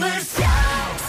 Number 0.00 0.39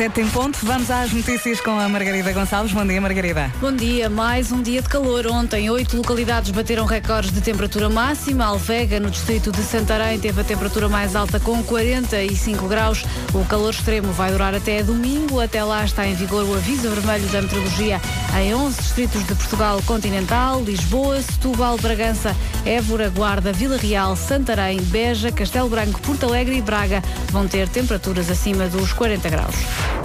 Sete 0.01 0.21
em 0.21 0.27
ponto, 0.29 0.57
vamos 0.63 0.89
às 0.89 1.13
notícias 1.13 1.61
com 1.61 1.79
a 1.79 1.87
Margarida 1.87 2.33
Gonçalves. 2.33 2.73
Bom 2.73 2.83
dia, 2.83 2.99
Margarida. 2.99 3.53
Bom 3.61 3.71
dia, 3.71 4.09
mais 4.09 4.51
um 4.51 4.59
dia 4.59 4.81
de 4.81 4.89
calor. 4.89 5.27
Ontem, 5.27 5.69
oito 5.69 5.95
localidades 5.95 6.49
bateram 6.49 6.85
recordes 6.85 7.31
de 7.31 7.39
temperatura 7.39 7.87
máxima. 7.87 8.45
Alvega, 8.45 8.99
no 8.99 9.11
distrito 9.11 9.51
de 9.51 9.61
Santarém, 9.61 10.19
teve 10.19 10.41
a 10.41 10.43
temperatura 10.43 10.89
mais 10.89 11.15
alta 11.15 11.39
com 11.39 11.61
45 11.61 12.67
graus. 12.67 13.05
O 13.31 13.45
calor 13.45 13.69
extremo 13.69 14.11
vai 14.11 14.31
durar 14.31 14.55
até 14.55 14.81
domingo. 14.81 15.39
Até 15.39 15.63
lá 15.63 15.85
está 15.85 16.07
em 16.07 16.15
vigor 16.15 16.45
o 16.45 16.55
aviso 16.55 16.89
vermelho 16.89 17.27
da 17.27 17.39
meteorologia 17.43 18.01
em 18.39 18.55
11 18.55 18.81
distritos 18.81 19.27
de 19.27 19.35
Portugal 19.35 19.79
continental, 19.85 20.63
Lisboa, 20.63 21.21
Setúbal, 21.21 21.77
Bragança, 21.77 22.35
Évora, 22.65 23.07
Guarda, 23.09 23.53
Vila 23.53 23.77
Real, 23.77 24.15
Santarém, 24.15 24.81
Beja, 24.81 25.31
Castelo 25.31 25.69
Branco, 25.69 26.01
Porto 26.01 26.25
Alegre 26.25 26.57
e 26.57 26.61
Braga 26.61 27.03
vão 27.29 27.47
ter 27.47 27.69
temperaturas 27.69 28.31
acima 28.31 28.67
dos 28.67 28.93
40 28.93 29.29
graus. 29.29 29.55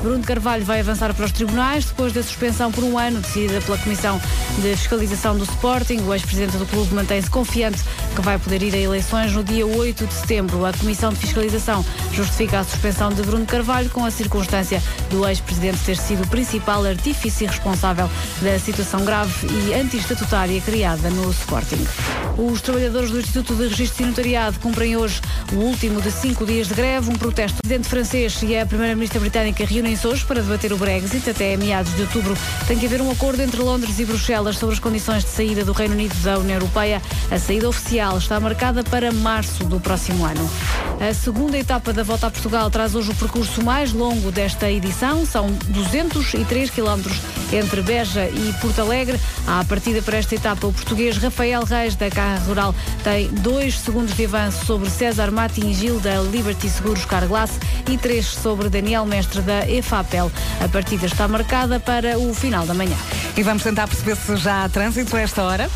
Bruno 0.02 0.22
Carvalho 0.22 0.64
vai 0.64 0.80
avançar 0.80 1.12
para 1.14 1.24
os 1.24 1.32
tribunais 1.32 1.86
depois 1.86 2.12
da 2.12 2.22
suspensão 2.22 2.70
por 2.70 2.84
um 2.84 2.98
ano 2.98 3.20
decidida 3.20 3.60
pela 3.60 3.78
Comissão 3.78 4.20
de 4.58 4.76
Fiscalização 4.76 5.36
do 5.36 5.44
Sporting. 5.44 6.00
O 6.02 6.14
ex-presidente 6.14 6.56
do 6.56 6.66
clube 6.66 6.94
mantém-se 6.94 7.28
confiante 7.28 7.82
que 8.14 8.20
vai 8.20 8.38
poder 8.38 8.62
ir 8.62 8.74
a 8.74 8.78
eleições 8.78 9.32
no 9.32 9.42
dia 9.42 9.66
8 9.66 10.06
de 10.06 10.14
setembro. 10.14 10.64
A 10.64 10.72
Comissão 10.72 11.12
de 11.12 11.18
Fiscalização 11.18 11.84
justifica 12.12 12.60
a 12.60 12.64
suspensão 12.64 13.12
de 13.12 13.22
Bruno 13.22 13.46
Carvalho 13.46 13.90
com 13.90 14.04
a 14.04 14.10
circunstância 14.10 14.82
do 15.10 15.26
ex-presidente 15.26 15.78
ter 15.84 15.96
sido 15.96 16.22
o 16.24 16.28
principal 16.28 16.84
artífice 16.84 17.46
responsável 17.46 18.08
da 18.42 18.58
situação 18.58 19.04
grave 19.04 19.46
e 19.46 19.74
anti-estatutária 19.74 20.60
criada 20.60 21.10
no 21.10 21.30
Sporting. 21.30 21.84
Os 22.38 22.60
trabalhadores 22.60 23.10
do 23.10 23.18
Instituto 23.18 23.54
de 23.54 23.68
Registro 23.68 24.04
e 24.04 24.06
Notariado 24.06 24.58
cumprem 24.60 24.96
hoje 24.96 25.20
o 25.52 25.56
último 25.56 26.02
de 26.02 26.10
cinco 26.10 26.44
dias 26.44 26.68
de 26.68 26.74
greve. 26.74 27.10
Um 27.10 27.14
protesto. 27.14 27.58
O 27.58 27.60
presidente 27.62 27.88
francês 27.88 28.42
e 28.42 28.56
a 28.56 28.66
primeira-ministra 28.66 29.18
britânica 29.18 29.64
reúnem-se 29.76 30.06
hoje 30.06 30.24
para 30.24 30.40
debater 30.40 30.72
o 30.72 30.78
Brexit. 30.78 31.28
Até 31.28 31.54
meados 31.54 31.94
de 31.94 32.00
outubro 32.00 32.34
tem 32.66 32.78
que 32.78 32.86
haver 32.86 33.02
um 33.02 33.10
acordo 33.10 33.42
entre 33.42 33.60
Londres 33.60 33.98
e 33.98 34.06
Bruxelas 34.06 34.56
sobre 34.56 34.74
as 34.74 34.80
condições 34.80 35.22
de 35.22 35.28
saída 35.28 35.64
do 35.64 35.72
Reino 35.72 35.92
Unido 35.92 36.14
da 36.22 36.38
União 36.38 36.56
Europeia. 36.56 37.02
A 37.30 37.38
saída 37.38 37.68
oficial 37.68 38.16
está 38.16 38.40
marcada 38.40 38.82
para 38.82 39.12
março 39.12 39.64
do 39.64 39.78
próximo 39.78 40.24
ano. 40.24 40.50
A 40.98 41.12
segunda 41.12 41.58
etapa 41.58 41.92
da 41.92 42.02
Volta 42.02 42.28
a 42.28 42.30
Portugal 42.30 42.70
traz 42.70 42.94
hoje 42.94 43.10
o 43.10 43.14
percurso 43.14 43.62
mais 43.62 43.92
longo 43.92 44.32
desta 44.32 44.70
edição. 44.70 45.26
São 45.26 45.50
203 45.68 46.70
quilómetros 46.70 47.20
entre 47.52 47.82
Beja 47.82 48.26
e 48.28 48.54
Porto 48.60 48.80
Alegre. 48.80 49.20
À 49.46 49.62
partida 49.64 50.00
para 50.00 50.16
esta 50.16 50.34
etapa, 50.34 50.66
o 50.66 50.72
português 50.72 51.18
Rafael 51.18 51.64
Reis, 51.64 51.94
da 51.94 52.10
Carra 52.10 52.38
Rural, 52.46 52.74
tem 53.04 53.28
dois 53.28 53.78
segundos 53.78 54.16
de 54.16 54.24
avanço 54.24 54.64
sobre 54.64 54.88
César 54.88 55.30
Martin 55.30 55.72
Gil, 55.74 56.00
da 56.00 56.20
Liberty 56.22 56.68
Seguros 56.68 57.04
Carglass, 57.04 57.60
e 57.90 57.98
três 57.98 58.26
sobre 58.26 58.70
Daniel 58.70 59.04
Mestre, 59.04 59.42
da 59.42 59.55
EFAPEL. 59.68 60.30
A 60.60 60.68
partida 60.68 61.06
está 61.06 61.26
marcada 61.28 61.80
para 61.80 62.18
o 62.18 62.34
final 62.34 62.66
da 62.66 62.74
manhã. 62.74 62.96
E 63.36 63.42
vamos 63.42 63.62
tentar 63.62 63.86
perceber 63.86 64.16
se 64.16 64.36
já 64.36 64.64
há 64.64 64.68
trânsito 64.68 65.16
a 65.16 65.20
esta 65.20 65.42
hora. 65.42 65.70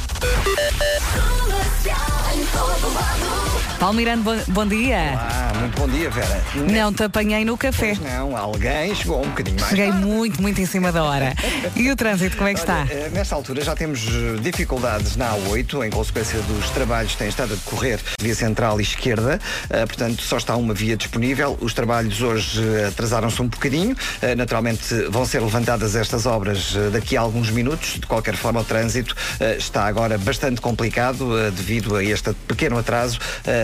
Paulo 3.80 3.96
Miranda, 3.96 4.22
bom, 4.22 4.36
bom 4.48 4.66
dia. 4.66 5.18
Ah, 5.18 5.52
muito 5.58 5.80
bom 5.80 5.88
dia, 5.88 6.10
Vera. 6.10 6.42
Não 6.70 6.92
te 6.92 7.02
apanhei 7.02 7.46
no 7.46 7.56
café. 7.56 7.96
Pois 7.96 8.12
não, 8.12 8.36
alguém 8.36 8.94
chegou 8.94 9.24
um 9.24 9.28
bocadinho 9.30 9.58
mais. 9.58 9.70
Cheguei 9.70 9.90
muito, 9.90 10.42
muito 10.42 10.60
em 10.60 10.66
cima 10.66 10.92
da 10.92 11.02
hora. 11.02 11.32
E 11.74 11.90
o 11.90 11.96
trânsito, 11.96 12.36
como 12.36 12.50
é 12.50 12.52
que 12.52 12.60
está? 12.60 12.80
Olha, 12.82 12.92
eh, 12.92 13.10
nesta 13.10 13.34
altura 13.34 13.64
já 13.64 13.74
temos 13.74 14.00
dificuldades 14.42 15.16
na 15.16 15.30
A8, 15.34 15.86
em 15.86 15.90
consequência 15.90 16.38
dos 16.42 16.68
trabalhos 16.68 17.12
que 17.12 17.18
têm 17.18 17.28
estado 17.28 17.54
a 17.54 17.56
decorrer 17.56 17.98
via 18.20 18.34
central 18.34 18.78
e 18.80 18.82
esquerda, 18.82 19.40
Eh, 19.70 19.86
portanto 19.86 20.20
só 20.22 20.36
está 20.36 20.54
uma 20.56 20.74
via 20.74 20.94
disponível. 20.94 21.56
Os 21.62 21.72
trabalhos 21.72 22.20
hoje 22.20 22.62
eh, 22.62 22.88
atrasaram-se 22.88 23.40
um 23.40 23.48
bocadinho, 23.48 23.96
naturalmente 24.36 24.94
vão 25.08 25.24
ser 25.24 25.40
levantadas 25.40 25.96
estas 25.96 26.26
obras 26.26 26.74
daqui 26.92 27.16
a 27.16 27.22
alguns 27.22 27.48
minutos. 27.48 27.94
De 27.98 28.06
qualquer 28.06 28.36
forma, 28.36 28.60
o 28.60 28.64
trânsito 28.64 29.16
está 29.56 29.86
agora 29.86 30.18
bastante 30.18 30.60
complicado 30.60 31.50
devido 31.52 31.96
a 31.96 32.04
este 32.04 32.34
pequeno 32.46 32.76
atraso. 32.76 33.18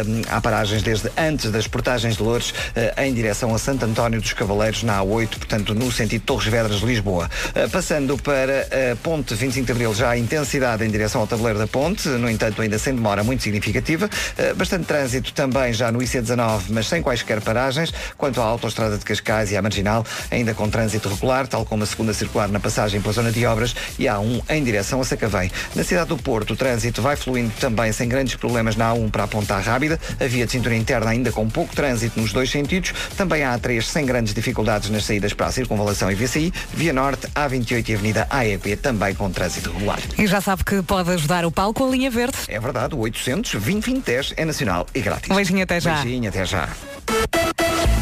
Eh, 0.07 0.23
Há 0.29 0.41
paragens 0.41 0.83
desde 0.83 1.11
antes 1.17 1.51
das 1.51 1.67
portagens 1.67 2.17
de 2.17 2.23
Loures 2.23 2.53
eh, 2.75 2.95
em 3.05 3.13
direção 3.15 3.55
a 3.55 3.59
Santo 3.59 3.85
António 3.85 4.21
dos 4.21 4.33
Cavaleiros 4.33 4.83
na 4.83 5.01
A8, 5.01 5.29
portanto 5.29 5.75
no 5.75 5.91
sentido 5.93 6.23
Torres 6.23 6.47
Vedras 6.49 6.81
Lisboa. 6.81 7.29
Eh, 7.55 7.69
Passando 7.69 8.17
para 8.19 8.63
a 8.93 8.97
Ponte 8.97 9.35
25 9.35 9.67
de 9.67 9.73
Abril, 9.73 9.95
já 9.95 10.11
a 10.11 10.19
intensidade 10.19 10.85
em 10.85 10.91
direção 10.91 11.21
ao 11.21 11.27
tabuleiro 11.27 11.59
da 11.59 11.67
Ponte, 11.67 12.09
no 12.09 12.29
entanto 12.29 12.61
ainda 12.63 12.79
sem 12.79 12.95
demora 12.95 13.23
muito 13.25 13.43
significativa. 13.43 14.09
Eh, 14.37 14.55
Bastante 14.55 14.85
trânsito 14.87 15.33
também 15.33 15.73
já 15.73 15.91
no 15.93 15.99
IC19, 16.01 16.63
mas 16.71 16.87
sem 16.89 17.03
quaisquer 17.03 17.41
paragens. 17.41 17.93
Quanto 18.17 18.41
à 18.41 18.45
autoestrada 18.45 18.97
de 18.99 19.05
Cascais 19.05 19.51
e 19.53 19.57
à 19.57 19.63
Marginal, 19.63 20.05
ainda 20.31 20.55
com 20.55 20.69
trânsito 20.69 21.09
regular, 21.09 21.47
tal 21.47 21.65
como 21.65 21.83
a 21.83 21.87
segunda 21.87 22.13
circular 22.13 22.49
na 22.49 22.61
passagem 22.61 23.01
pela 23.01 23.13
zona 23.13 23.31
de 23.33 23.45
obras 23.47 23.75
e 23.99 24.09
há 24.09 24.19
um 24.19 24.41
em 24.49 24.63
direção 24.63 25.01
a 25.01 25.05
Sacavém. 25.05 25.51
Na 25.75 25.85
cidade 25.85 26.09
do 26.09 26.17
Porto, 26.17 26.53
o 26.53 26.57
trânsito 26.57 27.03
vai 27.03 27.17
fluindo 27.17 27.53
também 27.61 27.93
sem 27.93 28.09
grandes 28.09 28.35
problemas 28.37 28.77
na 28.77 28.93
A1 28.93 29.11
para 29.11 29.25
a 29.25 29.29
Ponta 29.29 29.59
Rábida, 29.59 29.96
a 30.21 30.27
via 30.27 30.47
de 30.47 30.53
cintura 30.53 30.75
interna 30.75 31.11
ainda 31.11 31.33
com 31.33 31.49
pouco 31.49 31.75
trânsito 31.75 32.21
nos 32.21 32.33
dois 32.33 32.51
sentidos, 32.51 32.93
também 33.17 33.43
há 33.45 33.59
A3 33.59 33.83
sem 33.83 34.05
grandes 34.07 34.35
dificuldades 34.35 34.91
nas 34.91 35.05
saídas 35.05 35.33
para 35.33 35.47
a 35.47 35.53
Circunvalação 35.53 36.11
e 36.11 36.15
VCI, 36.15 36.53
via 36.73 36.93
Norte, 36.93 37.27
A28 37.29 37.89
e 37.89 37.95
Avenida 37.95 38.27
AEP 38.31 38.77
também 38.77 39.15
com 39.15 39.31
trânsito 39.31 39.71
regular. 39.73 39.99
E 40.19 40.27
já 40.27 40.41
sabe 40.41 40.65
que 40.65 40.83
pode 40.83 41.11
ajudar 41.11 41.45
o 41.45 41.51
Paulo 41.51 41.75
com 41.75 41.87
a 41.87 41.91
linha 41.91 42.11
verde. 42.11 42.37
É 42.49 42.59
verdade, 42.59 42.95
o 42.95 42.99
800 42.99 43.53
2010 43.53 44.35
é 44.37 44.45
nacional 44.45 44.87
e 44.95 45.01
grátis. 45.01 45.31
Um 45.31 45.35
beijinho 45.37 45.63
até 45.63 45.81
já. 45.81 46.03
Beijinho, 46.03 46.29
até 46.29 46.45
já. 46.45 46.69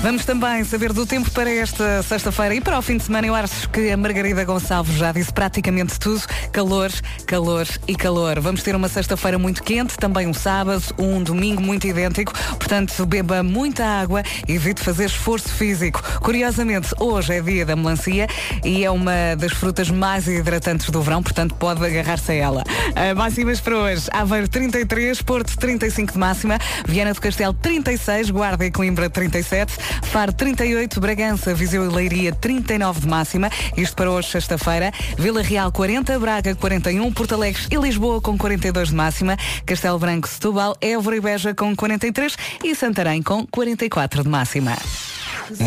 Vamos 0.04 0.26
também 0.26 0.62
saber 0.64 0.92
do 0.92 1.06
tempo 1.06 1.30
para 1.30 1.50
esta 1.50 2.02
sexta-feira 2.02 2.54
e 2.54 2.60
para 2.60 2.78
o 2.78 2.82
fim 2.82 2.98
de 2.98 3.04
semana. 3.04 3.26
Eu 3.26 3.34
acho 3.34 3.70
que 3.70 3.90
a 3.90 3.96
Margarida 3.96 4.44
Gonçalves 4.44 4.96
já 4.96 5.10
disse 5.12 5.32
praticamente 5.32 5.98
tudo. 5.98 6.22
Calor, 6.52 6.90
calor 7.26 7.66
e 7.88 7.96
calor. 7.96 8.38
Vamos 8.38 8.62
ter 8.62 8.76
uma 8.76 8.86
sexta-feira 8.86 9.38
muito 9.38 9.62
quente, 9.62 9.96
também 9.96 10.26
um 10.26 10.34
sábado, 10.34 10.82
um 10.98 11.22
domingo 11.22 11.62
muito 11.62 11.86
idêntico. 11.86 12.34
Portanto, 12.58 13.06
beba 13.06 13.42
muita 13.42 13.82
água 13.82 14.22
e 14.46 14.52
evite 14.52 14.82
fazer 14.82 15.06
esforço 15.06 15.48
físico. 15.48 16.02
Curiosamente, 16.20 16.90
hoje 17.00 17.32
é 17.32 17.40
dia 17.40 17.64
da 17.64 17.74
melancia 17.74 18.26
e 18.62 18.84
é 18.84 18.90
uma 18.90 19.34
das 19.38 19.52
frutas 19.52 19.88
mais 19.88 20.28
hidratantes 20.28 20.90
do 20.90 21.00
verão, 21.00 21.22
portanto 21.22 21.54
pode 21.54 21.82
agarrar-se 21.82 22.30
a 22.30 22.34
ela. 22.34 22.62
Uh, 22.90 23.16
máximas 23.16 23.58
para 23.58 23.78
hoje. 23.78 24.06
Aveiro 24.12 24.48
33, 24.48 25.22
Porto 25.22 25.56
35 25.56 26.12
de 26.12 26.18
máxima, 26.18 26.58
Viana 26.86 27.14
do 27.14 27.20
Castelo 27.22 27.54
36, 27.54 28.28
Guarda 28.28 28.66
e 28.66 28.70
Coimbra 28.70 28.93
37, 28.94 29.72
Faro 30.04 30.32
38, 30.32 31.00
Bragança, 31.00 31.54
Viseu 31.54 31.84
e 31.84 31.88
Leiria 31.88 32.32
39 32.32 33.00
de 33.00 33.08
máxima. 33.08 33.50
Isto 33.76 33.96
para 33.96 34.10
hoje, 34.10 34.30
sexta-feira. 34.30 34.92
Vila 35.18 35.42
Real 35.42 35.70
40, 35.70 36.18
Braga 36.18 36.54
41, 36.54 37.12
Porto 37.12 37.34
Alegre 37.34 37.62
e 37.70 37.76
Lisboa 37.76 38.20
com 38.20 38.38
42 38.38 38.88
de 38.88 38.94
máxima. 38.94 39.36
Castelo 39.66 39.98
Branco, 39.98 40.28
Setúbal, 40.28 40.76
Évora 40.80 41.16
e 41.16 41.20
Beja 41.20 41.54
com 41.54 41.74
43 41.74 42.36
e 42.62 42.74
Santarém 42.74 43.22
com 43.22 43.46
44 43.46 44.22
de 44.22 44.28
máxima. 44.28 44.76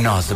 Nós 0.02 0.28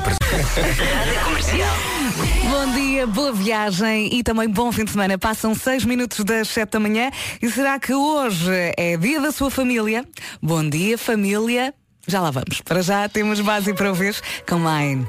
Bom 2.49 2.73
dia, 2.73 3.07
boa 3.07 3.33
viagem 3.33 4.09
e 4.13 4.23
também 4.23 4.47
bom 4.47 4.71
fim 4.71 4.85
de 4.85 4.91
semana. 4.91 5.17
Passam 5.17 5.55
6 5.55 5.85
minutos 5.85 6.23
das 6.23 6.47
7 6.49 6.71
da 6.71 6.79
manhã 6.79 7.09
e 7.41 7.49
será 7.49 7.79
que 7.79 7.93
hoje 7.93 8.51
é 8.77 8.97
dia 8.97 9.19
da 9.19 9.31
sua 9.31 9.49
família? 9.49 10.05
Bom 10.41 10.67
dia, 10.67 10.97
família. 10.97 11.73
Já 12.07 12.21
lá 12.21 12.31
vamos. 12.31 12.61
Para 12.61 12.81
já 12.81 13.07
temos 13.07 13.39
base 13.39 13.73
para 13.73 13.89
ouvir 13.89 14.15
com 14.47 14.57
Mine. 14.59 15.07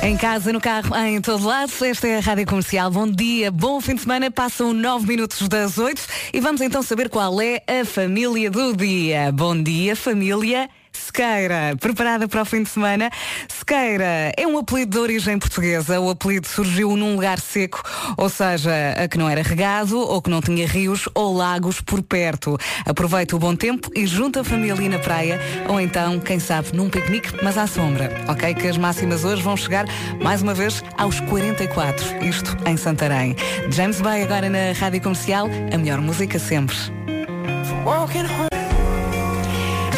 Em 0.00 0.16
casa, 0.16 0.52
no 0.52 0.60
carro, 0.60 0.96
em 0.96 1.20
todo 1.20 1.44
lado, 1.44 1.70
esta 1.84 2.08
é 2.08 2.16
a 2.16 2.20
Rádio 2.20 2.46
Comercial. 2.46 2.90
Bom 2.90 3.06
dia, 3.06 3.50
bom 3.50 3.80
fim 3.80 3.94
de 3.94 4.02
semana. 4.02 4.30
Passam 4.30 4.72
9 4.72 5.06
minutos 5.06 5.46
das 5.48 5.76
8 5.76 6.00
e 6.32 6.40
vamos 6.40 6.60
então 6.60 6.82
saber 6.82 7.08
qual 7.10 7.40
é 7.42 7.62
a 7.66 7.84
família 7.84 8.50
do 8.50 8.74
dia. 8.76 9.32
Bom 9.32 9.60
dia, 9.60 9.96
família. 9.96 10.70
Sequeira, 11.08 11.74
preparada 11.80 12.28
para 12.28 12.42
o 12.42 12.44
fim 12.44 12.62
de 12.62 12.68
semana. 12.68 13.10
Sequeira 13.48 14.30
é 14.36 14.46
um 14.46 14.58
apelido 14.58 14.90
de 14.92 14.98
origem 14.98 15.38
portuguesa. 15.38 15.98
O 15.98 16.10
apelido 16.10 16.46
surgiu 16.46 16.94
num 16.96 17.14
lugar 17.14 17.40
seco, 17.40 17.82
ou 18.14 18.28
seja, 18.28 18.70
a 18.94 19.08
que 19.08 19.16
não 19.16 19.26
era 19.26 19.42
regado 19.42 19.98
ou 19.98 20.20
que 20.20 20.28
não 20.28 20.42
tinha 20.42 20.66
rios 20.66 21.08
ou 21.14 21.34
lagos 21.34 21.80
por 21.80 22.02
perto. 22.02 22.58
Aproveita 22.84 23.34
o 23.34 23.38
bom 23.38 23.56
tempo 23.56 23.90
e 23.96 24.06
junta 24.06 24.42
a 24.42 24.44
família 24.44 24.86
na 24.86 24.98
praia 24.98 25.40
ou 25.66 25.80
então, 25.80 26.20
quem 26.20 26.38
sabe, 26.38 26.76
num 26.76 26.90
piquenique, 26.90 27.30
mas 27.42 27.56
à 27.56 27.66
sombra. 27.66 28.12
Ok? 28.28 28.54
Que 28.54 28.68
as 28.68 28.76
máximas 28.76 29.24
hoje 29.24 29.40
vão 29.40 29.56
chegar 29.56 29.86
mais 30.22 30.42
uma 30.42 30.52
vez 30.52 30.84
aos 30.98 31.20
44. 31.20 32.22
Isto 32.22 32.54
em 32.66 32.76
Santarém. 32.76 33.34
James 33.70 34.02
Bay 34.02 34.24
agora 34.24 34.50
na 34.50 34.72
Rádio 34.78 35.00
Comercial, 35.00 35.48
a 35.72 35.78
melhor 35.78 36.02
música 36.02 36.38
sempre. 36.38 36.76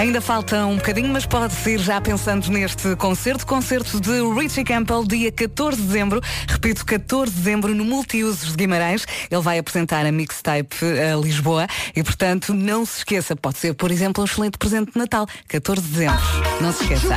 Ainda 0.00 0.19
falta 0.23 0.64
um 0.64 0.76
bocadinho, 0.76 1.08
mas 1.08 1.26
pode 1.26 1.52
ser 1.52 1.79
já 1.79 2.00
pensando 2.00 2.49
neste 2.49 2.97
concerto. 2.97 3.47
Concerto 3.47 4.00
de 4.00 4.23
Richie 4.35 4.64
Campbell, 4.64 5.05
dia 5.05 5.31
14 5.31 5.76
de 5.76 5.87
dezembro. 5.87 6.23
Repito, 6.49 6.87
14 6.87 7.31
de 7.31 7.37
dezembro 7.37 7.75
no 7.75 7.85
Multiusos 7.85 8.52
de 8.52 8.56
Guimarães. 8.56 9.05
Ele 9.31 9.43
vai 9.43 9.58
apresentar 9.58 10.06
a 10.06 10.11
mixtape 10.11 10.75
a 11.12 11.14
Lisboa 11.17 11.67
e, 11.94 12.02
portanto, 12.02 12.55
não 12.55 12.87
se 12.87 13.00
esqueça. 13.00 13.37
Pode 13.37 13.58
ser, 13.58 13.75
por 13.75 13.91
exemplo, 13.91 14.23
um 14.23 14.25
excelente 14.25 14.56
presente 14.56 14.91
de 14.91 14.99
Natal. 14.99 15.26
14 15.49 15.82
de 15.82 15.93
dezembro. 15.93 16.19
Não 16.62 16.73
se 16.73 16.82
esqueça. 16.82 17.14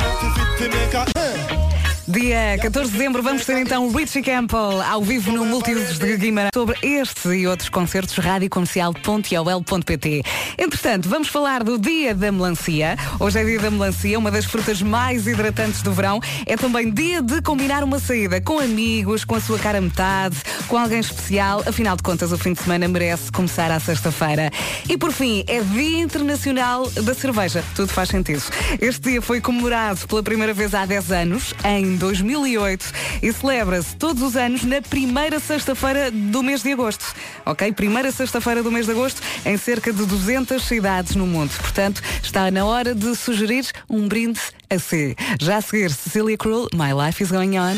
Dia 2.14 2.56
14 2.62 2.92
de 2.92 2.96
dezembro 2.96 3.22
vamos 3.24 3.44
ter 3.44 3.58
então 3.58 3.90
Richie 3.90 4.22
Campbell 4.22 4.80
ao 4.82 5.02
vivo 5.02 5.32
no 5.32 5.44
Multiusos 5.44 5.98
de 5.98 6.16
Guimarães 6.16 6.52
sobre 6.54 6.78
estes 6.80 7.24
e 7.24 7.44
outros 7.44 7.68
concertos 7.68 8.16
radiocomercial.ol.pt 8.18 10.22
Entretanto, 10.56 11.08
vamos 11.08 11.26
falar 11.26 11.64
do 11.64 11.76
Dia 11.76 12.14
da 12.14 12.30
Melancia. 12.30 12.96
Hoje 13.18 13.40
é 13.40 13.44
Dia 13.44 13.58
da 13.58 13.68
Melancia, 13.70 14.16
uma 14.16 14.30
das 14.30 14.44
frutas 14.44 14.80
mais 14.80 15.26
hidratantes 15.26 15.82
do 15.82 15.92
verão. 15.92 16.20
É 16.46 16.56
também 16.56 16.92
dia 16.92 17.20
de 17.20 17.42
combinar 17.42 17.82
uma 17.82 17.98
saída 17.98 18.40
com 18.40 18.60
amigos, 18.60 19.24
com 19.24 19.34
a 19.34 19.40
sua 19.40 19.58
cara 19.58 19.80
metade, 19.80 20.36
com 20.68 20.78
alguém 20.78 21.00
especial. 21.00 21.64
Afinal 21.66 21.96
de 21.96 22.04
contas, 22.04 22.30
o 22.30 22.38
fim 22.38 22.52
de 22.52 22.62
semana 22.62 22.86
merece 22.86 23.32
começar 23.32 23.72
à 23.72 23.80
sexta-feira. 23.80 24.52
E 24.88 24.96
por 24.96 25.10
fim, 25.10 25.42
é 25.48 25.60
Dia 25.60 26.02
Internacional 26.02 26.88
da 26.90 27.14
Cerveja. 27.14 27.64
Tudo 27.74 27.92
faz 27.92 28.10
sentido. 28.10 28.44
Este 28.80 29.10
dia 29.10 29.20
foi 29.20 29.40
comemorado 29.40 30.06
pela 30.06 30.22
primeira 30.22 30.54
vez 30.54 30.74
há 30.74 30.86
10 30.86 31.10
anos, 31.10 31.52
em 31.64 31.96
2008 32.04 32.92
e 33.22 33.32
celebra-se 33.32 33.96
todos 33.96 34.22
os 34.22 34.36
anos 34.36 34.62
na 34.62 34.82
primeira 34.82 35.40
sexta-feira 35.40 36.10
do 36.10 36.42
mês 36.42 36.62
de 36.62 36.70
agosto. 36.70 37.02
Ok? 37.46 37.72
Primeira 37.72 38.12
sexta-feira 38.12 38.62
do 38.62 38.70
mês 38.70 38.84
de 38.84 38.92
agosto 38.92 39.22
em 39.46 39.56
cerca 39.56 39.90
de 39.90 40.04
200 40.04 40.62
cidades 40.62 41.16
no 41.16 41.26
mundo. 41.26 41.50
Portanto, 41.58 42.02
está 42.22 42.50
na 42.50 42.66
hora 42.66 42.94
de 42.94 43.14
sugerir 43.16 43.64
um 43.88 44.06
brinde 44.06 44.40
a 44.68 44.78
si. 44.78 45.16
Já 45.40 45.56
a 45.56 45.60
seguir, 45.62 45.90
Cecilia 45.90 46.36
Cruel, 46.36 46.68
My 46.74 46.92
Life 46.92 47.22
is 47.22 47.30
Going 47.30 47.58
On. 47.58 47.76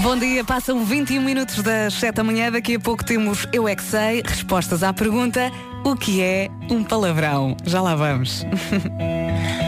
Bom 0.00 0.16
dia, 0.16 0.44
passam 0.44 0.84
21 0.84 1.20
minutos 1.20 1.60
das 1.62 1.94
7 1.94 2.14
da 2.14 2.24
manhã. 2.24 2.52
Daqui 2.52 2.76
a 2.76 2.80
pouco 2.80 3.04
temos 3.04 3.46
Eu 3.52 3.66
é 3.66 3.74
que 3.74 3.82
sei, 3.82 4.22
respostas 4.24 4.84
à 4.84 4.92
pergunta: 4.92 5.50
o 5.84 5.96
que 5.96 6.22
é 6.22 6.48
um 6.70 6.84
palavrão? 6.84 7.56
Já 7.64 7.82
lá 7.82 7.96
vamos. 7.96 8.44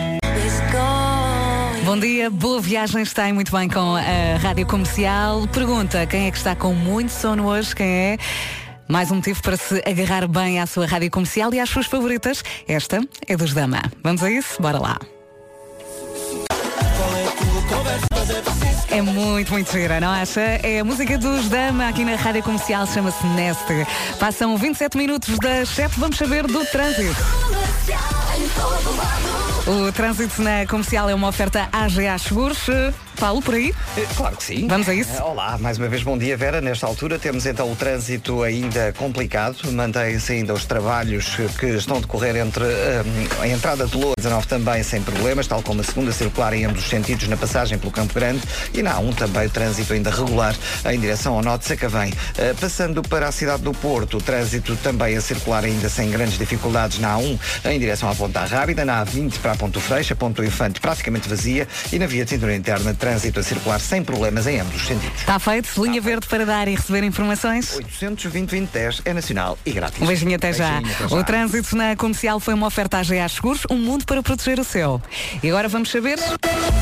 Bom 1.85 1.99
dia, 1.99 2.31
boa 2.31 2.61
viagem, 2.61 3.03
está 3.03 3.25
aí 3.25 3.33
muito 3.33 3.51
bem 3.51 3.69
com 3.69 3.97
a 3.97 4.39
Rádio 4.41 4.65
Comercial. 4.67 5.47
Pergunta, 5.49 6.07
quem 6.07 6.27
é 6.27 6.31
que 6.31 6.37
está 6.37 6.55
com 6.55 6.73
muito 6.73 7.11
sono 7.11 7.47
hoje? 7.47 7.75
Quem 7.75 7.87
é? 7.87 8.19
Mais 8.87 9.11
um 9.11 9.17
motivo 9.17 9.43
para 9.43 9.57
se 9.57 9.83
agarrar 9.87 10.29
bem 10.29 10.61
à 10.61 10.67
sua 10.67 10.87
Rádio 10.87 11.11
Comercial 11.11 11.53
e 11.55 11.61
às 11.61 11.69
suas 11.69 11.87
favoritas. 11.87 12.43
Esta 12.69 13.01
é 13.27 13.37
dos 13.37 13.55
Dama. 13.55 13.83
Vamos 14.03 14.23
a 14.23 14.31
isso? 14.31 14.61
Bora 14.61 14.79
lá. 14.79 14.99
É 18.91 19.01
muito, 19.01 19.53
muito 19.53 19.71
gira, 19.71 20.01
não 20.01 20.11
acha? 20.11 20.41
É 20.41 20.81
a 20.81 20.85
música 20.85 21.17
dos 21.17 21.49
Dama 21.49 21.89
aqui 21.89 22.05
na 22.05 22.17
Rádio 22.17 22.43
Comercial, 22.43 22.87
chama-se 22.87 23.25
Nest. 23.29 23.65
Passam 24.19 24.57
27 24.57 24.97
minutos 24.97 25.39
das 25.39 25.69
7, 25.69 25.99
vamos 25.99 26.19
saber 26.19 26.47
do 26.47 26.65
trânsito. 26.67 27.17
O 29.67 29.93
trânsito 29.93 30.43
na 30.43 30.67
comercial 30.67 31.09
é 31.11 31.15
uma 31.15 31.29
oferta 31.29 31.69
AGA 31.73 32.19
Seguros. 32.19 32.59
Paulo, 33.21 33.43
por 33.43 33.55
aí? 33.55 33.75
Claro 34.17 34.35
que 34.35 34.43
sim. 34.43 34.67
Vamos 34.67 34.89
a 34.89 34.95
isso? 34.95 35.23
Olá, 35.23 35.59
mais 35.59 35.77
uma 35.77 35.89
vez 35.89 36.03
bom 36.03 36.17
dia, 36.17 36.39
Vera. 36.39 36.63
Nesta 36.63 36.87
altura 36.87 37.19
temos 37.19 37.45
então 37.45 37.71
o 37.71 37.77
trânsito 37.77 38.43
ainda 38.43 38.95
complicado. 38.97 39.71
Mantém-se 39.71 40.33
ainda 40.33 40.55
os 40.55 40.65
trabalhos 40.65 41.37
que 41.59 41.67
estão 41.67 41.99
a 41.99 42.01
decorrer 42.01 42.35
entre 42.37 42.65
um, 42.65 43.43
a 43.43 43.47
entrada 43.47 43.87
de 43.87 43.95
Lourdes 43.95 44.25
19 44.25 44.47
também 44.47 44.83
sem 44.83 45.03
problemas, 45.03 45.47
tal 45.47 45.63
como 45.63 45.83
a 45.83 45.85
segunda 45.85 46.13
circular 46.13 46.55
em 46.55 46.65
ambos 46.65 46.83
os 46.83 46.89
sentidos 46.89 47.29
na 47.29 47.37
passagem 47.37 47.79
pelo 47.79 47.93
Campo 47.93 48.15
Grande 48.15 48.41
e 48.73 48.83
na 48.83 48.95
A1 48.95 49.15
também 49.15 49.47
o 49.47 49.51
trânsito 49.51 49.93
ainda 49.93 50.11
regular 50.11 50.57
em 50.91 50.99
direção 50.99 51.35
ao 51.35 51.43
Norte 51.43 51.63
de 51.63 51.69
Sacavém. 51.69 52.13
Uh, 52.13 52.59
passando 52.59 53.03
para 53.03 53.29
a 53.29 53.33
cidade 53.33 53.63
do 53.63 53.73
Porto, 53.73 54.17
o 54.17 54.23
trânsito 54.23 54.75
também 54.77 55.15
a 55.15 55.21
circular 55.21 55.63
ainda 55.63 55.91
sem 55.91 56.11
grandes 56.11 56.39
dificuldades 56.39 56.99
na 56.99 57.19
A1 57.19 57.39
em 57.67 57.79
direção 57.79 58.09
à 58.09 58.15
Ponta 58.15 58.47
Rábida, 58.47 58.83
na 58.83 59.05
A20 59.05 59.41
para 59.41 59.53
a 59.53 59.57
Ponto 59.57 59.79
Freixo, 59.79 60.15
a 60.15 60.17
Ponto 60.17 60.43
Infante 60.43 60.81
praticamente 60.81 61.29
vazia 61.29 61.69
e 61.93 61.99
na 61.99 62.07
via 62.07 62.25
de 62.25 62.31
cintura 62.31 62.55
interna 62.55 62.95
trânsito 63.11 63.41
a 63.41 63.43
circular 63.43 63.81
sem 63.81 64.05
problemas 64.05 64.47
em 64.47 64.61
ambos 64.61 64.77
os 64.77 64.87
sentidos. 64.87 65.19
Está 65.19 65.37
feito. 65.41 65.83
Linha 65.83 66.01
verde 66.01 66.29
para 66.29 66.47
dar 66.47 66.69
e 66.69 66.77
receber 66.77 67.03
informações. 67.03 67.75
820 67.75 68.51
2010 68.51 69.03
é 69.05 69.13
nacional 69.13 69.59
e 69.67 69.73
grátis. 69.73 70.01
Um 70.01 70.07
beijinho 70.07 70.37
até 70.37 70.53
já. 70.53 70.81
Beijinho 70.81 70.95
até 70.95 71.09
já. 71.09 71.17
O 71.17 71.25
trânsito 71.25 71.77
na 71.77 71.97
comercial 71.97 72.39
foi 72.39 72.55
uma 72.55 72.69
oferta 72.69 72.99
à 72.99 73.03
GA 73.03 73.29
Seguros, 73.29 73.63
um 73.69 73.79
mundo 73.79 74.05
para 74.05 74.23
proteger 74.23 74.61
o 74.61 74.65
céu. 74.65 75.03
E 75.43 75.49
agora 75.49 75.69
vamos 75.69 75.91
saber 75.91 76.19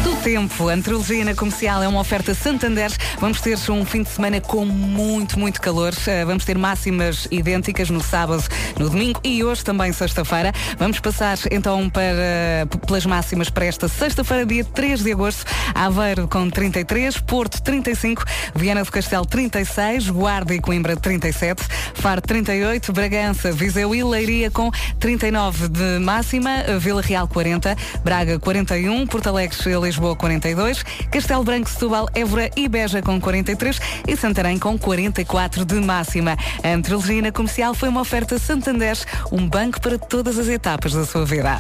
do 0.05 0.17
tempo. 0.17 0.69
A 0.69 0.77
meteorologia 0.77 1.25
na 1.25 1.35
comercial 1.35 1.83
é 1.83 1.89
uma 1.89 2.01
oferta 2.01 2.35
Santander. 2.35 2.91
Vamos 3.19 3.41
ter 3.41 3.59
um 3.71 3.85
fim 3.87 4.03
de 4.03 4.11
semana 4.11 4.39
com 4.41 4.67
muito, 4.67 5.39
muito 5.39 5.61
calor. 5.63 5.95
Uh, 5.95 6.27
Vamos 6.27 6.45
ter 6.45 6.59
máximas 6.59 7.27
idênticas 7.31 7.89
no 7.89 8.03
sábado, 8.03 8.45
no 8.79 8.91
domingo 8.91 9.19
e 9.25 9.43
hoje 9.43 9.65
também 9.65 9.93
sexta-feira. 9.93 10.53
Vamos 10.79 11.01
passar 11.01 11.39
então 11.51 11.89
para, 11.89 12.67
pelas 12.87 13.07
máximas 13.07 13.49
para 13.49 13.65
esta 13.65 13.89
sexta-feira, 13.89 14.45
dia 14.45 14.65
3 14.65 15.03
de 15.03 15.13
agosto. 15.13 15.45
Aveiro 15.75 16.18
com 16.27 16.51
33, 16.51 17.19
Porto 17.19 17.63
35, 17.63 18.25
Viana 18.55 18.83
do 18.83 18.91
Castelo 18.91 19.27
36, 19.27 20.09
Guarda 20.09 20.55
e 20.55 20.61
Coimbra 20.61 20.97
37, 20.97 21.63
Faro 21.95 22.21
38, 22.21 22.93
Bragança, 22.93 23.53
Viseu 23.53 23.95
e 23.95 24.03
Leiria 24.03 24.51
com 24.51 24.71
39 24.99 25.69
de 25.69 25.99
máxima, 26.01 26.51
Vila 26.81 27.03
Real 27.03 27.29
40, 27.29 27.77
Braga 28.03 28.39
41, 28.39 29.07
Porto 29.07 29.29
Alegre 29.29 29.57
e 29.67 29.81
Lisboa 29.81 30.17
42, 30.17 30.83
Castelo 31.11 31.45
Branco, 31.45 31.71
Setúbal, 31.71 32.09
Évora 32.15 32.51
e 32.57 32.69
Beja 32.69 33.03
com 33.03 33.21
43 33.21 33.81
e 34.07 34.17
Santarém 34.17 34.59
com 34.59 34.79
44 34.79 35.65
de 35.65 35.75
máxima. 35.75 36.37
A 36.63 36.77
meteorologia 36.77 37.23
na 37.23 37.33
comercial 37.33 37.75
foi 37.75 37.89
uma 37.89 38.01
oferta 38.01 38.39
Santander, 38.39 38.97
um 39.31 39.49
banco 39.49 39.81
para 39.81 39.99
todas 39.99 40.39
as 40.39 40.49
etapas 40.49 40.93
da 40.93 41.05
sua 41.05 41.25
vida. 41.25 41.59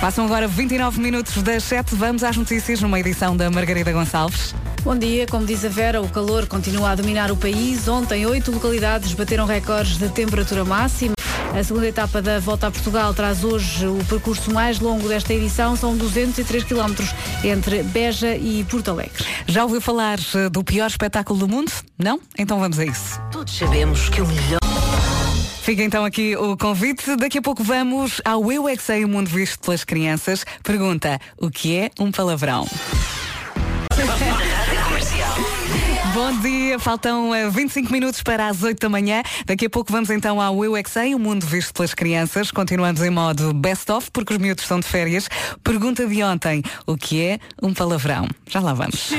Passam 0.00 0.24
agora 0.24 0.48
29 0.48 0.98
minutos 0.98 1.42
das 1.42 1.62
7. 1.64 1.94
Vamos 1.94 2.24
às 2.24 2.34
notícias 2.34 2.80
numa 2.80 2.98
edição 2.98 3.36
da 3.36 3.50
Margarida 3.50 3.92
Gonçalves. 3.92 4.54
Bom 4.82 4.96
dia, 4.96 5.26
como 5.26 5.44
diz 5.44 5.62
a 5.62 5.68
Vera, 5.68 6.00
o 6.00 6.08
calor 6.08 6.46
continua 6.46 6.92
a 6.92 6.94
dominar 6.94 7.30
o 7.30 7.36
país. 7.36 7.86
Ontem, 7.86 8.24
oito 8.24 8.50
localidades 8.50 9.12
bateram 9.12 9.44
recordes 9.44 9.98
de 9.98 10.08
temperatura 10.08 10.64
máxima. 10.64 11.14
A 11.54 11.62
segunda 11.62 11.86
etapa 11.86 12.22
da 12.22 12.38
Volta 12.38 12.68
a 12.68 12.70
Portugal 12.70 13.12
traz 13.12 13.44
hoje 13.44 13.86
o 13.86 14.02
percurso 14.08 14.50
mais 14.54 14.80
longo 14.80 15.06
desta 15.06 15.34
edição, 15.34 15.76
são 15.76 15.94
203 15.94 16.64
quilómetros 16.64 17.10
entre 17.44 17.82
Beja 17.82 18.34
e 18.36 18.64
Porto 18.64 18.92
Alegre. 18.92 19.22
Já 19.46 19.64
ouviu 19.64 19.82
falar 19.82 20.18
eh, 20.34 20.48
do 20.48 20.64
pior 20.64 20.86
espetáculo 20.86 21.40
do 21.40 21.48
mundo? 21.48 21.72
Não? 21.98 22.20
Então 22.38 22.58
vamos 22.58 22.78
a 22.78 22.84
isso. 22.86 23.20
Todos 23.30 23.54
sabemos 23.54 24.08
que 24.08 24.22
o 24.22 24.26
melhor. 24.26 24.59
Fica 25.60 25.82
então 25.82 26.04
aqui 26.04 26.36
o 26.36 26.56
convite. 26.56 27.16
Daqui 27.16 27.38
a 27.38 27.42
pouco 27.42 27.62
vamos 27.62 28.20
ao 28.24 28.50
Eu 28.50 28.68
é 28.68 28.76
que 28.76 28.82
Sei, 28.82 29.04
o 29.04 29.08
mundo 29.08 29.28
visto 29.28 29.60
pelas 29.60 29.84
crianças. 29.84 30.44
Pergunta, 30.62 31.20
o 31.38 31.50
que 31.50 31.76
é 31.76 31.90
um 32.00 32.10
palavrão? 32.10 32.66
Bom 36.12 36.40
dia, 36.40 36.76
faltam 36.78 37.32
eh, 37.32 37.48
25 37.48 37.92
minutos 37.92 38.20
para 38.22 38.48
as 38.48 38.64
8 38.64 38.80
da 38.80 38.88
manhã. 38.88 39.22
Daqui 39.46 39.66
a 39.66 39.70
pouco 39.70 39.92
vamos 39.92 40.10
então 40.10 40.40
ao 40.40 40.64
Eu 40.64 40.76
é 40.76 40.82
o 41.14 41.18
mundo 41.18 41.46
visto 41.46 41.72
pelas 41.72 41.94
crianças. 41.94 42.50
Continuamos 42.50 43.00
em 43.02 43.10
modo 43.10 43.52
best-of, 43.54 44.10
porque 44.10 44.32
os 44.32 44.38
miúdos 44.38 44.64
estão 44.64 44.80
de 44.80 44.88
férias. 44.88 45.28
Pergunta 45.62 46.06
de 46.06 46.22
ontem, 46.24 46.62
o 46.86 46.96
que 46.96 47.22
é 47.22 47.38
um 47.62 47.72
palavrão? 47.72 48.26
Já 48.48 48.58
lá 48.60 48.72
vamos. 48.72 49.10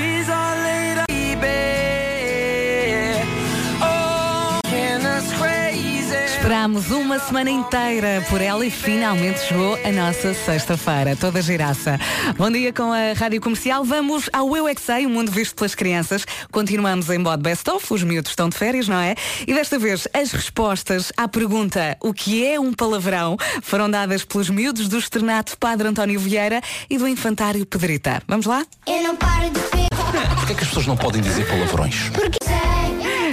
Esperámos 6.52 6.92
uma 6.92 7.18
semana 7.18 7.50
inteira 7.50 8.26
por 8.30 8.42
ela 8.42 8.66
e 8.66 8.70
finalmente 8.70 9.40
chegou 9.40 9.80
a 9.86 9.90
nossa 9.90 10.34
sexta-feira, 10.34 11.16
toda 11.16 11.42
giraça. 11.42 11.98
Bom 12.38 12.52
dia 12.52 12.74
com 12.74 12.92
a 12.92 13.14
Rádio 13.14 13.40
Comercial. 13.40 13.86
Vamos 13.86 14.30
ao 14.34 14.54
Eu 14.58 14.68
é 14.68 14.76
que 14.76 14.82
Sei, 14.82 15.06
o 15.06 15.10
mundo 15.10 15.32
visto 15.32 15.56
pelas 15.56 15.74
crianças. 15.74 16.26
Continuamos 16.52 17.10
em 17.10 17.20
modo 17.20 17.42
best-of, 17.42 17.94
os 17.94 18.04
miúdos 18.04 18.34
estão 18.34 18.50
de 18.50 18.58
férias, 18.58 18.90
não 18.90 19.00
é? 19.00 19.16
E 19.48 19.54
desta 19.54 19.80
vez 19.80 20.10
as 20.14 20.34
respostas 20.34 21.14
à 21.16 21.26
pergunta 21.26 21.96
o 22.02 22.14
que 22.14 22.46
é 22.46 22.60
um 22.60 22.74
palavrão 22.74 23.38
foram 23.62 23.90
dadas 23.90 24.26
pelos 24.26 24.50
miúdos 24.50 24.90
do 24.90 24.98
Externato 24.98 25.58
Padre 25.58 25.88
António 25.88 26.20
Vieira 26.20 26.62
e 26.90 26.98
do 26.98 27.08
Infantário 27.08 27.66
Pedrita. 27.66 28.22
Vamos 28.28 28.46
lá? 28.46 28.66
Eu 28.86 29.02
não 29.02 29.16
paro 29.16 29.50
de 29.50 29.58
ver 29.58 29.88
Porquê 30.36 30.52
é 30.52 30.56
que 30.56 30.64
as 30.64 30.68
pessoas 30.68 30.86
não 30.86 30.98
podem 30.98 31.22
dizer 31.22 31.48
palavrões? 31.48 32.10
porque. 32.10 32.51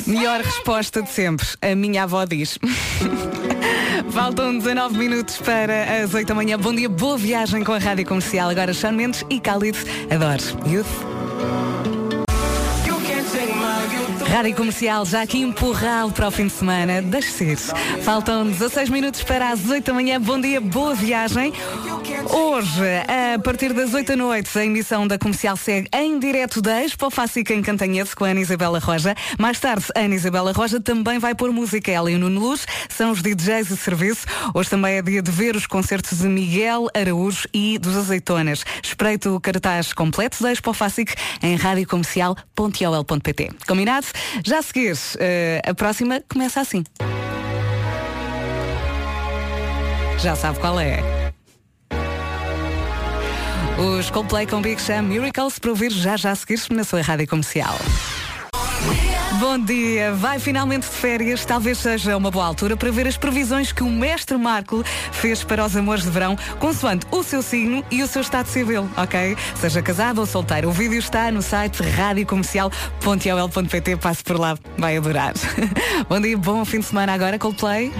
Melhor 0.09 0.41
resposta 0.41 1.03
de 1.03 1.11
sempre. 1.11 1.47
A 1.61 1.75
minha 1.75 2.05
avó 2.05 2.25
diz. 2.25 2.59
Faltam 4.11 4.57
19 4.57 4.97
minutos 4.97 5.37
para 5.37 6.03
as 6.03 6.15
8 6.15 6.29
da 6.29 6.35
manhã. 6.35 6.59
Bom 6.59 6.75
dia, 6.75 6.89
boa 6.89 7.19
viagem 7.19 7.63
com 7.63 7.73
a 7.73 7.79
Rádio 7.79 8.07
Comercial. 8.07 8.49
Agora 8.49 8.73
Sean 8.73 8.93
Mendes 8.93 9.23
e 9.29 9.39
Khalid. 9.39 9.77
Adoro. 10.11 10.43
Youth. 10.67 11.98
Rádio 14.31 14.55
Comercial, 14.55 15.07
já 15.07 15.23
aqui 15.23 15.39
empurrado 15.39 16.13
para 16.13 16.29
o 16.29 16.31
fim 16.31 16.47
de 16.47 16.53
semana. 16.53 17.01
Deixe 17.01 17.31
ser. 17.31 17.57
Faltam 18.03 18.47
16 18.47 18.91
minutos 18.91 19.23
para 19.23 19.49
as 19.49 19.69
8 19.69 19.87
da 19.87 19.95
manhã. 19.95 20.21
Bom 20.21 20.39
dia, 20.39 20.61
boa 20.61 20.95
viagem. 20.95 21.53
Hoje, 22.31 22.85
a 23.35 23.39
partir 23.39 23.73
das 23.73 23.95
8 23.95 24.07
da 24.09 24.17
noite, 24.17 24.59
a 24.59 24.65
emissão 24.65 25.07
da 25.07 25.19
comercial 25.19 25.57
segue 25.57 25.89
em 25.93 26.19
direto 26.19 26.61
da 26.61 26.83
Expo 26.83 27.11
Fácica 27.11 27.55
em 27.55 27.63
Cantanhede 27.63 28.15
com 28.15 28.25
a 28.25 28.29
Ana 28.29 28.41
Isabela 28.41 28.79
Roja. 28.79 29.15
Mais 29.39 29.59
tarde, 29.59 29.87
a 29.97 30.01
Ana 30.01 30.15
Isabela 30.15 30.53
Roja 30.53 30.79
também 30.79 31.19
vai 31.19 31.35
pôr 31.35 31.51
música. 31.51 31.91
Ela 31.91 32.11
e 32.11 32.15
o 32.15 32.19
Nuno 32.19 32.39
Luz 32.41 32.67
são 32.89 33.11
os 33.13 33.23
DJs 33.23 33.69
de 33.69 33.77
serviço. 33.77 34.27
Hoje 34.53 34.69
também 34.69 34.97
é 34.97 35.03
dia 35.03 35.23
de 35.23 35.31
ver 35.31 35.57
os 35.57 35.67
concertos 35.67 36.19
de 36.19 36.29
Miguel 36.29 36.89
Araújo 36.95 37.49
e 37.53 37.79
dos 37.79 37.97
Azeitonas. 37.97 38.63
Espreito 38.83 39.35
o 39.35 39.41
cartaz 39.41 39.93
completo 39.93 40.43
da 40.43 40.53
Expo 40.53 40.73
Fácica 40.73 41.15
em 41.43 41.57
radiocomercial.ol.pt. 41.57 43.51
Combinado? 43.67 44.07
Já 44.45 44.59
a 44.59 44.63
seguir, 44.63 44.97
eh, 45.19 45.61
a 45.67 45.75
próxima 45.75 46.23
começa 46.29 46.61
assim. 46.61 46.85
Já 50.19 50.35
sabe 50.35 50.59
qual 50.59 50.81
é. 50.81 51.01
Os 53.79 54.11
Coldplay 54.11 54.47
com 54.47 54.61
Big 54.61 54.81
Sam 54.81 55.03
Miracles 55.03 55.59
para 55.59 55.71
ouvir 55.71 55.93
já 55.93 56.17
já 56.17 56.33
a 56.33 56.35
seguir 56.35 56.61
na 56.71 56.83
sua 56.83 57.01
rádio 57.01 57.29
comercial. 57.29 57.79
Bom 59.35 59.59
dia, 59.59 60.15
vai 60.15 60.41
finalmente 60.41 60.89
de 60.89 60.95
férias, 60.95 61.45
talvez 61.45 61.77
seja 61.79 62.17
uma 62.17 62.31
boa 62.31 62.47
altura 62.47 62.79
para 62.79 62.91
ver 62.91 63.07
as 63.07 63.19
previsões 63.19 63.73
que 63.73 63.83
o 63.83 63.91
mestre 63.91 64.39
Marco 64.39 64.83
fez 65.13 65.45
para 65.45 65.63
os 65.65 65.77
amores 65.77 66.05
de 66.05 66.11
verão, 66.11 66.35
consoante 66.59 67.07
o 67.11 67.23
seu 67.23 67.43
signo 67.43 67.85
e 67.91 68.03
o 68.03 68.09
seu 68.09 68.23
estado 68.23 68.47
civil, 68.47 68.89
ok? 68.97 69.37
Seja 69.55 69.83
casado 69.83 70.21
ou 70.21 70.27
solteiro, 70.27 70.71
o 70.71 70.73
vídeo 70.73 70.99
está 70.99 71.31
no 71.31 71.43
site 71.43 71.83
radiocomercial.ol.pt, 71.83 73.97
passe 73.99 74.25
por 74.25 74.41
lá, 74.41 74.57
vai 74.79 74.97
adorar. 74.97 75.35
bom 76.09 76.19
dia, 76.21 76.39
bom 76.39 76.65
fim 76.65 76.81
de 76.81 76.87
semana 76.87 77.13
agora, 77.13 77.39
Coldplay. 77.39 77.93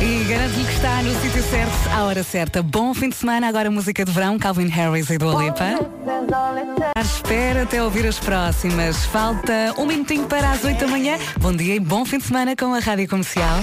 E 0.00 0.24
garanto-lhe 0.28 0.64
que 0.64 0.72
está 0.72 1.02
no 1.02 1.12
sítio 1.20 1.42
certo, 1.42 1.72
à 1.92 2.04
hora 2.04 2.22
certa. 2.22 2.62
Bom 2.62 2.94
fim 2.94 3.08
de 3.08 3.16
semana, 3.16 3.48
agora 3.48 3.68
música 3.68 4.04
de 4.04 4.12
verão, 4.12 4.38
Calvin 4.38 4.68
Harris 4.68 5.10
e 5.10 5.18
Dua 5.18 5.42
Lipa. 5.42 5.64
Espera 7.00 7.64
até 7.64 7.82
ouvir 7.82 8.06
as 8.06 8.18
próximas. 8.20 9.04
Falta 9.06 9.74
um 9.76 9.86
minutinho 9.86 10.26
para 10.26 10.52
as 10.52 10.62
8 10.62 10.78
da 10.78 10.86
manhã. 10.86 11.18
Bom 11.40 11.52
dia 11.52 11.74
e 11.74 11.80
bom 11.80 12.04
fim 12.04 12.18
de 12.18 12.24
semana 12.24 12.54
com 12.54 12.72
a 12.72 12.78
Rádio 12.78 13.08
Comercial. 13.08 13.58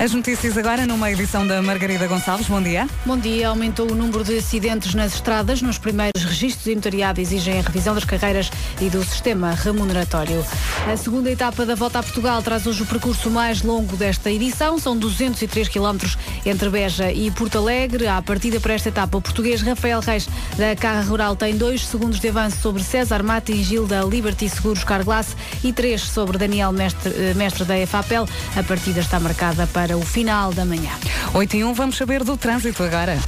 As 0.00 0.14
notícias 0.14 0.56
agora 0.56 0.86
numa 0.86 1.10
edição 1.10 1.44
da 1.44 1.60
Margarida 1.60 2.06
Gonçalves. 2.06 2.46
Bom 2.46 2.62
dia. 2.62 2.86
Bom 3.04 3.18
dia. 3.18 3.48
Aumentou 3.48 3.90
o 3.90 3.96
número 3.96 4.22
de 4.22 4.38
acidentes 4.38 4.94
nas 4.94 5.14
estradas. 5.14 5.60
Nos 5.60 5.76
primeiros 5.76 6.22
registros 6.22 6.66
de 6.66 6.70
inventariado 6.70 7.20
exigem 7.20 7.58
a 7.58 7.62
revisão 7.62 7.96
das 7.96 8.04
carreiras 8.04 8.48
e 8.80 8.88
do 8.88 9.02
sistema 9.02 9.50
remuneratório. 9.50 10.46
A 10.86 10.96
segunda 10.96 11.32
etapa 11.32 11.66
da 11.66 11.74
Volta 11.74 11.98
a 11.98 12.02
Portugal 12.04 12.40
traz 12.42 12.64
hoje 12.64 12.84
o 12.84 12.86
percurso 12.86 13.28
mais 13.28 13.62
longo 13.62 13.96
desta 13.96 14.30
edição. 14.30 14.78
São 14.78 14.96
203 14.96 15.66
quilómetros 15.66 16.16
entre 16.46 16.70
Beja 16.70 17.10
e 17.10 17.28
Porto 17.32 17.58
Alegre. 17.58 18.06
À 18.06 18.22
partida 18.22 18.60
para 18.60 18.74
esta 18.74 18.90
etapa, 18.90 19.18
o 19.18 19.20
português 19.20 19.62
Rafael 19.62 19.98
Reis 19.98 20.28
da 20.56 20.76
Carra 20.76 21.02
Rural 21.02 21.34
tem 21.34 21.56
dois 21.56 21.84
segundos 21.84 22.20
de 22.20 22.28
avanço 22.28 22.60
sobre 22.60 22.84
César 22.84 23.24
Mata 23.24 23.50
e 23.50 23.64
Gil 23.64 23.84
da 23.84 24.04
Liberty 24.04 24.48
Seguros 24.48 24.84
Carglass 24.84 25.36
e 25.64 25.72
três 25.72 26.02
sobre 26.02 26.38
Daniel 26.38 26.70
Mestre, 26.70 27.12
eh, 27.16 27.34
mestre 27.34 27.64
da 27.64 27.76
EFAPEL. 27.76 28.28
A 28.56 28.62
partida 28.62 29.00
está 29.00 29.18
marcada 29.18 29.66
para 29.66 29.87
o 29.96 30.02
final 30.02 30.52
da 30.52 30.64
manhã. 30.64 30.92
8 31.32 31.56
e 31.56 31.64
1, 31.64 31.74
vamos 31.74 31.96
saber 31.96 32.24
do 32.24 32.36
trânsito 32.36 32.82
agora. 32.82 33.18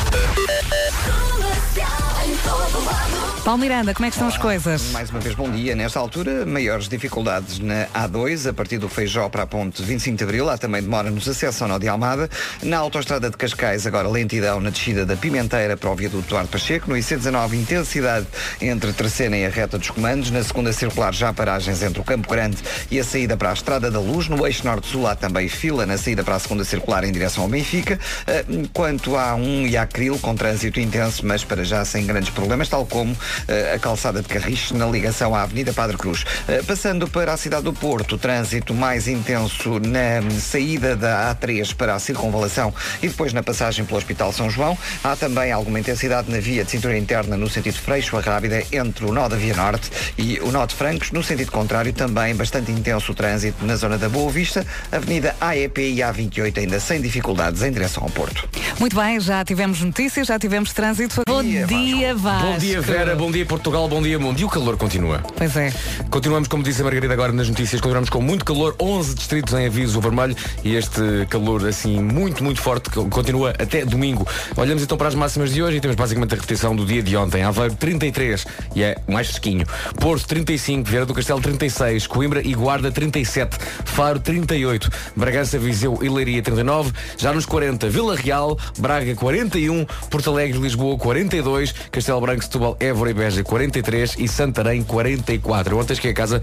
Paulo 3.45 3.63
Miranda, 3.63 3.95
como 3.95 4.05
é 4.07 4.11
que 4.11 4.17
estão 4.17 4.29
as 4.29 4.37
coisas? 4.37 4.93
Mais 4.93 5.09
uma 5.11 5.19
vez, 5.19 5.35
bom 5.35 5.51
dia. 5.51 5.75
Nesta 5.75 5.99
altura, 5.99 6.45
maiores 6.45 6.89
dificuldades 6.89 7.59
na 7.59 7.87
A2, 7.87 8.51
a 8.51 8.53
partir 8.53 8.77
do 8.79 8.89
Feijó 8.89 9.29
para 9.31 9.43
a 9.45 9.47
ponte 9.47 9.83
25 9.83 10.19
de 10.19 10.25
Abril. 10.25 10.49
Há 10.51 10.59
também 10.59 10.83
demora 10.83 11.11
nos 11.11 11.27
acessos 11.27 11.61
ao 11.63 11.67
Nó 11.67 11.79
de 11.79 11.89
Almada. 11.89 12.29
Na 12.63 12.77
autoestrada 12.79 13.31
de 13.31 13.37
Cascais, 13.37 13.87
agora 13.87 14.09
lentidão 14.09 14.61
na 14.61 14.69
descida 14.71 15.07
da 15.07 15.17
Pimenteira 15.17 15.75
para 15.77 15.91
o 15.91 15.95
viaduto 15.97 16.29
Duarte 16.29 16.51
Pacheco. 16.51 16.91
No 16.91 16.97
IC19, 16.97 17.55
intensidade 17.55 18.27
entre 18.61 18.93
Terceira 18.93 19.37
e 19.37 19.47
a 19.47 19.49
reta 19.49 19.79
dos 19.79 19.91
comandos. 19.91 20.31
Na 20.31 20.45
segunda 20.45 20.73
circular, 20.73 21.13
já 21.13 21.33
paragens 21.33 21.83
entre 21.83 21.99
o 22.01 22.05
Campo 22.05 22.29
Grande 22.29 22.59
e 22.91 23.01
a 23.01 23.05
saída 23.05 23.39
para 23.39 23.51
a 23.51 23.55
Estrada 23.55 23.91
da 23.91 23.99
Luz. 23.99 24.29
No 24.29 24.47
eixo 24.47 24.65
norte-sul, 24.67 25.07
há 25.09 25.17
também 25.17 25.49
fila 25.49 25.87
na 25.87 25.97
saída 25.97 26.23
para 26.23 26.37
a 26.37 26.39
segunda 26.39 26.63
circular 26.63 27.05
em 27.05 27.11
direção 27.11 27.45
ao 27.45 27.49
Benfica. 27.49 27.99
Ah, 28.27 28.45
Quanto 28.73 29.17
a 29.17 29.33
A1 29.33 29.71
e 29.71 29.77
a 29.79 29.83
Acril, 29.83 30.19
com 30.19 30.37
trânsito 30.37 30.79
intenso, 30.79 31.27
mas 31.27 31.43
para 31.43 31.65
já 31.65 31.85
sem 31.85 32.07
grandes 32.07 32.30
problemas, 32.31 32.69
tal 32.69 32.87
como 32.87 33.17
eh, 33.49 33.75
a 33.75 33.79
calçada 33.79 34.23
de 34.23 34.29
Carris 34.29 34.71
na 34.73 34.87
ligação 34.87 35.35
à 35.35 35.43
Avenida 35.43 35.73
Padre 35.73 35.97
Cruz. 35.97 36.25
Eh, 36.49 36.63
Passando 36.67 37.09
para 37.09 37.33
a 37.33 37.37
cidade 37.37 37.65
do 37.65 37.73
Porto, 37.73 38.17
trânsito 38.17 38.73
mais 38.75 39.09
intenso 39.09 39.79
na 39.81 40.21
saída 40.41 40.95
da 40.97 41.35
A3 41.35 41.75
para 41.75 41.95
a 41.95 41.99
circunvalação 41.99 42.73
e 43.03 43.09
depois 43.09 43.33
na 43.33 43.43
passagem 43.43 43.85
pelo 43.85 43.99
Hospital 43.99 44.33
São 44.33 44.49
João. 44.49 44.77
Há 45.03 45.17
também 45.17 45.51
alguma 45.53 45.81
intensidade 45.81 46.31
na 46.31 46.39
via 46.39 46.65
de 46.65 46.71
cintura 46.71 46.97
interna 46.97 47.37
no 47.37 47.49
sentido 47.49 47.75
Freixo 47.79 48.17
a 48.17 48.21
Rábida 48.21 48.63
entre 48.73 49.05
o 49.05 49.13
nó 49.13 49.29
da 49.29 49.37
Via 49.37 49.55
Norte 49.55 49.91
e 50.17 50.39
o 50.41 50.51
nó 50.53 50.65
de 50.67 50.75
Francos. 50.75 51.11
No 51.11 51.23
sentido 51.23 51.51
contrário, 51.51 51.93
também 51.93 52.35
bastante 52.35 52.71
intenso 52.71 53.13
o 53.13 53.15
trânsito 53.15 53.65
na 53.65 53.77
zona 53.77 53.99
da 53.99 54.09
Boa 54.09 54.31
Vista, 54.31 54.67
Avenida 54.93 55.35
AEP 55.41 55.79
e 55.81 55.97
A28 55.97 56.59
ainda 56.59 56.81
sem 56.81 57.01
dificuldades 57.01 57.63
em 57.63 57.73
direção 57.73 58.05
ao 58.05 58.11
Porto. 58.11 58.49
Muito 58.79 58.97
bem, 58.97 59.19
já 59.21 59.45
tivemos 59.45 59.81
notícias, 59.81 60.27
já 60.27 60.39
tivemos 60.39 60.73
trânsito. 60.73 61.23
Bom 61.27 61.43
dia, 61.43 61.67
dia, 61.67 62.15
Vasco. 62.21 62.47
Bom 62.47 62.59
dia, 62.59 62.81
Vera. 62.83 63.17
Bom 63.17 63.31
dia, 63.31 63.47
Portugal. 63.47 63.89
Bom 63.89 64.03
dia, 64.03 64.19
mundo. 64.19 64.39
E 64.39 64.45
o 64.45 64.49
calor 64.49 64.77
continua. 64.77 65.23
Pois 65.37 65.57
é. 65.57 65.73
Continuamos, 66.11 66.49
como 66.49 66.63
disse 66.63 66.83
a 66.83 66.85
Margarida 66.85 67.15
agora 67.15 67.33
nas 67.33 67.49
notícias, 67.49 67.81
continuamos 67.81 68.11
com 68.11 68.21
muito 68.21 68.45
calor, 68.45 68.77
11 68.79 69.15
distritos 69.15 69.55
em 69.55 69.67
aviso 69.67 70.01
vermelho 70.01 70.37
e 70.63 70.75
este 70.75 71.01
calor 71.31 71.67
assim 71.67 71.99
muito, 72.01 72.45
muito 72.45 72.61
forte 72.61 72.91
continua 72.91 73.51
até 73.59 73.85
domingo. 73.85 74.27
Olhamos 74.57 74.83
então 74.83 74.99
para 74.99 75.09
as 75.09 75.15
máximas 75.15 75.51
de 75.53 75.63
hoje 75.63 75.79
e 75.79 75.81
temos 75.81 75.97
basicamente 75.97 76.35
a 76.35 76.37
repetição 76.37 76.77
do 76.77 76.85
dia 76.85 77.03
de 77.03 77.17
ontem. 77.17 77.43
Aveiro 77.43 77.75
33 77.75 78.47
e 78.75 78.83
é 78.83 78.99
mais 79.09 79.29
fresquinho. 79.29 79.67
Porto 79.99 80.27
35, 80.27 80.89
Vieira 80.89 81.07
do 81.07 81.15
Castelo 81.15 81.41
36, 81.41 82.07
Coimbra 82.07 82.47
e 82.47 82.53
Guarda 82.53 82.93
37, 82.93 83.57
Faro 83.87 84.21
38, 84.21 84.91
Bragança, 85.17 85.59
Viseu 85.59 85.99
e 86.03 86.09
Leiria 86.09 86.43
39, 86.43 86.93
já 87.17 87.33
nos 87.33 87.47
40, 87.47 87.89
Vila 87.89 88.15
Real, 88.15 88.59
Braga 88.79 89.15
41, 89.15 89.87
Porto 90.11 90.31
Alegre, 90.31 90.59
Lisboa 90.59 90.99
42, 90.99 91.73
Castelo 91.91 92.10
Branco, 92.19 92.43
Setúbal, 92.43 92.77
Évora 92.81 93.11
e 93.11 93.15
Beja 93.15 93.45
43 93.45 94.17
e 94.19 94.27
Santarém 94.27 94.83
44. 94.83 95.75
Eu 95.75 95.79
ontem 95.79 95.95
cheguei 95.95 96.13
a 96.13 96.15
casa, 96.15 96.41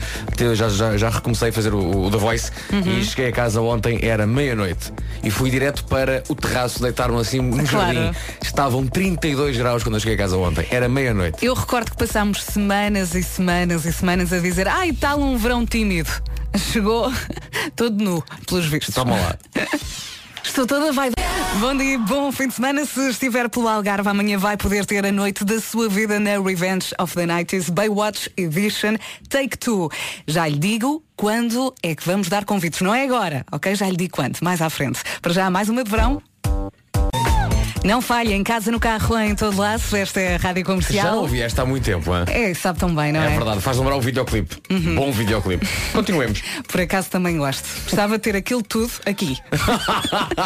já, 0.55 0.69
já, 0.69 0.95
já 0.97 1.09
recomecei 1.09 1.49
a 1.49 1.53
fazer 1.53 1.73
o, 1.73 2.05
o 2.05 2.11
The 2.11 2.17
Voice 2.17 2.51
e 2.85 3.03
cheguei 3.03 3.29
a 3.29 3.31
casa 3.31 3.59
ontem, 3.59 3.99
era 4.03 4.27
meia-noite 4.27 4.93
e 5.23 5.31
fui 5.31 5.49
direto 5.49 5.83
para 5.85 6.23
o 6.29 6.35
terraço, 6.35 6.79
deitar-me 6.81 7.19
assim 7.19 7.39
no 7.41 7.67
Claro. 7.67 7.93
jardim. 7.95 8.17
Estavam 8.43 8.85
32 8.85 9.57
graus 9.57 9.81
quando 9.83 9.95
eu 9.95 9.99
cheguei 9.99 10.13
a 10.15 10.19
casa 10.19 10.37
ontem, 10.37 10.67
era 10.69 10.87
meia-noite. 10.87 11.43
Eu 11.43 11.55
recordo 11.55 11.89
que 11.91 11.97
passámos 11.97 12.43
semanas 12.43 13.15
e 13.15 13.23
semanas 13.23 13.85
e 13.85 13.91
semanas 13.91 14.31
a 14.31 14.39
dizer 14.39 14.67
ai, 14.67 14.93
tal 14.93 15.19
um 15.19 15.37
verão 15.37 15.65
tímido. 15.65 16.09
Chegou 16.71 17.11
todo 17.75 18.03
nu, 18.03 18.23
pelos 18.47 18.65
vistos. 18.67 18.93
Toma 18.93 19.15
lá. 19.15 19.35
Estou 20.43 20.65
toda 20.65 20.91
vai. 20.91 21.16
Bom 21.59 21.75
dia, 21.75 21.97
bom 21.97 22.31
fim 22.31 22.47
de 22.47 22.53
semana. 22.53 22.85
Se 22.85 23.09
estiver 23.09 23.49
pelo 23.49 23.67
Algarve, 23.67 24.07
amanhã 24.09 24.37
vai 24.37 24.55
poder 24.55 24.85
ter 24.85 25.05
a 25.05 25.11
noite 25.11 25.43
da 25.43 25.59
sua 25.59 25.89
vida 25.89 26.19
na 26.19 26.39
Revenge 26.39 26.93
of 26.99 27.15
the 27.15 27.25
90s 27.25 27.71
Baywatch 27.71 28.29
Edition 28.37 28.95
Take 29.29 29.57
Two. 29.57 29.89
Já 30.27 30.47
lhe 30.47 30.57
digo 30.57 31.03
quando 31.15 31.73
é 31.81 31.95
que 31.95 32.05
vamos 32.05 32.29
dar 32.29 32.45
convites. 32.45 32.81
Não 32.81 32.93
é 32.93 33.03
agora, 33.03 33.45
ok? 33.51 33.75
Já 33.75 33.89
lhe 33.89 33.97
digo 33.97 34.15
quando, 34.15 34.37
mais 34.41 34.61
à 34.61 34.69
frente. 34.69 35.01
Para 35.21 35.33
já, 35.33 35.49
mais 35.49 35.67
uma 35.69 35.83
de 35.83 35.89
verão. 35.89 36.21
Não 37.87 38.01
falha, 38.01 38.33
em 38.35 38.43
casa, 38.43 38.69
no 38.69 38.81
carro, 38.81 39.17
em 39.17 39.33
todo 39.33 39.57
lado. 39.57 39.81
Esta 39.95 40.19
é 40.19 40.35
a 40.35 40.37
Rádio 40.37 40.59
Já 40.59 40.65
Comercial. 40.65 41.11
não 41.15 41.21
ouvi 41.21 41.41
esta 41.41 41.61
há 41.61 41.65
muito 41.65 41.85
tempo, 41.85 42.13
hein? 42.13 42.25
É, 42.27 42.53
sabe 42.53 42.77
tão 42.77 42.93
bem, 42.93 43.13
não 43.13 43.21
É 43.21 43.27
é? 43.27 43.37
verdade, 43.37 43.61
faz 43.61 43.77
lembrar 43.77 43.95
o 43.95 44.01
videoclipe. 44.01 44.57
Uhum. 44.69 44.95
Bom 44.95 45.09
videoclipe. 45.13 45.65
Continuemos. 45.93 46.41
Por 46.67 46.81
acaso 46.81 47.09
também 47.09 47.37
gosto. 47.37 47.63
Gostava 47.85 48.17
de 48.17 48.23
ter 48.25 48.35
aquilo 48.35 48.61
tudo 48.61 48.91
aqui. 49.05 49.37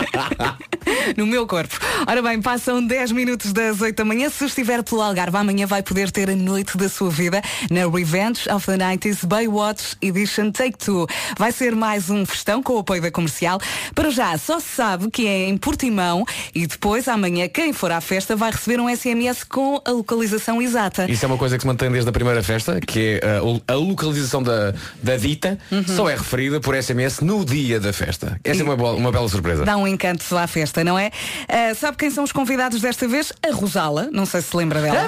no 1.18 1.26
meu 1.26 1.48
corpo. 1.48 1.80
Ora 2.08 2.22
bem, 2.22 2.40
passam 2.40 2.86
10 2.86 3.12
minutos 3.12 3.52
das 3.52 3.82
8 3.82 3.96
da 3.96 4.06
manhã. 4.06 4.30
Se 4.30 4.46
estiver 4.46 4.84
pelo 4.84 5.02
Algarve, 5.02 5.36
amanhã 5.36 5.66
vai 5.66 5.82
poder 5.82 6.12
ter 6.12 6.30
a 6.30 6.36
noite 6.36 6.78
da 6.78 6.90
sua 6.90 7.10
vida 7.10 7.42
na 7.72 7.90
Revenge 7.90 8.48
of 8.52 8.68
the 8.68 8.78
90s 8.78 9.26
Baywatch 9.26 9.96
Edition 10.00 10.52
Take 10.52 10.78
Two. 10.78 11.08
Vai 11.40 11.52
ser 11.52 11.76
mais 11.76 12.08
um 12.08 12.24
festão 12.24 12.62
com 12.62 12.74
o 12.74 12.80
apoio 12.80 13.02
da 13.02 13.10
comercial. 13.10 13.60
Para 13.96 14.12
já, 14.12 14.38
só 14.38 14.60
se 14.60 14.68
sabe 14.76 15.10
que 15.10 15.26
é 15.26 15.50
em 15.50 15.58
Portimão 15.58 16.24
e 16.54 16.68
depois 16.68 17.08
amanhã 17.08 17.31
manhã, 17.32 17.48
quem 17.48 17.74
for 17.74 17.92
à 17.92 18.00
festa 18.02 18.36
vai 18.36 18.52
receber 18.52 18.80
um 18.80 18.94
SMS 18.94 19.44
com 19.44 19.82
a 19.84 19.92
localização 19.92 20.62
exata. 20.62 21.10
Isso 21.10 21.26
é 21.26 21.28
uma 21.28 21.38
coisa 21.38 21.56
que 21.58 21.62
se 21.62 21.68
mantém 21.68 21.90
desde 21.92 22.10
a 22.10 22.12
primeira 22.14 22.44
festa, 22.44 22.80
que 22.80 23.20
é 23.24 23.28
a, 23.68 23.74
a 23.74 23.76
localização 23.76 24.44
da, 24.44 24.74
da 25.02 25.18
dita, 25.18 25.58
Uhum. 25.72 25.84
só 25.88 26.10
é 26.10 26.16
referida 26.16 26.60
por 26.60 26.76
SMS 26.76 27.22
no 27.22 27.44
dia 27.44 27.80
da 27.80 27.92
festa. 27.94 28.40
Essa 28.44 28.62
é 28.62 28.64
uma, 28.64 28.76
boa- 28.76 28.94
uma 28.94 29.12
bela 29.12 29.28
surpresa. 29.28 29.64
Dá 29.66 29.78
um 29.78 29.88
encanto 29.88 30.24
à 30.38 30.46
festa, 30.46 30.84
não 30.84 31.00
é? 31.00 31.10
Ah, 31.48 31.74
sabe 31.74 31.98
quem 31.98 32.12
são 32.12 32.24
os 32.24 32.32
convidados 32.32 32.82
desta 32.82 33.08
vez? 33.08 33.32
A 33.48 33.54
Rosala, 33.54 34.10
não 34.12 34.26
sei 34.26 34.42
se 34.42 34.50
se 34.52 34.58
lembra 34.58 34.82
dela. 34.82 35.08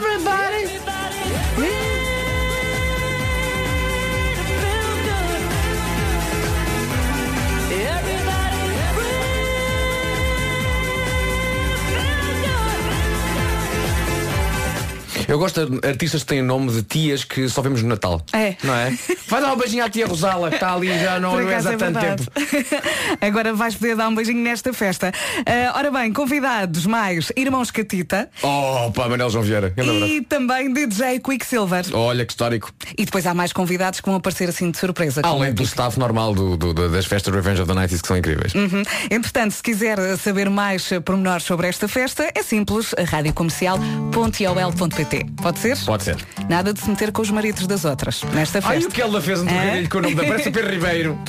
Eu 15.28 15.38
gosto 15.40 15.66
de 15.66 15.88
artistas 15.88 16.22
que 16.24 16.28
têm 16.30 16.42
nome 16.42 16.72
de 16.72 16.84
tias 16.84 17.24
que 17.24 17.48
só 17.50 17.62
vemos 17.62 17.82
no 17.82 17.90
Natal. 17.90 18.22
É. 18.34 18.56
Não 18.64 18.74
é? 18.76 18.96
Vai 19.28 19.42
dar 19.42 19.54
um 19.54 19.58
beijinho 19.58 19.84
à 19.84 19.90
tia 19.90 20.06
Rosala, 20.06 20.50
que 20.50 20.56
está 20.56 20.74
ali 20.74 20.88
já 21.00 21.20
não 21.20 21.32
Por 21.32 21.42
é 21.44 21.48
acaso 21.48 21.70
há 21.70 21.74
é 21.74 21.78
tanto 21.78 22.00
verdade. 22.00 22.26
tempo. 22.26 22.32
Agora 23.22 23.54
vais 23.54 23.76
poder 23.76 23.96
dar 23.96 24.08
um 24.10 24.16
beijinho 24.16 24.42
nesta 24.44 24.74
festa. 24.74 25.12
Ah, 25.46 25.74
ora 25.78 25.90
bem, 25.92 26.12
convidados 26.14 26.86
mais 26.86 27.32
Irmãos 27.36 27.72
Catita 27.72 28.30
Oh, 28.42 28.92
pá, 28.92 29.08
Manel 29.10 29.30
João 29.30 29.44
Vieira. 29.44 29.74
E 30.08 30.22
também 30.22 30.72
DJ 30.74 31.20
Quicksilver. 31.20 31.86
Olha 31.94 32.26
que 32.26 32.32
histórico. 32.34 32.72
E 32.98 33.06
depois 33.06 33.26
há 33.26 33.34
mais 33.34 33.54
convidados 33.54 34.00
que 34.02 34.06
vão 34.08 34.16
aparecer 34.18 34.50
assim 34.50 34.70
de 34.72 34.78
surpresa. 34.78 35.22
Além 35.24 35.50
eu 35.50 35.54
do 35.56 35.64
staff 35.64 35.98
normal 36.00 36.34
do, 36.34 36.58
do- 36.58 36.74
do- 36.74 36.90
das 36.90 37.06
festas 37.06 37.34
Revenge 37.34 37.62
of 37.62 37.72
the 37.72 37.80
Nights 37.80 38.02
que 38.02 38.08
são 38.08 38.18
incríveis. 38.18 38.54
Uhum. 38.54 38.84
Entretanto, 39.10 39.52
se 39.54 39.64
quiser 39.64 39.98
saber 40.18 40.50
mais 40.50 40.92
eh, 40.92 41.00
pormenores 41.00 41.44
sobre 41.46 41.68
esta 41.68 41.88
festa, 41.88 42.30
é 42.36 42.44
simples, 42.44 42.94
radiocomercial.iol.pt. 43.08 45.13
Pode 45.42 45.60
ser? 45.60 45.78
Pode 45.86 46.04
ser. 46.04 46.18
Nada 46.50 46.74
de 46.74 46.80
se 46.80 46.90
meter 46.90 47.12
com 47.12 47.22
os 47.22 47.30
maridos 47.30 47.68
das 47.68 47.86
outras 47.86 48.24
nesta 48.34 48.60
Ai, 48.64 48.76
festa. 48.76 48.90
o 48.90 48.92
que 48.92 49.02
ela 49.02 49.22
fez 49.22 49.42
um 49.42 49.48
É? 49.48 49.52
trocadilho 49.54 49.90
com 49.90 49.98
o 49.98 50.02
nome 50.02 50.16
da 50.16 50.24
parece 50.24 50.52
Pedro 50.52 50.72
Ribeiro. 50.72 51.20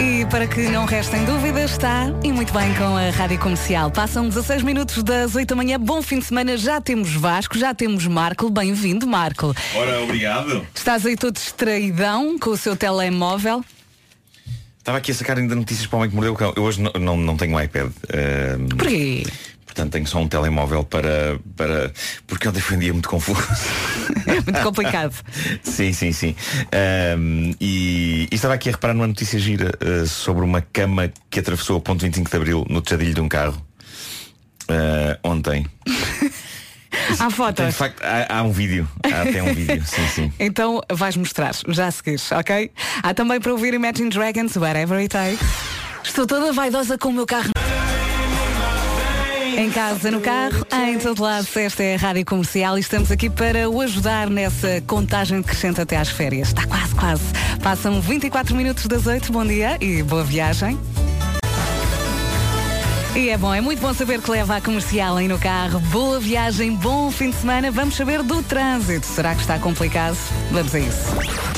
E 0.00 0.24
para 0.26 0.46
que 0.46 0.60
não 0.68 0.84
restem 0.84 1.24
dúvidas, 1.24 1.72
está 1.72 2.06
e 2.22 2.32
muito 2.32 2.52
bem 2.52 2.72
com 2.74 2.96
a 2.96 3.10
Rádio 3.10 3.38
Comercial. 3.40 3.90
Passam 3.90 4.28
16 4.28 4.62
minutos 4.62 5.02
das 5.02 5.34
8 5.34 5.48
da 5.48 5.56
manhã. 5.56 5.78
Bom 5.78 6.00
fim 6.02 6.20
de 6.20 6.24
semana. 6.26 6.56
Já 6.56 6.80
temos 6.80 7.12
Vasco, 7.14 7.58
já 7.58 7.74
temos 7.74 8.06
Marco. 8.06 8.48
Bem-vindo, 8.48 9.08
Marco. 9.08 9.52
Ora, 9.74 10.00
obrigado. 10.02 10.64
Estás 10.72 11.04
aí 11.04 11.16
todo 11.16 11.34
distraidão 11.34 12.38
com 12.38 12.50
o 12.50 12.56
seu 12.56 12.76
telemóvel. 12.76 13.64
Estava 14.78 14.98
aqui 14.98 15.10
a 15.10 15.14
sacar 15.14 15.36
ainda 15.36 15.56
notícias 15.56 15.86
para 15.86 15.96
o 15.96 15.98
homem 15.98 16.10
que 16.10 16.14
mordeu 16.16 16.32
o 16.32 16.36
cão. 16.36 16.52
Eu 16.56 16.62
hoje 16.62 16.80
não, 16.80 16.92
não, 16.92 17.16
não 17.16 17.36
tenho 17.36 17.56
um 17.56 17.60
iPad. 17.60 17.90
Ahm, 18.12 18.68
Porquê? 18.68 19.24
Portanto, 19.78 19.92
tenho 19.92 20.06
só 20.06 20.18
um 20.18 20.28
telemóvel 20.28 20.82
para. 20.82 21.38
para 21.56 21.92
porque 22.26 22.48
ontem 22.48 22.60
foi 22.60 22.76
um 22.76 22.80
dia 22.80 22.92
muito 22.92 23.08
confuso. 23.08 23.38
Muito 24.28 24.62
complicado. 24.62 25.14
sim, 25.62 25.92
sim, 25.92 26.12
sim. 26.12 26.34
Ahm, 26.72 27.52
e, 27.60 28.28
e 28.30 28.34
estava 28.34 28.54
aqui 28.54 28.68
a 28.68 28.72
reparar 28.72 28.94
numa 28.94 29.06
notícia 29.06 29.38
gira 29.38 29.72
ah, 29.80 30.06
sobre 30.06 30.44
uma 30.44 30.60
cama 30.60 31.10
que 31.30 31.40
atravessou 31.40 31.78
a 31.78 31.80
ponto 31.80 32.02
25 32.02 32.30
de 32.30 32.36
Abril 32.36 32.66
no 32.68 32.80
tejadilho 32.82 33.14
de 33.14 33.20
um 33.20 33.28
carro. 33.28 33.60
ah, 34.68 35.18
ontem. 35.22 35.66
Há 37.18 37.30
fotos. 37.30 37.66
de 37.66 37.72
facto, 37.72 38.02
há, 38.02 38.38
há 38.38 38.42
um 38.42 38.50
vídeo. 38.50 38.88
Há 39.04 39.22
até 39.22 39.42
um 39.42 39.54
vídeo, 39.54 39.82
sim, 39.84 40.06
sim. 40.08 40.32
Então 40.38 40.80
vais 40.90 41.16
mostrar, 41.16 41.54
já 41.68 41.86
a 41.86 41.90
seguir, 41.90 42.20
ok? 42.32 42.70
Há 43.02 43.14
também 43.14 43.40
para 43.40 43.52
ouvir 43.52 43.74
Imagine 43.74 44.10
Dragons, 44.10 44.56
Whatever 44.56 44.98
It 44.98 45.08
Takes. 45.08 45.38
Estou 46.02 46.26
toda 46.26 46.52
vaidosa 46.52 46.98
com 46.98 47.08
o 47.08 47.12
meu 47.12 47.26
carro. 47.26 47.50
Em 49.58 49.70
casa, 49.72 50.08
no 50.12 50.20
carro, 50.20 50.64
em 50.86 51.00
todo 51.00 51.20
lado, 51.20 51.44
esta 51.56 51.82
é 51.82 51.96
a 51.96 51.98
Rádio 51.98 52.24
Comercial 52.24 52.78
e 52.78 52.80
estamos 52.80 53.10
aqui 53.10 53.28
para 53.28 53.68
o 53.68 53.80
ajudar 53.80 54.30
nessa 54.30 54.80
contagem 54.86 55.40
decrescente 55.40 55.80
até 55.80 55.96
às 55.96 56.08
férias. 56.08 56.50
Está 56.50 56.64
quase, 56.64 56.94
quase. 56.94 57.24
Passam 57.60 58.00
24 58.00 58.54
minutos 58.54 58.86
das 58.86 59.04
8, 59.04 59.32
bom 59.32 59.44
dia 59.44 59.76
e 59.80 60.00
boa 60.04 60.22
viagem. 60.22 60.78
E 63.16 63.30
é 63.30 63.36
bom, 63.36 63.52
é 63.52 63.60
muito 63.60 63.80
bom 63.80 63.92
saber 63.92 64.22
que 64.22 64.30
leva 64.30 64.58
a 64.58 64.60
comercial 64.60 65.16
aí 65.16 65.26
no 65.26 65.40
carro. 65.40 65.80
Boa 65.90 66.20
viagem, 66.20 66.76
bom 66.76 67.10
fim 67.10 67.30
de 67.30 67.36
semana. 67.38 67.68
Vamos 67.72 67.96
saber 67.96 68.22
do 68.22 68.40
trânsito. 68.44 69.06
Será 69.08 69.34
que 69.34 69.40
está 69.40 69.58
complicado? 69.58 70.16
Vamos 70.52 70.72
a 70.72 70.78
isso. 70.78 71.48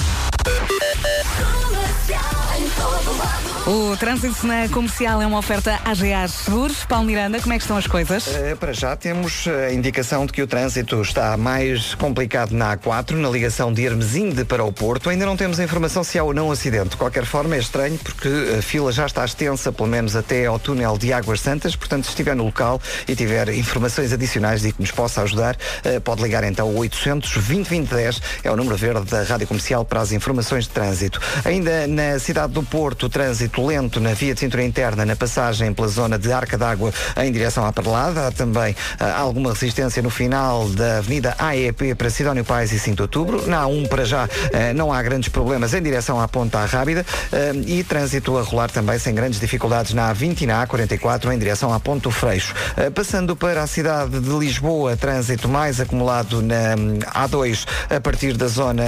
O 3.67 3.95
trânsito 3.97 4.47
na 4.47 4.69
comercial 4.71 5.21
é 5.21 5.27
uma 5.27 5.39
oferta 5.39 5.79
AGA 5.85 6.27
Seguros. 6.27 6.85
Paulo 6.87 7.05
Miranda, 7.05 7.39
como 7.41 7.53
é 7.53 7.57
que 7.59 7.63
estão 7.63 7.77
as 7.77 7.87
coisas? 7.87 8.27
Eh, 8.27 8.55
Para 8.55 8.73
já 8.73 8.97
temos 8.97 9.47
a 9.47 9.73
indicação 9.73 10.25
de 10.25 10.33
que 10.33 10.43
o 10.43 10.47
trânsito 10.47 11.01
está 11.03 11.37
mais 11.37 11.95
complicado 11.95 12.53
na 12.53 12.77
A4, 12.77 13.13
na 13.13 13.29
ligação 13.29 13.71
de 13.73 13.85
Hermesinde 13.85 14.45
para 14.47 14.65
o 14.65 14.73
Porto. 14.73 15.11
Ainda 15.11 15.27
não 15.27 15.37
temos 15.37 15.61
a 15.61 15.65
informação 15.65 16.03
se 16.03 16.19
há 16.19 16.25
ou 16.25 16.33
não 16.33 16.51
acidente. 16.51 16.91
De 16.91 16.97
qualquer 16.97 17.27
forma, 17.27 17.55
é 17.55 17.59
estranho 17.59 17.99
porque 17.99 18.29
a 18.59 18.63
fila 18.63 18.91
já 18.91 19.05
está 19.05 19.25
extensa, 19.25 19.71
pelo 19.71 19.89
menos 19.89 20.17
até 20.17 20.47
ao 20.47 20.59
túnel 20.59 20.97
de 20.97 21.13
Águas 21.13 21.41
Santas. 21.41 21.77
Portanto, 21.77 22.05
se 22.05 22.11
estiver 22.11 22.35
no 22.35 22.45
local 22.45 22.81
e 23.07 23.15
tiver 23.15 23.51
informações 23.51 24.13
adicionais 24.13 24.65
e 24.65 24.73
que 24.73 24.81
nos 24.81 24.91
possa 24.91 25.23
ajudar, 25.23 25.57
eh, 25.85 26.01
pode 26.01 26.23
ligar 26.23 26.43
então 26.45 26.67
ao 26.67 26.75
800 26.77 27.31
2010 27.35 28.23
é 28.43 28.51
o 28.51 28.57
número 28.57 28.77
verde 28.77 29.05
da 29.05 29.23
Rádio 29.23 29.47
Comercial 29.47 29.85
para 29.85 30.01
as 30.01 30.13
informações 30.13 30.65
de 30.65 30.71
trânsito. 30.71 31.21
Ainda 31.45 31.87
na 31.87 32.19
cidade 32.19 32.55
do 32.55 32.63
Porto, 32.63 33.07
o 33.07 33.09
trânsito 33.09 33.50
lento 33.59 33.99
na 34.01 34.13
via 34.13 34.35
de 34.35 34.41
cintura 34.41 34.63
interna, 34.63 35.05
na 35.07 35.17
passagem 35.17 35.73
pela 35.73 35.89
zona 35.89 36.19
de 36.19 36.31
Arca 36.33 36.59
d'Água 36.59 36.93
em 37.17 37.33
direção 37.33 37.65
à 37.65 37.73
Perlada. 37.73 38.29
Há 38.29 38.31
também 38.31 38.77
ah, 38.99 39.19
alguma 39.19 39.53
resistência 39.53 40.03
no 40.03 40.11
final 40.11 40.69
da 40.69 40.99
Avenida 40.99 41.35
AEP 41.39 41.95
para 41.97 42.11
Sidónio 42.11 42.45
Pais 42.45 42.73
e 42.73 42.79
5 42.79 42.97
de 42.97 43.03
Outubro. 43.03 43.47
Na 43.47 43.65
A1 43.65 43.89
para 43.89 44.05
já 44.05 44.25
ah, 44.25 44.75
não 44.75 44.93
há 44.93 45.03
grandes 45.03 45.29
problemas 45.29 45.73
em 45.75 45.83
direção 45.83 46.21
à 46.21 46.29
Ponta 46.29 46.65
Rábida 46.65 47.05
ah, 47.33 47.37
e 47.67 47.83
trânsito 47.83 48.37
a 48.37 48.43
rolar 48.43 48.71
também 48.71 48.99
sem 48.99 49.15
grandes 49.15 49.41
dificuldades 49.41 49.95
na 49.95 50.15
A20 50.15 50.43
e 50.43 50.47
na 50.47 50.67
A44 50.67 51.33
em 51.33 51.39
direção 51.39 51.73
à 51.73 51.81
Ponte 51.81 52.03
do 52.03 52.11
Freixo. 52.11 52.55
Passando 52.95 53.35
para 53.35 53.63
a 53.63 53.67
cidade 53.67 54.21
de 54.21 54.31
Lisboa, 54.31 54.97
trânsito 54.97 55.49
mais 55.49 55.81
acumulado 55.81 56.43
na 56.43 56.75
hum, 56.79 56.99
A2 57.15 57.67
a 57.89 58.01
partir 58.01 58.37
da 58.37 58.47
zona 58.49 58.85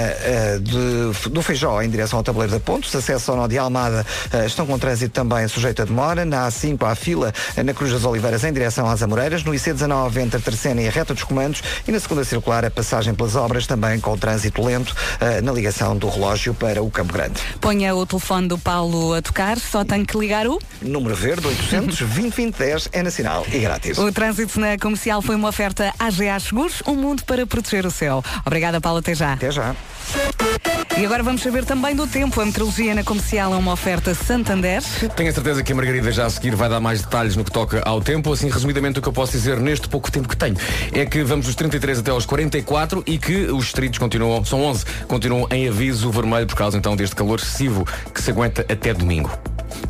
de- 0.61 1.29
do 1.29 1.41
Feijó 1.41 1.81
em 1.81 1.89
direção 1.89 2.17
ao 2.19 2.23
Tabuleiro 2.23 2.53
da 2.53 2.59
Ponte. 2.59 2.87
Os 2.87 2.95
acessos 2.95 3.27
ao 3.29 3.35
nó 3.35 3.47
de 3.47 3.57
Almada 3.57 4.05
estão 4.53 4.65
com 4.65 4.77
trânsito 4.77 5.13
também 5.13 5.47
sujeito 5.47 5.81
a 5.81 5.85
demora. 5.85 6.25
Na 6.25 6.47
A5 6.47 6.89
há 6.89 6.95
fila 6.95 7.33
na 7.63 7.73
Cruz 7.73 7.91
das 7.91 8.05
Oliveiras 8.05 8.43
em 8.43 8.53
direção 8.53 8.87
às 8.87 9.01
Amoreiras. 9.01 9.43
No 9.43 9.51
IC19 9.51 10.17
entre 10.17 10.37
a 10.37 10.39
Terceira 10.39 10.81
e 10.81 10.87
a 10.87 10.91
Reta 10.91 11.13
dos 11.13 11.23
Comandos. 11.23 11.61
E 11.87 11.91
na 11.91 11.99
segunda 11.99 12.23
circular 12.23 12.63
a 12.65 12.71
passagem 12.71 13.13
pelas 13.13 13.35
obras 13.35 13.67
também 13.67 13.99
com 13.99 14.17
trânsito 14.17 14.63
lento 14.63 14.95
ah, 15.19 15.41
na 15.41 15.51
ligação 15.51 15.97
do 15.97 16.07
relógio 16.07 16.53
para 16.53 16.81
o 16.81 16.89
Campo 16.89 17.13
Grande. 17.13 17.41
Ponha 17.59 17.95
o 17.95 18.05
telefone 18.05 18.47
do 18.47 18.57
Paulo 18.57 19.13
a 19.13 19.21
tocar, 19.21 19.57
só 19.59 19.83
tem 19.83 20.05
que 20.05 20.17
ligar 20.17 20.47
o. 20.47 20.59
Número 20.81 21.15
verde 21.15 21.47
800 21.47 21.97
2010 21.97 22.89
é 22.93 23.03
nacional 23.03 23.45
e 23.51 23.59
grátis. 23.59 23.97
O 23.97 24.11
trânsito 24.11 24.59
na 24.59 24.77
comercial 24.77 25.21
foi 25.21 25.35
uma 25.35 25.49
oferta 25.49 25.93
AGA 25.99 26.39
Seguros, 26.39 26.83
um 26.87 26.95
mundo 26.95 27.23
para 27.25 27.45
proteger 27.45 27.85
o 27.85 27.91
céu. 27.91 28.23
Obrigada, 28.45 28.79
Paulo, 28.79 28.99
até 28.99 29.15
já. 29.15 29.33
Até 29.33 29.51
já. 29.51 29.75
E 30.97 31.05
agora 31.05 31.23
vamos 31.23 31.41
saber 31.41 31.65
também 31.65 31.95
do 31.95 32.05
tempo. 32.05 32.39
A 32.39 32.45
meteorologia 32.45 32.93
na 32.93 33.03
comercial 33.03 33.53
é 33.53 33.57
uma 33.57 33.73
oferta 33.73 34.13
Santander. 34.43 34.83
Tenho 35.15 35.29
a 35.29 35.33
certeza 35.33 35.63
que 35.63 35.71
a 35.71 35.75
Margarida 35.75 36.11
já 36.11 36.25
a 36.25 36.29
seguir 36.29 36.53
vai 36.53 36.67
dar 36.67 36.81
mais 36.81 37.01
detalhes 37.01 37.35
no 37.37 37.45
que 37.45 37.51
toca 37.51 37.81
ao 37.85 38.01
tempo. 38.01 38.31
Assim, 38.33 38.49
resumidamente, 38.49 38.99
o 38.99 39.01
que 39.01 39.07
eu 39.07 39.13
posso 39.13 39.31
dizer 39.31 39.57
neste 39.59 39.87
pouco 39.87 40.11
tempo 40.11 40.27
que 40.27 40.35
tenho 40.35 40.55
é 40.91 41.05
que 41.05 41.23
vamos 41.23 41.45
dos 41.45 41.55
33 41.55 41.99
até 41.99 42.11
aos 42.11 42.25
44 42.25 43.03
e 43.07 43.17
que 43.17 43.45
os 43.45 43.65
distritos 43.65 43.99
continuam, 43.99 44.43
são 44.43 44.61
11, 44.63 44.85
continuam 45.07 45.47
em 45.49 45.67
aviso 45.69 46.11
vermelho 46.11 46.45
por 46.45 46.55
causa 46.55 46.77
então 46.77 46.95
deste 46.95 47.15
calor 47.15 47.39
excessivo 47.39 47.87
que 48.13 48.21
se 48.21 48.31
aguenta 48.31 48.65
até 48.69 48.93
domingo. 48.93 49.31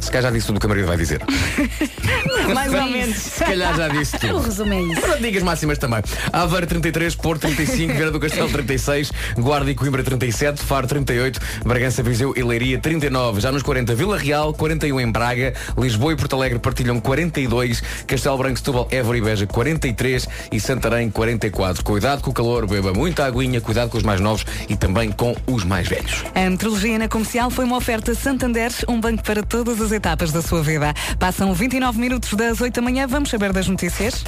Se 0.04 0.12
calhar 0.12 0.24
já 0.24 0.32
disse 0.32 0.48
tudo 0.48 0.58
o 0.58 0.60
que 0.60 0.66
a 0.66 0.70
Margarida 0.70 0.88
vai 0.88 0.98
dizer. 0.98 1.22
Mais 2.54 2.74
ou 2.74 2.84
menos. 2.90 3.16
Se 3.18 3.44
calhar 3.44 3.76
já 3.76 3.88
disse 3.88 4.16
O 4.16 4.20
tudo. 4.20 4.42
resumo 4.42 4.74
é 4.74 4.82
isso. 4.82 5.02
Para 5.02 5.16
digas 5.18 5.44
máximas 5.44 5.78
também. 5.78 6.02
Aveiro 6.32 6.68
33, 6.68 7.16
Porto 7.16 7.42
35, 7.42 7.94
Vieira 7.94 8.12
do 8.12 8.20
Castelo 8.20 8.50
36, 8.50 9.12
Guarda 9.38 9.72
e 9.72 9.76
Coimbra 9.76 10.04
37, 10.04 10.62
Faro 10.62 10.88
38, 10.88 11.40
Bragança, 11.66 12.04
Viseu 12.04 12.34
e 12.36 12.44
Leiria 12.44 12.78
39. 12.80 13.40
Já 13.42 13.52
nos 13.52 13.64
40, 13.64 13.96
Vila 13.96 14.18
Real 14.18 14.54
41 14.54 15.00
em 15.00 15.12
Braga, 15.12 15.54
Lisboa 15.78 16.14
e 16.14 16.16
Porto 16.16 16.36
Alegre 16.36 16.60
partilham 16.60 17.00
42, 17.00 17.82
Castelo 18.06 18.38
Branco, 18.38 18.58
Setúbal, 18.58 18.88
Évora 18.92 19.18
e 19.18 19.22
Beja 19.22 19.48
43 19.48 20.28
e 20.52 20.60
Santarém 20.60 21.10
44. 21.10 21.84
Cuidado 21.84 22.22
com 22.22 22.32
o 22.32 22.34
calor, 22.34 22.68
beba 22.68 22.94
muita 22.94 23.26
aguinha, 23.26 23.62
cuidado 23.62 23.90
com 23.90 23.98
os 23.98 24.04
mais 24.04 24.20
novos 24.20 24.46
e 24.68 24.76
também 24.76 25.12
com 25.12 25.36
os 25.48 25.64
mais 25.64 25.88
velhos. 25.88 26.24
A 26.36 26.50
meteorologia 26.50 27.00
na 27.00 27.08
comercial 27.08 27.50
foi 27.50 27.64
uma 27.66 27.78
oferta 27.78 28.14
Santander, 28.14 28.72
um 28.88 29.00
banco 29.00 29.24
para 29.24 29.42
todas 29.44 29.80
as 29.82 29.92
etapas 29.94 30.32
da 30.32 30.42
sua 30.42 30.62
vida. 30.62 30.94
Passam 31.18 31.54
29 31.54 32.00
minutos 32.00 32.34
das 32.34 32.60
8 32.60 32.76
da 32.76 32.82
manhã, 32.82 33.08
vamos 33.08 33.30
saber 33.30 33.54
das 33.54 33.68
notícias. 33.68 34.24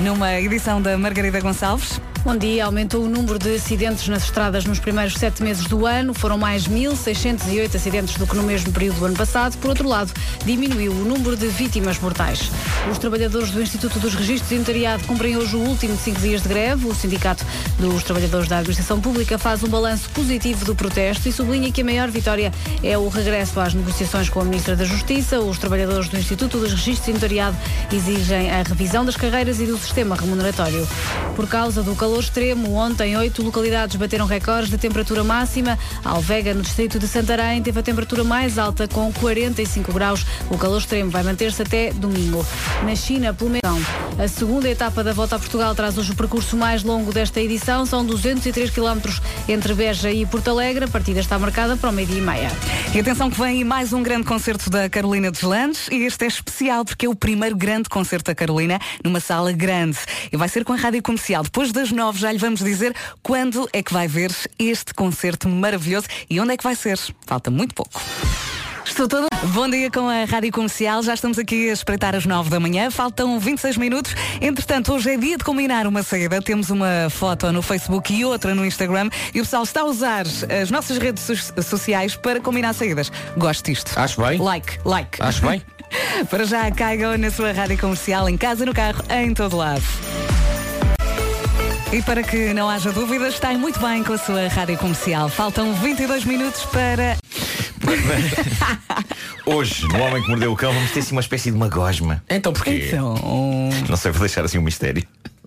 Numa 0.00 0.32
edição 0.34 0.80
da 0.80 0.96
Margarida 0.96 1.40
Gonçalves. 1.40 2.00
Bom 2.28 2.36
dia. 2.36 2.66
Aumentou 2.66 3.04
o 3.04 3.08
número 3.08 3.38
de 3.38 3.54
acidentes 3.54 4.06
nas 4.06 4.24
estradas 4.24 4.66
nos 4.66 4.78
primeiros 4.78 5.14
sete 5.14 5.42
meses 5.42 5.64
do 5.64 5.86
ano. 5.86 6.12
Foram 6.12 6.36
mais 6.36 6.68
1.608 6.68 7.74
acidentes 7.74 8.18
do 8.18 8.26
que 8.26 8.36
no 8.36 8.42
mesmo 8.42 8.70
período 8.70 8.98
do 8.98 9.06
ano 9.06 9.16
passado. 9.16 9.56
Por 9.56 9.70
outro 9.70 9.88
lado, 9.88 10.12
diminuiu 10.44 10.92
o 10.92 11.04
número 11.06 11.38
de 11.38 11.46
vítimas 11.46 11.98
mortais. 11.98 12.50
Os 12.92 12.98
trabalhadores 12.98 13.50
do 13.50 13.62
Instituto 13.62 13.98
dos 13.98 14.14
Registros 14.14 14.50
de 14.50 14.56
Inventariado 14.56 15.04
cumprem 15.04 15.38
hoje 15.38 15.56
o 15.56 15.60
último 15.60 15.96
de 15.96 16.02
cinco 16.02 16.20
dias 16.20 16.42
de 16.42 16.50
greve. 16.50 16.86
O 16.86 16.94
Sindicato 16.94 17.46
dos 17.78 18.02
Trabalhadores 18.02 18.46
da 18.46 18.58
Administração 18.58 19.00
Pública 19.00 19.38
faz 19.38 19.62
um 19.62 19.68
balanço 19.68 20.10
positivo 20.10 20.66
do 20.66 20.74
protesto 20.74 21.30
e 21.30 21.32
sublinha 21.32 21.72
que 21.72 21.80
a 21.80 21.84
maior 21.84 22.10
vitória 22.10 22.52
é 22.82 22.98
o 22.98 23.08
regresso 23.08 23.58
às 23.58 23.72
negociações 23.72 24.28
com 24.28 24.40
a 24.40 24.44
Ministra 24.44 24.76
da 24.76 24.84
Justiça. 24.84 25.40
Os 25.40 25.56
trabalhadores 25.56 26.10
do 26.10 26.18
Instituto 26.18 26.58
dos 26.58 26.72
Registros 26.72 27.06
de 27.06 27.10
Inventariado 27.12 27.56
exigem 27.90 28.50
a 28.50 28.62
revisão 28.62 29.02
das 29.02 29.16
carreiras 29.16 29.60
e 29.60 29.64
do 29.64 29.78
sistema 29.78 30.14
remuneratório. 30.14 30.86
Por 31.34 31.48
causa 31.48 31.82
do 31.82 31.96
calor 31.96 32.17
extremo, 32.20 32.74
ontem 32.74 33.16
oito 33.16 33.42
localidades 33.42 33.96
bateram 33.96 34.26
recordes 34.26 34.70
de 34.70 34.78
temperatura 34.78 35.24
máxima. 35.24 35.78
Alvega, 36.04 36.54
no 36.54 36.62
distrito 36.62 36.98
de 36.98 37.06
Santarém, 37.06 37.62
teve 37.62 37.78
a 37.80 37.82
temperatura 37.82 38.24
mais 38.24 38.58
alta 38.58 38.86
com 38.88 39.12
45 39.12 39.92
graus. 39.92 40.24
O 40.50 40.58
calor 40.58 40.78
extremo 40.78 41.10
vai 41.10 41.22
manter-se 41.22 41.62
até 41.62 41.92
domingo. 41.92 42.44
Na 42.84 42.94
China, 42.94 43.32
pelo 43.34 43.50
menos. 43.50 43.88
A 44.18 44.26
segunda 44.26 44.68
etapa 44.68 45.04
da 45.04 45.12
volta 45.12 45.36
a 45.36 45.38
Portugal 45.38 45.74
traz 45.74 45.96
hoje 45.96 46.12
o 46.12 46.16
percurso 46.16 46.56
mais 46.56 46.82
longo 46.82 47.12
desta 47.12 47.40
edição. 47.40 47.86
São 47.86 48.04
203 48.04 48.70
quilómetros 48.70 49.20
entre 49.48 49.74
Beja 49.74 50.10
e 50.10 50.26
Porto 50.26 50.48
Alegre. 50.48 50.86
A 50.86 50.88
partida 50.88 51.20
está 51.20 51.38
marcada 51.38 51.76
para 51.76 51.90
o 51.90 51.92
meio-dia 51.92 52.18
e 52.18 52.20
meia. 52.20 52.50
E 52.94 53.00
atenção 53.00 53.30
que 53.30 53.38
vem 53.38 53.58
aí 53.58 53.64
mais 53.64 53.92
um 53.92 54.02
grande 54.02 54.24
concerto 54.24 54.70
da 54.70 54.88
Carolina 54.88 55.30
Deslandes 55.30 55.88
e 55.88 56.04
este 56.04 56.24
é 56.24 56.28
especial 56.28 56.84
porque 56.84 57.06
é 57.06 57.08
o 57.08 57.14
primeiro 57.14 57.56
grande 57.56 57.88
concerto 57.88 58.30
da 58.30 58.34
Carolina 58.34 58.80
numa 59.04 59.20
sala 59.20 59.52
grande. 59.52 59.98
E 60.32 60.36
vai 60.36 60.48
ser 60.48 60.64
com 60.64 60.72
a 60.72 60.76
rádio 60.76 61.02
comercial. 61.02 61.42
Depois 61.42 61.70
das 61.70 61.92
nove 61.98 62.18
já 62.18 62.32
lhe 62.32 62.38
vamos 62.38 62.60
dizer 62.60 62.94
quando 63.22 63.68
é 63.72 63.82
que 63.82 63.92
vai 63.92 64.08
ver 64.08 64.30
este 64.58 64.94
concerto 64.94 65.48
maravilhoso 65.48 66.06
e 66.30 66.40
onde 66.40 66.54
é 66.54 66.56
que 66.56 66.64
vai 66.64 66.74
ser. 66.74 66.98
Falta 67.26 67.50
muito 67.50 67.74
pouco. 67.74 68.00
Estou 68.84 69.06
toda. 69.06 69.28
Bom 69.52 69.68
dia 69.68 69.90
com 69.90 70.08
a 70.08 70.24
Rádio 70.24 70.50
Comercial. 70.50 71.02
Já 71.02 71.12
estamos 71.14 71.38
aqui 71.38 71.68
a 71.68 71.72
espreitar 71.72 72.16
as 72.16 72.24
9 72.24 72.48
da 72.50 72.58
manhã. 72.58 72.90
Faltam 72.90 73.38
26 73.38 73.76
minutos. 73.76 74.14
Entretanto, 74.40 74.92
hoje 74.94 75.10
é 75.12 75.16
dia 75.16 75.36
de 75.36 75.44
combinar 75.44 75.86
uma 75.86 76.02
saída. 76.02 76.40
Temos 76.40 76.70
uma 76.70 77.08
foto 77.10 77.52
no 77.52 77.60
Facebook 77.60 78.12
e 78.12 78.24
outra 78.24 78.54
no 78.54 78.64
Instagram. 78.64 79.10
E 79.34 79.40
o 79.40 79.44
pessoal 79.44 79.62
está 79.62 79.82
a 79.82 79.84
usar 79.84 80.24
as 80.26 80.70
nossas 80.70 80.96
redes 80.98 81.22
so- 81.22 81.62
sociais 81.62 82.16
para 82.16 82.40
combinar 82.40 82.72
saídas. 82.72 83.12
Gosto 83.36 83.66
disto. 83.66 83.92
Acho 83.96 84.22
bem. 84.22 84.38
Like, 84.40 84.78
like. 84.84 85.22
Acho 85.22 85.46
bem. 85.46 85.62
Para 86.28 86.44
já 86.44 86.70
caigam 86.70 87.16
na 87.16 87.30
sua 87.30 87.52
rádio 87.52 87.78
comercial, 87.78 88.28
em 88.28 88.36
casa, 88.36 88.66
no 88.66 88.74
carro, 88.74 89.02
em 89.10 89.32
todo 89.32 89.56
lado. 89.56 89.82
E 91.92 92.02
para 92.02 92.22
que 92.22 92.52
não 92.52 92.68
haja 92.68 92.92
dúvidas, 92.92 93.34
está 93.34 93.52
muito 93.54 93.80
bem 93.80 94.04
com 94.04 94.12
a 94.12 94.18
sua 94.18 94.46
rádio 94.48 94.76
comercial. 94.76 95.28
Faltam 95.28 95.72
22 95.74 96.24
minutos 96.24 96.64
para. 96.66 97.16
Hoje, 99.46 99.86
no 99.88 99.98
Homem 100.02 100.22
que 100.22 100.28
Mordeu 100.28 100.52
o 100.52 100.56
Cão, 100.56 100.72
vamos 100.72 100.90
ter 100.90 101.00
assim 101.00 101.12
uma 101.12 101.22
espécie 101.22 101.50
de 101.50 101.56
uma 101.56 101.68
gosma. 101.68 102.22
Então 102.28 102.52
porquê? 102.52 102.84
Então. 102.88 103.14
Não 103.88 103.96
sei, 103.96 104.12
vou 104.12 104.20
deixar 104.20 104.44
assim 104.44 104.58
um 104.58 104.62
mistério. 104.62 105.02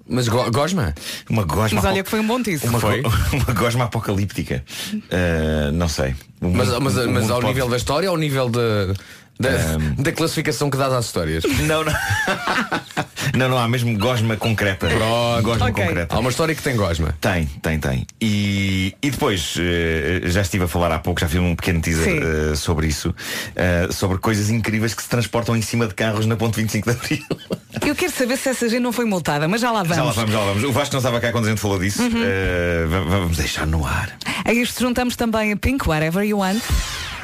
Mas 0.10 0.27
go 0.27 0.49
gosma? 0.51 0.95
Uma 1.30 1.43
gosma. 1.43 1.80
Mas 1.82 1.89
olha 1.91 2.04
que 2.04 2.10
foi 2.10 2.19
um 2.19 2.27
bom 2.27 2.41
tiço. 2.41 2.67
Uma, 2.67 2.80
Foi? 2.80 3.01
go- 3.01 3.10
uma 3.34 3.54
gosma 3.54 3.86
apocalíptica. 3.86 4.63
Uh, 4.93 5.71
não 5.73 5.88
sei. 5.88 6.15
O 6.41 6.49
Mas, 6.49 6.67
mas, 6.80 6.97
o 6.97 7.10
mas 7.12 7.30
ao 7.30 7.38
pode- 7.39 7.47
nível 7.47 7.69
da 7.69 7.77
história 7.77 8.10
ou 8.10 8.15
ao 8.15 8.19
nível 8.19 8.49
da, 8.49 8.93
da, 9.41 9.49
Um. 9.77 9.95
da 10.01 10.12
classificação 10.12 10.69
que 10.69 10.77
dás 10.77 10.93
às 10.93 11.06
histórias? 11.06 11.43
Não, 11.67 11.84
não. 11.84 11.93
não, 13.36 13.49
não, 13.49 13.58
há 13.58 13.67
mesmo 13.67 13.97
gosma 13.97 14.38
concreta. 14.38 14.88
Gosma 15.41 15.69
Ok. 15.69 15.84
concreta. 15.86 16.15
Há 16.15 16.19
uma 16.19 16.30
história 16.30 16.54
que 16.56 16.62
tem 16.62 16.75
gosma. 16.75 17.15
Tem, 17.19 17.45
tem, 17.62 17.80
tem. 17.80 18.06
E, 18.21 18.95
e 19.01 19.12
depois, 19.12 19.56
eh, 19.60 20.21
já 20.25 20.41
estive 20.41 20.65
a 20.65 20.67
falar 20.67 20.91
há 20.91 20.99
pouco, 20.99 21.19
já 21.19 21.27
fiz 21.27 21.39
um 21.39 21.56
pequeno 21.56 21.82
teaser 21.82 22.21
eh, 22.51 22.56
sobre 22.56 22.88
isso, 22.88 23.13
eh, 23.56 23.88
sobre 23.91 24.17
coisas 24.17 24.49
incríveis 24.49 24.93
que 24.93 25.01
se 25.04 25.10
transportam 25.10 25.56
em 25.56 25.62
cima 25.62 25.88
de 25.88 25.93
carros 25.93 26.25
na 26.25 26.36
ponte 26.36 26.56
25 26.58 26.89
de 26.91 26.97
Abril. 26.97 27.25
Eu 27.86 27.95
quero 27.95 28.12
saber 28.12 28.38
se 28.38 28.49
essa 28.49 28.67
gente 28.69 28.82
não 28.82 28.91
foi 28.91 29.06
multada, 29.06 29.47
mas 29.47 29.62
já 29.62 29.71
lá 29.71 29.82
vamos. 29.82 29.95
Já 29.97 30.04
lá 30.04 30.12
vamos, 30.12 30.32
já 30.32 30.39
lá 30.39 30.45
vamos. 30.47 30.63
O 30.63 30.71
Vasco 30.71 30.93
não 30.93 30.99
estava 30.99 31.19
cá 31.19 31.32
quando 31.32 31.45
a 31.45 31.49
gente 31.49 31.60
falou 31.62 31.80
disso. 31.80 32.01
Uhum. 32.04 32.12
Eh, 32.23 32.86
va- 32.88 32.99
vamos 33.01 33.38
deixar 33.38 33.65
no 33.65 33.86
ar. 33.86 34.12
A 34.45 34.54
isto 34.54 34.80
juntamos 34.82 35.15
também 35.15 35.54
a 35.54 35.58
Pink, 35.58 35.88
Whatever 35.88 36.23
You 36.23 36.39
Want. 36.39 36.62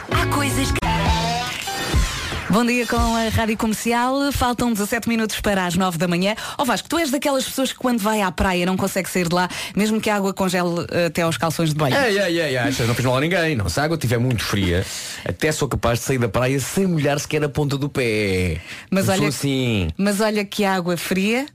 Há 0.09 0.25
coisas 0.27 0.71
que. 0.71 1.26
Bom 2.49 2.65
dia 2.65 2.87
com 2.87 2.95
a 2.95 3.27
Rádio 3.27 3.57
Comercial. 3.57 4.31
Faltam 4.31 4.71
17 4.71 5.09
minutos 5.09 5.41
para 5.41 5.65
as 5.65 5.75
9 5.75 5.97
da 5.97 6.07
manhã. 6.07 6.33
Ó 6.57 6.63
Vasco, 6.63 6.87
tu 6.87 6.97
és 6.97 7.11
daquelas 7.11 7.43
pessoas 7.43 7.73
que 7.73 7.77
quando 7.77 7.99
vai 7.99 8.21
à 8.21 8.31
praia 8.31 8.65
não 8.65 8.77
consegue 8.77 9.09
sair 9.09 9.27
de 9.27 9.35
lá, 9.35 9.49
mesmo 9.75 9.99
que 9.99 10.09
a 10.09 10.15
água 10.15 10.33
congele 10.33 10.85
eh, 10.91 11.07
até 11.07 11.23
aos 11.23 11.37
calções 11.37 11.69
de 11.69 11.75
banho. 11.75 11.95
Ei, 11.97 12.17
ei, 12.17 12.39
ei, 12.39 12.57
achas? 12.57 12.87
Não 12.87 12.95
fiz 12.95 13.03
mal 13.05 13.17
a 13.17 13.21
ninguém. 13.21 13.55
Não, 13.55 13.67
se 13.67 13.77
a 13.79 13.83
água 13.83 13.95
estiver 13.95 14.17
muito 14.17 14.43
fria, 14.43 14.85
até 15.25 15.51
sou 15.51 15.67
capaz 15.67 15.99
de 15.99 16.05
sair 16.05 16.17
da 16.19 16.29
praia 16.29 16.57
sem 16.59 16.87
molhar 16.87 17.19
sequer 17.19 17.43
a 17.43 17.49
ponta 17.49 17.77
do 17.77 17.89
pé. 17.89 18.61
Mas 18.89 19.07
Eu 19.07 19.13
olha, 19.15 19.27
assim. 19.27 19.89
mas 19.97 20.21
olha 20.21 20.45
que 20.45 20.63
água 20.63 20.95
fria 20.95 21.45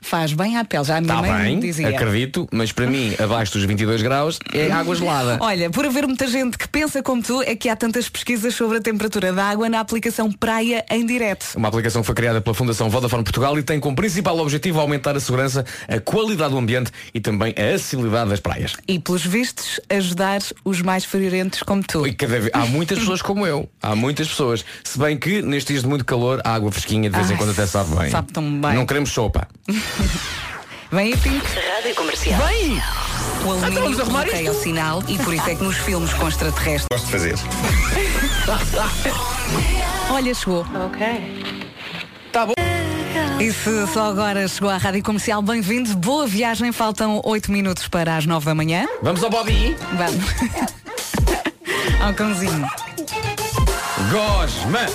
faz 0.00 0.32
bem 0.32 0.56
à 0.56 0.64
pele. 0.64 0.84
Já 0.84 0.96
a 0.96 1.00
minha 1.00 1.12
Está 1.14 1.20
mãe 1.26 1.32
me 1.32 1.48
bem, 1.48 1.60
dizia. 1.60 1.88
acredito, 1.88 2.48
mas 2.52 2.72
para 2.72 2.86
mim, 2.86 3.14
abaixo 3.18 3.52
dos 3.52 3.64
22 3.64 4.02
graus, 4.02 4.38
é 4.52 4.70
água 4.70 4.94
gelada. 4.94 5.38
Olha, 5.42 5.70
por 5.70 5.84
haver 5.84 6.06
muita 6.06 6.26
gente 6.28 6.56
que 6.56 6.68
pensa 6.68 7.02
como 7.02 7.22
tu, 7.22 7.42
é 7.42 7.54
que 7.56 7.68
há 7.68 7.76
tantas 7.76 8.08
pesquisas 8.08 8.54
sobre 8.54 8.78
a 8.78 8.80
temperatura 8.80 9.32
da 9.32 9.44
água 9.44 9.68
na 9.68 9.80
aplicação 9.80 10.30
Praia 10.32 10.84
em 10.90 11.04
Direto. 11.04 11.46
Uma 11.56 11.68
aplicação 11.68 12.02
que 12.02 12.06
foi 12.06 12.14
criada 12.14 12.40
pela 12.40 12.54
Fundação 12.54 12.88
Vodafone 12.88 13.22
Portugal 13.24 13.58
e 13.58 13.62
tem 13.62 13.78
como 13.80 13.96
principal 13.96 14.38
objetivo 14.38 14.80
aumentar 14.80 15.16
a 15.16 15.20
segurança, 15.20 15.64
a 15.88 16.00
qualidade 16.00 16.52
do 16.52 16.58
ambiente 16.58 16.90
e 17.12 17.20
também 17.20 17.54
a 17.56 17.74
acessibilidade 17.74 18.30
das 18.30 18.40
praias. 18.40 18.74
E 18.86 18.98
pelos 18.98 19.24
vistos, 19.24 19.80
ajudar 19.90 20.40
os 20.64 20.80
mais 20.80 21.04
friorentos 21.04 21.62
como 21.62 21.82
tu. 21.82 22.06
E 22.06 22.12
cada 22.14 22.38
vez- 22.38 22.50
há 22.54 22.64
muitas 22.66 22.98
pessoas 22.98 23.20
como 23.22 23.46
eu. 23.46 23.68
Há 23.82 23.94
muitas 23.96 24.28
pessoas. 24.28 24.64
Se 24.84 24.98
bem 24.98 25.16
que 25.18 25.42
nestes 25.42 25.66
dias 25.72 25.82
de 25.82 25.88
muito 25.88 26.04
calor, 26.04 26.40
a 26.44 26.54
água 26.54 26.70
fresquinha 26.70 27.10
de 27.10 27.16
vez 27.16 27.28
em 27.30 27.32
Ai, 27.34 27.38
quando 27.38 27.50
até 27.50 27.66
sabe 27.66 27.94
bem. 27.96 28.10
sabe 28.10 28.32
tão 28.32 28.42
bem. 28.60 28.74
Não 28.74 28.86
queremos 28.86 29.10
sopa. 29.10 29.48
Vem 30.90 31.12
aí, 31.12 31.16
Pink. 31.18 31.44
Rádio 31.76 31.94
Comercial. 31.94 32.40
Bem! 32.46 32.82
O 33.44 33.50
alumínio 33.50 33.82
vamos 33.82 34.00
arrumar 34.00 34.24
bloqueia 34.24 34.50
o 34.50 34.54
sinal 34.54 35.02
e 35.06 35.18
por 35.18 35.34
isso 35.34 35.48
é 35.48 35.54
que 35.54 35.62
nos 35.62 35.76
filmes 35.76 36.12
com 36.14 36.28
extraterrestres. 36.28 36.86
Gosto 36.90 37.06
de 37.06 37.12
fazer. 37.12 37.34
Olha, 40.10 40.34
chegou. 40.34 40.66
Ok. 40.86 41.44
Tá 42.32 42.46
bom. 42.46 42.54
E 43.40 43.52
se 43.52 43.86
só 43.92 44.10
agora 44.10 44.48
chegou 44.48 44.70
à 44.70 44.76
Rádio 44.76 45.02
Comercial, 45.02 45.42
bem-vindo. 45.42 45.94
Boa 45.96 46.26
viagem. 46.26 46.72
Faltam 46.72 47.20
8 47.24 47.52
minutos 47.52 47.86
para 47.86 48.16
as 48.16 48.26
9 48.26 48.46
da 48.46 48.54
manhã. 48.54 48.86
Vamos 49.02 49.22
ao 49.22 49.30
Bobby. 49.30 49.76
Vamos. 49.92 50.24
Ao 52.00 52.14
cãozinho. 52.14 52.66
Gosma. 54.10 54.86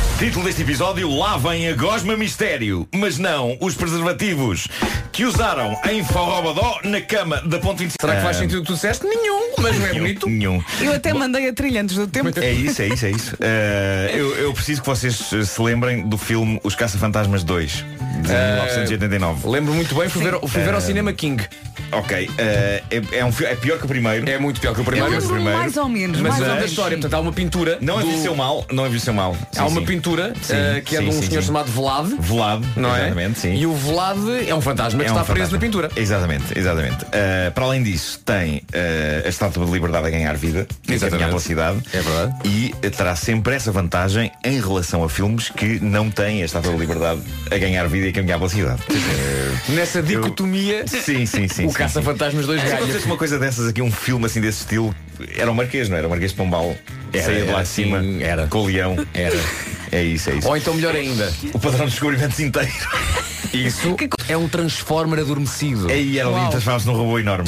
Título 0.24 0.46
deste 0.46 0.62
episódio: 0.62 1.10
Lá 1.14 1.36
vem 1.36 1.68
a 1.68 1.74
Gosma 1.76 2.16
Mistério, 2.16 2.88
mas 2.94 3.18
não 3.18 3.58
os 3.60 3.74
preservativos 3.74 4.66
que 5.12 5.24
usaram 5.26 5.78
em 5.90 6.02
Forrobadó 6.02 6.78
na 6.82 6.98
cama 7.02 7.42
da 7.44 7.58
Ponte 7.58 7.80
25. 7.80 7.96
Será 8.00 8.16
que 8.16 8.22
faz 8.22 8.36
Ah, 8.38 8.40
sentido 8.40 8.58
o 8.58 8.62
que 8.62 8.68
tu 8.68 8.72
disseste? 8.74 9.04
Nenhum, 9.06 9.52
mas 9.58 9.78
não 9.78 9.86
é 9.86 9.92
bonito. 9.92 10.26
Nenhum. 10.26 10.62
Eu 10.80 10.94
até 10.94 11.12
mandei 11.12 11.46
a 11.48 11.52
trilha 11.52 11.82
antes 11.82 11.96
do 11.96 12.06
tempo. 12.06 12.30
É 12.40 12.50
isso, 12.52 12.80
é 12.80 12.88
isso, 12.88 13.04
é 13.06 13.10
isso. 13.10 13.36
Eh, 13.38 14.12
eu, 14.14 14.34
eu 14.36 14.52
preciso 14.54 14.80
que 14.80 14.86
vocês 14.86 15.30
eh, 15.32 15.44
se 15.44 15.60
lembrem 15.60 16.08
do 16.08 16.16
filme 16.16 16.58
Os 16.64 16.74
Caça-Fantasmas 16.74 17.44
2, 17.44 17.70
de 17.72 18.32
Eh, 18.32 18.52
1989. 18.54 19.46
Lembro 19.48 19.74
muito 19.74 19.94
bem, 19.94 20.08
fui 20.08 20.22
ver, 20.22 20.38
fui 20.40 20.62
ver 20.62 20.72
ao 20.74 20.80
cinema 20.80 21.12
King. 21.12 21.46
Ok, 21.92 22.28
eh, 22.38 22.82
é, 22.90 23.18
é 23.18 23.24
um, 23.24 23.28
é 23.42 23.54
pior 23.54 23.78
que 23.78 23.84
o 23.84 23.88
primeiro. 23.88 24.28
É 24.28 24.36
muito 24.38 24.60
pior 24.60 24.72
que 24.74 24.80
o 24.80 24.82
Eu 24.82 24.84
primeiro. 24.86 25.12
lembro 25.12 25.28
primeiro. 25.28 25.58
mais 25.58 25.76
ou 25.76 25.88
menos. 25.88 26.18
Mas 26.18 26.30
mais 26.32 26.40
é 26.40 26.42
ou 26.44 26.48
da 26.48 26.54
menos. 26.56 26.70
história, 26.70 26.96
portanto 26.96 27.14
há 27.14 27.20
uma 27.20 27.32
pintura. 27.32 27.78
Não 27.80 27.96
do- 28.00 28.06
envelheceu 28.06 28.34
mal, 28.34 28.66
não 28.72 28.86
envelheceu 28.86 29.12
mal. 29.14 29.36
Há 29.52 29.54
Sim, 29.54 29.60
uma 29.68 29.80
sim. 29.80 29.86
pintura 29.86 30.13
Sim, 30.42 30.54
eh, 30.54 30.82
que 30.84 30.96
é 30.96 30.98
sim, 31.00 31.04
de 31.04 31.10
um 31.16 31.20
sim, 31.22 31.28
senhor 31.28 31.42
chamado 31.42 31.70
Velade. 31.70 32.16
Velado, 32.18 32.66
Não 32.76 32.94
é? 32.94 33.00
exatamente, 33.06 33.38
sim. 33.40 33.54
E 33.54 33.66
o 33.66 33.74
Velade 33.74 34.48
é 34.48 34.54
um 34.54 34.60
fantasma 34.60 35.02
que 35.02 35.08
É 35.08 35.12
um 35.12 35.14
está 35.20 35.24
preso 35.32 35.50
fantasma. 35.50 35.56
na 35.58 35.60
pintura. 35.60 35.90
Exatamente, 35.96 36.58
exatamente. 36.58 37.04
Uh, 37.04 37.50
para 37.54 37.64
além 37.64 37.82
disso, 37.82 38.20
tem 38.24 38.56
uh, 38.58 39.26
a 39.26 39.28
estátua 39.28 39.64
de 39.66 39.72
liberdade 39.72 40.06
a 40.06 40.10
ganhar 40.10 40.34
vida, 40.36 40.66
a 40.88 40.92
Exatamente. 40.92 41.28
pela 41.28 41.40
cidade. 41.40 41.78
É 41.92 42.00
verdade. 42.00 42.34
E 42.48 42.74
uh, 42.74 42.90
terá 42.90 43.16
sempre 43.16 43.54
essa 43.54 43.70
vantagem 43.72 44.30
em 44.44 44.60
relação 44.60 45.02
a 45.04 45.08
filmes 45.08 45.48
que 45.50 45.80
não 45.80 46.10
têm 46.10 46.42
a 46.42 46.44
estátua 46.44 46.72
de 46.72 46.78
liberdade 46.78 47.20
a 47.50 47.58
ganhar 47.58 47.86
vida 47.88 48.06
e 48.06 48.10
a 48.10 48.12
caminhar 48.12 48.38
pela 48.38 48.50
cidade. 48.50 48.80
Uh, 48.90 49.72
Nessa 49.74 50.02
dicotomia, 50.02 50.86
sim, 50.86 51.26
sim, 51.26 51.48
sim. 51.48 51.66
o 51.66 51.72
Caça-Fantasmas 51.72 52.46
2 52.46 52.60
sim. 52.60 52.66
Se 52.66 52.72
ganha. 52.72 52.78
acontecesse 52.82 53.06
uma 53.06 53.16
coisa 53.16 53.38
dessas 53.38 53.68
aqui, 53.68 53.80
um 53.82 53.90
filme 53.90 54.26
assim 54.26 54.40
desse 54.40 54.60
estilo, 54.60 54.94
era 55.36 55.50
o 55.50 55.54
Marquês, 55.54 55.88
não 55.88 55.96
era? 55.96 56.06
O 56.06 56.10
Marquês 56.10 56.32
de 56.32 56.36
Pombal 56.36 56.76
Era, 57.12 57.22
saía 57.24 57.44
de 57.44 57.50
lá 57.52 57.62
de 57.62 57.68
cima 57.68 58.02
era. 58.20 58.46
com 58.46 58.58
o 58.58 58.66
leão. 58.66 58.96
Era. 59.14 59.36
É 59.94 60.02
isso, 60.02 60.28
é 60.28 60.34
isso. 60.34 60.48
Ou 60.48 60.56
então 60.56 60.74
melhor 60.74 60.96
ainda, 60.96 61.32
O 61.52 61.58
padrão 61.60 61.84
de 61.86 61.92
descobrimentos 61.92 62.40
inteiro. 62.40 62.68
Isso 63.54 63.96
é 64.28 64.36
um 64.36 64.48
Transformer 64.48 65.20
adormecido. 65.20 65.88
Aí 65.88 66.18
era 66.18 66.28
lindo, 66.28 66.50
transformava-se 66.50 66.86
num 66.86 66.94
robô 66.94 67.18
enorme. 67.18 67.44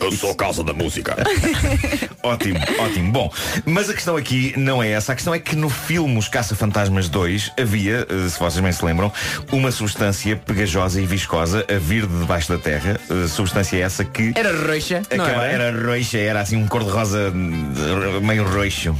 Eu 0.00 0.12
sou 0.12 0.30
a 0.30 0.34
causa 0.34 0.64
da 0.64 0.72
música. 0.72 1.16
ótimo, 2.22 2.58
ótimo. 2.78 3.12
Bom, 3.12 3.32
mas 3.66 3.90
a 3.90 3.94
questão 3.94 4.16
aqui 4.16 4.54
não 4.56 4.82
é 4.82 4.90
essa. 4.90 5.12
A 5.12 5.14
questão 5.14 5.34
é 5.34 5.38
que 5.38 5.54
no 5.54 5.68
filme 5.68 6.16
Os 6.18 6.28
Caça-Fantasmas 6.28 7.08
2 7.08 7.52
havia, 7.60 8.06
eh, 8.08 8.28
se 8.28 8.38
vocês 8.38 8.60
bem 8.62 8.72
se 8.72 8.84
lembram, 8.84 9.12
uma 9.52 9.70
substância 9.70 10.36
pegajosa 10.36 11.00
e 11.00 11.06
viscosa 11.06 11.64
a 11.68 11.78
vir 11.78 12.06
de 12.06 12.18
debaixo 12.18 12.48
da 12.50 12.58
terra. 12.58 12.98
Eh, 13.10 13.28
Substância 13.28 13.76
essa 13.78 14.04
que. 14.04 14.32
Era 14.34 14.50
roxa, 14.66 15.02
não 15.14 15.24
Aquela 15.24 15.44
era? 15.44 15.64
era 15.64 15.86
roxa, 15.86 16.18
era 16.18 16.40
assim 16.40 16.56
um 16.56 16.66
cor-de-rosa 16.66 17.32
eh, 17.32 18.20
meio 18.20 18.44
roxo. 18.44 18.94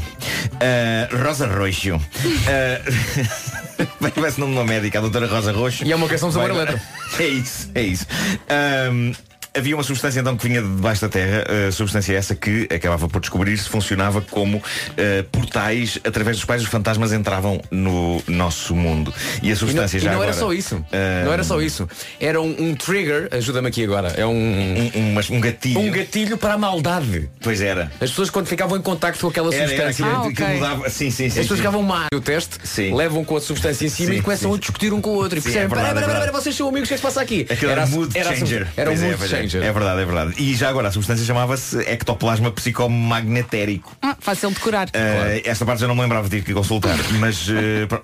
Ah, 0.61 1.09
rosa 1.25 1.47
roxo. 1.47 2.01
Ah, 2.47 3.64
bem, 4.01 4.13
Parece 4.15 4.41
nome 4.41 4.53
de 4.53 4.59
uma 4.59 4.65
médica, 4.65 4.99
a 4.99 5.03
doutora 5.03 5.27
Rosa 5.27 5.53
Roxo. 5.53 5.85
E 5.85 5.93
é 5.93 5.97
uma 5.97 6.09
canção 6.09 6.29
de 6.29 6.35
sabor 6.35 6.53
Vai- 6.53 6.63
eletro. 6.63 6.81
É 7.19 7.27
isso, 7.27 7.71
é 7.75 7.83
isso. 7.83 8.07
Ahm, 8.49 9.13
havia 9.57 9.77
uma 9.77 9.83
substância 9.83 10.21
então 10.21 10.37
que 10.37 10.47
vinha 10.49 10.61
de 10.63 10.69
debaixo 10.69 11.01
da 11.03 11.09
terra, 11.09 11.45
a 11.69 11.73
substância 11.73 12.13
essa 12.17 12.35
que 12.35 12.69
acabava 12.75 13.09
por 13.09 13.21
descobrir-se 13.21 13.69
funcionava 13.69 14.21
como 14.21 14.63
ah, 14.91 15.25
portais 15.31 15.99
através 16.05 16.37
dos 16.37 16.45
quais 16.45 16.63
os 16.63 16.69
fantasmas 16.69 17.13
entravam 17.13 17.61
no 17.71 18.23
nosso 18.27 18.75
mundo. 18.75 19.13
E 19.43 19.47
a 19.47 19.47
E 19.47 19.51
não, 19.51 19.57
substância 19.57 19.97
e 19.97 20.01
já 20.01 20.13
não 20.13 20.23
era 20.23 20.33
agora, 20.33 20.47
só 20.47 20.53
isso. 20.53 20.85
ah, 20.93 21.25
Não 21.25 21.33
era 21.33 21.45
só 21.45 21.61
isso. 21.61 21.89
Era 22.21 22.41
um, 22.41 22.55
um 22.71 22.75
trigger, 22.75 23.29
ajuda-me 23.31 23.69
aqui 23.69 23.85
agora, 23.85 24.09
é 24.17 24.27
um, 24.27 24.35
Um, 24.35 24.91
um, 24.95 25.37
um 25.37 25.41
gatilho. 25.41 25.81
um 25.81 25.91
gatilho 25.91 26.37
para 26.37 26.55
a 26.55 26.59
maldade. 26.59 27.29
Pois 27.41 27.61
era. 27.61 27.91
As 28.01 28.11
pessoas 28.11 28.31
quando 28.31 28.47
ficavam 28.47 28.77
em 28.77 28.83
contacto 28.83 29.21
com 29.21 29.29
aquela 29.29 29.55
Era, 29.55 29.73
era 29.73 29.93
substância. 29.93 30.05
aquilo, 30.07 30.23
Ah, 30.25 30.29
aquilo 30.29 30.47
ok. 30.47 30.55
mudava. 30.57 30.91
Sim, 30.91 31.11
sim, 31.11 31.29
sim. 31.29 31.39
As 31.41 31.45
pessoas 31.45 31.61
ficavam 31.61 31.83
má 31.83 32.07
no 32.13 32.21
teste, 32.21 32.57
Sim. 32.65 32.95
levam 32.95 33.25
com 33.25 33.37
a 33.37 33.41
substância 33.41 33.87
em 33.87 33.89
cima 33.89 34.13
Sim, 34.13 34.19
e 34.19 34.23
começam 34.23 34.51
sim. 34.51 34.57
a 34.57 34.61
discutir 34.61 34.93
um 34.93 35.01
com 35.01 35.11
o 35.11 35.15
outro. 35.15 35.39
E 35.39 35.41
Sim, 35.43 35.45
percebem, 35.53 35.65
é 35.67 35.69
verdade, 35.69 35.95
"Pera, 35.95 36.01
é 36.05 36.09
pera, 36.09 36.21
pera, 36.21 36.33
vocês 36.33 36.55
são 36.57 36.69
amigos, 36.69 36.87
o 36.87 36.89
que 36.89 36.95
é 36.95 36.97
que 36.97 37.01
se 37.01 37.07
passa 37.07 37.21
aqui? 37.21 37.47
Aquilo 37.51 37.71
era, 37.71 37.83
a- 37.85 37.87
mood 37.87 38.17
era 38.19 38.29
sub- 38.31 38.39
changer. 38.39 38.69
Era 38.77 38.91
um 38.91 38.93
Pois 38.95 39.03
é, 39.03 39.07
mood 39.07 39.19
pois 39.19 39.33
é. 39.53 39.67
É 39.67 39.73
verdade, 39.73 40.01
é 40.01 40.05
verdade. 40.05 40.35
E 40.39 40.55
já 40.55 40.69
agora 40.69 40.89
a 40.89 40.93
substância 40.93 41.25
chamava-se 41.25 41.79
ectoplasma 41.81 42.51
psicomagnetérico. 42.51 43.97
Ah, 44.01 44.17
fácil 44.19 44.51
de 44.51 44.61
curar. 44.61 44.89
Uh, 44.89 45.43
esta 45.45 45.65
parte 45.65 45.81
já 45.81 45.89
não 45.89 45.95
me 45.95 46.03
lembrava, 46.03 46.29
tive 46.29 46.45
que 46.45 46.55
consultar. 46.55 46.97
Mas 47.19 47.49
uh, 47.49 47.53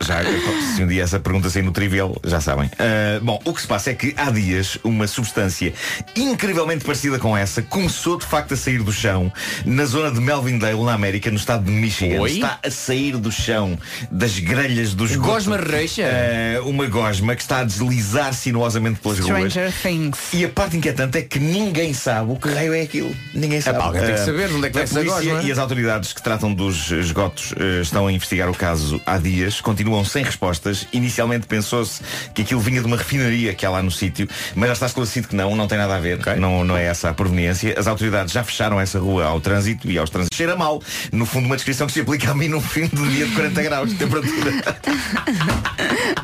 já, 0.03 0.22
se 0.74 0.83
um 0.83 0.87
dia 0.87 1.03
essa 1.03 1.20
pergunta 1.20 1.48
sair 1.48 1.62
no 1.62 1.72
trivial, 1.72 2.16
já 2.24 2.40
sabem. 2.40 2.66
Uh, 2.66 3.24
bom, 3.24 3.40
o 3.44 3.55
que 3.55 3.61
se 3.61 3.66
passa 3.66 3.90
é 3.90 3.94
que 3.94 4.14
há 4.16 4.31
dias 4.31 4.79
uma 4.83 5.07
substância 5.07 5.72
incrivelmente 6.16 6.85
parecida 6.85 7.18
com 7.18 7.37
essa 7.37 7.62
começou 7.62 8.18
de 8.18 8.26
facto 8.26 8.55
a 8.55 8.57
sair 8.57 8.83
do 8.83 8.92
chão 8.92 9.33
na 9.64 9.85
zona 9.85 10.11
de 10.11 10.20
Melvindale, 10.20 10.83
na 10.83 10.92
América, 10.92 11.31
no 11.31 11.37
estado 11.37 11.64
de 11.64 11.70
Michigan. 11.70 12.20
Oi? 12.20 12.33
Está 12.33 12.59
a 12.64 12.70
sair 12.70 13.16
do 13.16 13.31
chão 13.31 13.79
das 14.11 14.38
grelhas 14.38 14.94
dos 14.94 15.14
Gosma 15.16 15.57
reixa? 15.57 16.03
uma 16.64 16.87
gosma 16.87 17.35
que 17.35 17.42
está 17.42 17.61
a 17.61 17.64
deslizar 17.64 18.33
sinuosamente 18.35 19.00
pelas 19.00 19.18
ruas. 19.18 19.53
Stranger 19.53 19.72
Things. 19.83 20.18
E 20.33 20.44
a 20.44 20.48
parte 20.48 20.76
inquietante 20.76 21.18
é 21.18 21.22
que 21.22 21.29
ninguém 21.38 21.94
sabe 21.94 22.32
o 22.32 22.36
que 22.36 22.48
raio 22.48 22.74
é 22.74 22.82
aquilo. 22.82 23.14
Ninguém 23.32 23.60
sabe. 23.60 23.78
pá, 23.78 23.84
alguém 23.84 24.02
tem 24.02 24.14
que 24.14 24.20
saber 24.20 24.48
de 24.48 24.54
onde 24.54 24.66
é 24.66 24.70
que 24.70 24.78
a 24.78 24.86
polícia 24.86 25.04
gosma. 25.04 25.42
e 25.42 25.52
as 25.52 25.58
autoridades 25.58 26.12
que 26.12 26.22
tratam 26.22 26.52
dos 26.52 26.90
esgotos 26.90 27.54
eh, 27.58 27.80
estão 27.82 28.06
a 28.06 28.12
investigar 28.12 28.50
o 28.50 28.54
caso 28.54 29.00
há 29.06 29.18
dias, 29.18 29.60
continuam 29.60 30.04
sem 30.04 30.24
respostas. 30.24 30.86
Inicialmente 30.92 31.46
pensou-se 31.46 32.00
que 32.34 32.42
aquilo 32.42 32.60
vinha 32.60 32.80
de 32.80 32.86
uma 32.86 32.96
refinaria 32.96 33.54
que 33.54 33.64
há 33.64 33.70
lá 33.70 33.82
no 33.82 33.90
sítio, 33.90 34.28
mas 34.54 34.68
já 34.68 34.72
está 34.72 34.86
esclarecido 34.86 35.28
que 35.28 35.36
não, 35.36 35.54
não 35.54 35.68
tem 35.68 35.78
nada 35.78 35.96
a 35.96 36.00
ver, 36.00 36.18
não, 36.38 36.64
não 36.64 36.76
é 36.76 36.84
essa 36.84 37.10
a 37.10 37.14
proveniência. 37.14 37.74
As 37.78 37.86
autoridades 37.86 38.32
já 38.32 38.42
fecharam 38.42 38.80
essa 38.80 38.98
rua 38.98 39.26
ao 39.26 39.40
trânsito 39.40 39.90
e 39.90 39.98
aos 39.98 40.10
trânsitos. 40.10 40.36
Cheira 40.36 40.56
mal. 40.56 40.82
No 41.12 41.26
fundo, 41.26 41.46
uma 41.46 41.56
descrição 41.56 41.86
que 41.86 41.92
se 41.92 42.00
aplica 42.00 42.30
a 42.30 42.34
mim 42.34 42.48
num 42.48 42.60
fim 42.60 42.86
de 42.86 43.08
dia 43.08 43.26
de 43.26 43.34
40 43.34 43.62
graus 43.62 43.90
de 43.90 43.96
temperatura. 43.96 44.50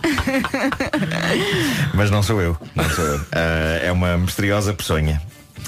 mas 1.94 2.10
não 2.10 2.22
sou 2.22 2.40
eu, 2.40 2.56
não 2.74 2.88
sou 2.90 3.04
eu. 3.04 3.20
Ah, 3.32 3.80
é 3.82 3.92
uma 3.92 4.16
misteriosa 4.18 4.72
peçonha. 4.96 5.22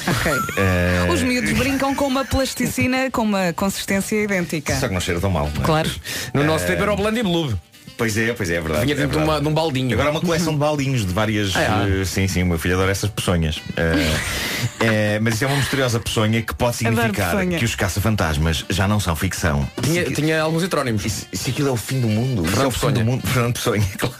Ok. 0.07 0.33
Eh, 0.59 1.07
Os 1.13 1.23
miúdos 1.23 1.53
brincam 1.53 1.95
com 1.95 2.07
uma 2.07 2.25
plasticina 2.25 3.11
com 3.11 3.23
uma 3.23 3.53
consistência 3.53 4.17
idêntica. 4.23 4.77
Só 4.77 4.87
que 4.89 4.95
não 4.95 5.01
cheira 5.01 5.21
tão 5.21 5.31
mal. 5.31 5.51
não 5.55 5.63
é? 5.63 5.65
Claro. 5.65 5.91
No 6.33 6.45
nosso 6.45 6.67
tempo 6.67 6.83
era 6.83 6.93
o 6.93 6.97
Blandy 6.97 7.23
Blue. 7.23 7.59
Pois 7.99 8.17
é, 8.17 8.33
pois 8.33 8.49
é, 8.49 8.55
é 8.55 8.61
verdade. 8.61 8.85
Vinha 8.85 8.95
é 8.95 8.97
dentro 8.97 9.11
de, 9.11 9.17
verdade. 9.19 9.31
uma- 9.39 9.41
de 9.43 9.49
um 9.49 9.53
baldinho. 9.53 9.93
Agora 9.93 10.09
há 10.09 10.11
uma 10.13 10.21
coleção 10.21 10.53
de 10.53 10.59
baldinhos 10.61 11.05
de 11.05 11.13
várias. 11.13 11.55
Ah, 11.57 11.85
é? 11.87 12.01
eh, 12.01 12.05
sim, 12.05 12.29
sim, 12.29 12.45
o 12.45 12.47
meu 12.47 12.59
filho 12.59 12.75
adora 12.77 12.93
essas 12.93 13.11
peçonhas. 13.11 13.61
Eh, 13.77 14.17
eh, 14.81 15.19
mas 15.21 15.35
isso 15.35 15.45
é 15.45 15.47
uma 15.49 15.57
misteriosa 15.57 15.99
peçonha 15.99 16.41
que 16.41 16.55
pode 16.55 16.77
significar 16.77 17.33
peçonha. 17.33 17.59
que 17.59 17.65
os 17.65 17.75
caça-fantasmas 17.75 18.65
já 18.71 18.87
não 18.87 19.01
são 19.01 19.17
ficção. 19.17 19.69
tinha, 19.83 20.07
Se- 20.07 20.13
tinha 20.15 20.41
alguns 20.41 20.63
heterónimos. 20.63 21.05
e 21.05 21.11
se, 21.37 21.51
aquilo 21.51 21.69
é 21.69 21.73
o 21.73 21.77
fim 21.77 22.01
do 22.01 22.07
mundo, 22.09 22.45
Fernando 22.45 22.65
é 22.65 22.67
o 22.69 22.71
fim 22.71 22.75
Pessoa. 22.79 22.93
do 22.93 23.05
mundo. 23.05 23.27
Fernando 23.27 23.55
Pessoa, 23.55 23.77
claro. 23.99 24.17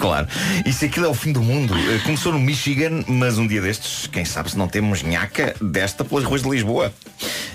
claro. 0.00 0.28
E 0.64 0.72
se 0.72 0.84
aquilo 0.84 1.06
é 1.06 1.08
o 1.08 1.14
fim 1.14 1.32
do 1.32 1.42
mundo, 1.42 1.74
eh, 1.76 1.98
começou 2.04 2.32
no 2.32 2.38
Michigan, 2.38 3.02
mas 3.08 3.38
um 3.38 3.46
dia 3.48 3.60
destes, 3.60 4.06
quem 4.06 4.24
sabe 4.24 4.52
se 4.52 4.56
não 4.56 4.68
temos 4.68 5.02
nhaca 5.02 5.52
desta 5.60 6.04
pelas 6.04 6.22
ruas 6.22 6.42
de 6.42 6.48
Lisboa. 6.48 6.92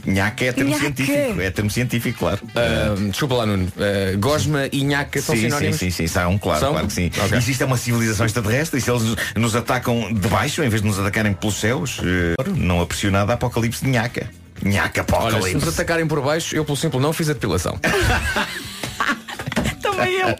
Nhaca 0.03 0.43
é 0.45 0.51
termo 0.51 0.71
Nhaca. 0.71 0.81
científico, 0.83 1.39
é 1.41 1.51
termo 1.51 1.69
científico, 1.69 2.17
claro. 2.19 2.39
Ah, 2.55 2.95
desculpa 3.09 3.35
lá, 3.35 3.45
Nuno. 3.45 3.71
Ah, 3.77 4.17
gosma 4.17 4.67
e 4.71 4.83
nhaca 4.83 5.21
são 5.21 5.35
Sim, 5.35 5.43
sim, 5.61 5.73
sim, 5.73 5.91
sim, 5.91 6.07
são, 6.07 6.37
claro, 6.37 6.59
São? 6.59 6.71
claro 6.71 6.87
que 6.87 6.93
sim. 6.93 7.11
Ok. 7.25 7.37
E 7.37 7.41
se 7.41 7.51
isto 7.51 7.61
é 7.61 7.65
uma 7.65 7.77
civilização 7.77 8.25
extraterrestre, 8.25 8.79
e 8.79 8.81
se 8.81 8.91
eles 8.91 9.03
nos 9.35 9.55
atacam 9.55 10.11
de 10.13 10.27
baixo, 10.27 10.63
em 10.63 10.69
vez 10.69 10.81
de 10.81 10.87
nos 10.87 10.99
atacarem 10.99 11.33
pelos 11.33 11.55
céus, 11.55 11.99
eh, 12.03 12.35
não 12.55 12.81
aprecio 12.81 13.11
nada 13.11 13.33
a 13.33 13.35
apocalipse 13.35 13.83
de 13.85 13.91
Nhaca. 13.91 14.29
Nhaca 14.63 15.05
Olha, 15.13 15.31
se 15.31 15.31
nos 15.31 15.35
apocalipse. 15.45 15.69
atacarem 15.69 16.07
por 16.07 16.21
baixo, 16.21 16.55
eu 16.55 16.65
pelo 16.65 16.77
simples 16.77 17.01
não 17.01 17.13
fiz 17.13 17.29
a 17.29 17.33
depilação. 17.33 17.79
Também 19.81 20.13
eu. 20.19 20.35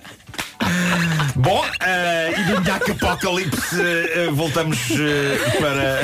Bom, 1.36 1.66
eh, 1.82 2.34
e 2.40 2.44
do 2.44 2.62
Nhaca 2.62 2.92
apocalipse 2.92 3.82
eh, 3.82 4.30
voltamos 4.32 4.78
eh, 4.92 5.38
para. 5.60 6.02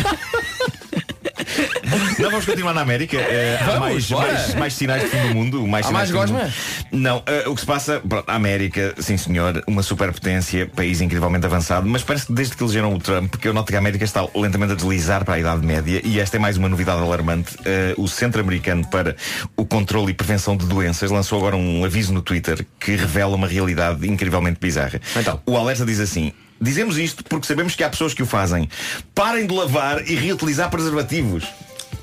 Não 2.20 2.30
vamos 2.30 2.46
continuar 2.46 2.74
na 2.74 2.82
América. 2.82 3.18
Há 3.62 3.66
Vamos, 3.66 3.80
mais, 3.80 4.10
bora. 4.10 4.34
mais, 4.34 4.56
mais 4.56 4.74
sinais 4.74 5.04
de 5.04 5.10
fim 5.10 5.28
do 5.28 5.36
mundo. 5.36 5.68
Mais 5.68 5.86
Há 5.86 5.92
mais 5.92 6.10
do 6.10 6.18
gosma? 6.18 6.52
Não, 6.92 7.24
eh, 7.26 7.44
o 7.48 7.54
que 7.56 7.62
se 7.62 7.68
passa, 7.68 8.02
pronto, 8.08 8.30
a 8.30 8.36
América, 8.36 8.94
sim 9.00 9.18
senhor, 9.18 9.64
uma 9.68 9.84
superpotência, 9.84 10.68
país 10.68 11.02
incrivelmente 11.02 11.46
avançado, 11.46 11.88
mas 11.88 12.04
parece 12.04 12.28
que 12.28 12.34
desde 12.34 12.56
que 12.56 12.64
elegeram 12.64 12.94
o 12.94 13.00
Trump, 13.00 13.36
que 13.36 13.48
eu 13.48 13.54
noto 13.54 13.68
que 13.68 13.76
a 13.76 13.80
América 13.80 14.04
está 14.04 14.26
lentamente 14.36 14.74
a 14.74 14.76
deslizar 14.76 15.26
para 15.26 15.36
a 15.36 15.40
Idade 15.40 15.66
Média, 15.66 16.02
e 16.04 16.20
esta 16.20 16.38
é 16.38 16.40
mais 16.40 16.58
uma 16.58 16.70
novidade 16.70 17.02
alarmante. 17.02 17.56
Eh, 17.66 17.94
o 17.98 18.08
Centro 18.08 18.42
Americano 18.42 18.86
para 18.88 19.16
o 19.56 19.66
Controle 19.66 20.12
e 20.12 20.14
Prevenção 20.14 20.56
de 20.56 20.66
Doenças 20.66 21.12
lançou 21.12 21.38
agora 21.38 21.56
um 21.56 21.84
aviso 21.84 22.14
no 22.14 22.22
Twitter 22.22 22.66
que 22.80 22.96
revela 22.96 23.36
uma 23.36 23.48
realidade 23.48 24.08
incrivelmente 24.08 24.60
bizarra. 24.60 25.00
Então. 25.16 25.42
O 25.46 25.58
alerta 25.58 25.86
diz 25.86 26.00
assim. 26.00 26.34
Dizemos 26.60 26.98
isto 26.98 27.24
porque 27.24 27.46
sabemos 27.46 27.76
que 27.76 27.84
há 27.84 27.90
pessoas 27.90 28.14
que 28.16 28.24
o 28.24 28.26
fazem. 28.26 28.68
Parem 29.14 29.46
de 29.46 29.54
lavar 29.54 30.02
e 30.08 30.16
reutilizar 30.16 30.70
preservativos. 30.72 31.46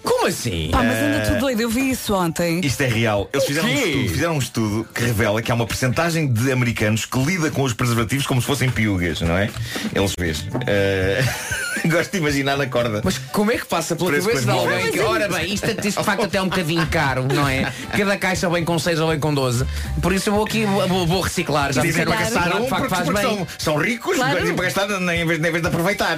Como 0.05 0.27
assim? 0.27 0.69
Pá, 0.71 0.83
mas 0.83 0.99
anda 0.99 1.21
tudo 1.27 1.41
doido. 1.41 1.61
Eu 1.63 1.71
vi 1.71 1.91
isso 1.91 2.15
ontem. 2.15 2.61
Isto 2.63 2.83
é 2.83 2.87
real. 2.89 3.29
Eles 3.33 3.47
fizeram 3.47 3.69
um, 3.69 3.75
estudo, 3.75 4.09
fizeram 4.09 4.35
um 4.35 4.39
estudo 4.39 4.89
que 4.95 5.05
revela 5.05 5.41
que 5.43 5.51
há 5.51 5.55
uma 5.55 5.67
percentagem 5.67 6.31
de 6.33 6.53
americanos 6.53 7.05
que 7.07 7.19
lida 7.19 7.51
com 7.51 7.63
os 7.63 7.73
preservativos 7.73 8.27
como 8.27 8.41
se 8.41 8.47
fossem 8.47 8.71
piugas, 8.71 9.21
não 9.23 9.37
é? 9.37 9.51
Eles 9.95 10.13
vês. 10.19 10.47
Eh, 10.67 11.25
Gosto 11.87 12.13
de 12.13 12.19
imaginar 12.19 12.57
na 12.57 12.67
corda. 12.67 13.03
Mas 13.05 13.19
como 13.19 13.51
é 13.53 13.59
que 13.59 13.67
passa 13.67 13.95
pela 13.95 14.11
Preço 14.11 14.29
cabeça 14.29 14.45
de 14.47 14.51
alguém 14.51 14.91
que, 14.93 15.01
ora 15.01 15.29
bem, 15.29 15.53
isto, 15.53 15.67
isto 15.71 15.99
de 15.99 16.05
facto 16.05 16.25
até 16.25 16.39
é 16.39 16.43
um 16.43 16.49
bocadinho 16.49 16.87
caro, 16.87 17.27
não 17.31 17.47
é? 17.47 17.71
Cada 17.97 18.17
caixa 18.17 18.49
vem 18.49 18.65
com 18.65 18.79
6 18.79 19.01
ou 19.01 19.09
vem 19.09 19.21
com 19.21 19.35
12. 19.35 19.67
Por 20.01 20.13
isso 20.13 20.31
eu 20.31 20.35
vou 20.35 20.45
aqui, 20.45 20.65
vou, 20.65 21.07
vou 21.07 21.21
reciclar. 21.21 21.73
Já 21.73 21.83
disseram 21.83 22.13
para 22.13 22.25
que 22.25 22.31
gastar 22.33 22.41
reciclar 22.41 22.61
um 22.63 22.65
de 22.65 22.71
facto 22.71 22.89
faz 22.89 23.09
bem. 23.09 23.23
são, 23.23 23.47
são 23.59 23.77
ricos 23.77 24.17
Claro. 24.17 24.55
para 24.55 24.65
gastar 24.65 24.91
em 24.91 25.27
vez, 25.27 25.39
em 25.39 25.43
vez 25.43 25.61
de 25.61 25.69
aproveitar. 25.69 26.17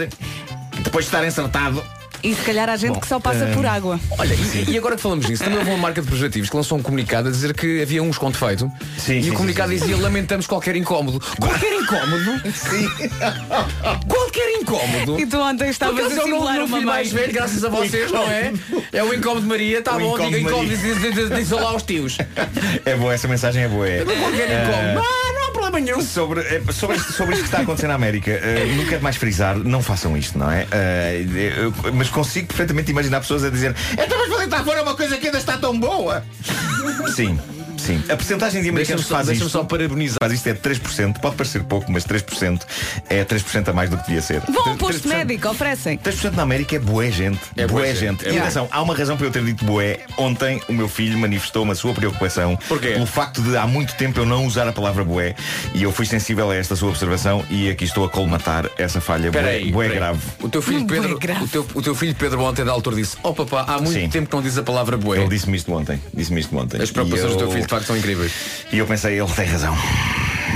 Depois 0.82 1.04
de 1.04 1.08
estar 1.08 1.26
encertado. 1.26 1.82
E 2.22 2.34
se 2.34 2.42
calhar 2.42 2.68
há 2.68 2.76
gente 2.76 2.98
que 2.98 3.06
só 3.06 3.20
passa 3.20 3.46
por 3.54 3.64
água. 3.64 4.00
Olha, 4.18 4.34
e, 4.34 4.70
e 4.70 4.78
agora 4.78 4.96
que 4.96 5.02
falamos 5.02 5.28
nisso, 5.28 5.42
também 5.44 5.58
houve 5.58 5.70
uma 5.70 5.78
marca 5.78 6.00
de 6.00 6.06
preservativos 6.08 6.50
que 6.50 6.56
lançou 6.56 6.78
um 6.78 6.82
comunicado 6.82 7.28
a 7.28 7.30
dizer 7.30 7.54
que 7.54 7.82
havia 7.82 8.02
uns 8.02 8.18
com 8.18 8.30
defeito. 8.30 8.70
Sim, 8.98 9.18
e 9.18 9.24
sim, 9.24 9.30
o 9.30 9.34
comunicado 9.34 9.70
sim, 9.72 9.78
sim. 9.78 9.86
dizia 9.86 10.02
lamentamos 10.02 10.46
qualquer 10.46 10.76
incómodo. 10.76 11.20
Qualquer 11.40 11.72
incómodo? 11.72 12.42
Sim. 12.52 12.88
Qualquer 14.08 14.50
incómodo? 14.60 15.20
E 15.20 15.26
tu 15.26 15.38
ontem 15.38 15.68
estavas 15.68 16.06
a 16.12 16.14
não, 16.14 16.24
simular 16.24 16.56
não 16.58 16.66
uma 16.66 16.80
mais 16.80 17.12
velho, 17.12 17.32
graças 17.32 17.64
a 17.64 17.68
vocês, 17.68 18.10
não 18.10 18.22
é? 18.24 18.52
É 18.92 19.02
o 19.04 19.12
incómodo 19.14 19.42
de 19.42 19.46
Maria, 19.48 19.78
está 19.78 19.96
O 19.96 20.00
bom, 20.00 20.18
diga 20.18 20.38
incómodo, 20.38 20.68
diz, 20.68 20.80
diz, 20.80 21.14
diz, 21.14 21.30
diz 21.30 21.50
lá 21.50 21.70
aos 21.70 21.82
tios. 21.82 22.18
É 22.84 22.96
boa, 22.96 23.12
essa 23.14 23.28
mensagem 23.28 23.64
é 23.64 23.68
boa. 23.68 23.88
É. 23.88 24.04
Qualquer 24.04 24.62
incómodo. 24.62 25.00
Ah, 25.06 25.32
não 25.34 25.48
há 25.48 25.50
problema 25.50 25.80
nenhum. 25.80 26.00
Sobre, 26.02 26.40
eh, 26.40 26.62
sobre, 26.72 26.96
isto, 26.96 27.12
sobre 27.12 27.34
isto 27.34 27.42
que 27.42 27.48
está 27.48 27.58
a 27.58 27.62
acontecer 27.62 27.86
na 27.88 27.94
América, 27.94 28.30
eh, 28.30 28.74
não 28.76 28.84
quero 28.86 29.02
mais 29.02 29.16
frisar, 29.16 29.56
não 29.56 29.82
façam 29.82 30.16
isto, 30.16 30.38
não 30.38 30.50
é? 30.50 30.66
Eh, 30.70 31.24
eu- 31.58 31.74
mas 31.92 32.08
consigo 32.16 32.46
perfeitamente 32.46 32.90
imaginar 32.90 33.20
pessoas 33.20 33.44
a 33.44 33.50
dizer 33.50 33.76
então 33.92 34.18
mas 34.18 34.28
para 34.28 34.38
deitar 34.38 34.64
fora 34.64 34.82
uma 34.82 34.96
coisa 34.96 35.18
que 35.18 35.26
ainda 35.26 35.38
está 35.38 35.58
tão 35.58 35.78
boa. 35.78 36.24
Sim. 37.14 37.38
Sim. 37.86 38.02
A 38.08 38.16
porcentagem 38.16 38.62
de 38.62 38.68
americanos 38.68 39.04
que 39.04 39.10
faz 39.10 39.26
deixa-me 39.26 39.46
isto, 39.46 39.58
só 39.58 39.64
parabenizar. 39.64 40.16
faz 40.20 40.32
isto 40.32 40.46
é 40.48 40.54
3%, 40.54 41.20
pode 41.20 41.36
parecer 41.36 41.62
pouco, 41.64 41.90
mas 41.90 42.04
3% 42.04 42.60
é 43.08 43.24
3% 43.24 43.68
a 43.68 43.72
mais 43.72 43.90
do 43.90 43.96
que 43.96 44.06
devia 44.06 44.22
ser. 44.22 44.40
Vão 44.40 44.56
ao 44.70 44.74
3%. 44.74 44.78
posto 44.78 45.08
médico, 45.08 45.48
oferecem. 45.48 45.98
3% 45.98 46.32
na 46.32 46.42
América 46.42 46.76
é 46.76 46.78
boé 46.78 47.10
gente. 47.10 47.40
É 47.56 47.66
bué 47.66 47.82
bué 47.82 47.94
gente, 47.94 48.24
gente. 48.24 48.26
é 48.28 48.32
e 48.34 48.38
atenção, 48.38 48.68
há 48.70 48.82
uma 48.82 48.94
razão 48.94 49.16
para 49.16 49.26
eu 49.26 49.30
ter 49.30 49.44
dito 49.44 49.64
bué. 49.64 50.00
Ontem 50.16 50.60
o 50.68 50.72
meu 50.72 50.88
filho 50.88 51.18
manifestou-me 51.18 51.72
a 51.72 51.74
sua 51.74 51.92
preocupação 51.94 52.56
Porquê? 52.68 52.88
pelo 52.92 53.06
facto 53.06 53.40
de 53.42 53.56
há 53.56 53.66
muito 53.66 53.94
tempo 53.94 54.18
eu 54.20 54.26
não 54.26 54.46
usar 54.46 54.66
a 54.68 54.72
palavra 54.72 55.04
bué 55.04 55.34
e 55.74 55.82
eu 55.82 55.92
fui 55.92 56.06
sensível 56.06 56.50
a 56.50 56.54
esta 56.56 56.74
sua 56.76 56.88
observação 56.88 57.44
e 57.50 57.68
aqui 57.70 57.84
estou 57.84 58.04
a 58.04 58.08
colmatar 58.08 58.68
essa 58.78 59.00
falha. 59.00 59.26
Espera 59.26 59.46
Bué, 59.46 59.54
aí, 59.56 59.70
bué 59.72 59.86
espera 59.86 60.06
aí. 60.06 60.12
grave. 60.16 60.20
O 60.42 60.48
teu 60.48 60.62
filho 60.62 60.86
Pedro, 60.86 61.14
o 61.42 61.48
teu, 61.48 61.66
o 61.74 61.82
teu 61.82 61.94
filho 61.94 62.14
Pedro 62.14 62.40
ontem 62.42 62.64
da 62.64 62.72
altura 62.72 62.96
disse, 62.96 63.16
oh 63.22 63.32
papá, 63.32 63.64
há 63.68 63.78
muito 63.80 63.92
Sim. 63.92 64.08
tempo 64.08 64.28
que 64.28 64.34
não 64.36 64.42
diz 64.42 64.56
a 64.58 64.62
palavra 64.62 64.96
bué. 64.96 65.18
Ele 65.20 65.28
disse-me 65.28 65.56
isto 65.56 65.72
ontem. 65.72 66.00
Disse-me 66.14 66.40
isto 66.40 66.56
ontem. 66.56 66.80
As 66.82 66.90
preocupações 66.90 67.30
E 67.30 67.34
do 67.34 67.38
teu 67.38 67.46
eu- 67.48 67.52
filho 67.52 67.66
facto 67.76 67.86
são 67.88 67.96
incríveis. 67.96 68.32
E 68.72 68.78
eu 68.78 68.86
pensei, 68.86 69.18
ele 69.20 69.30
tem 69.32 69.46
razão. 69.46 69.76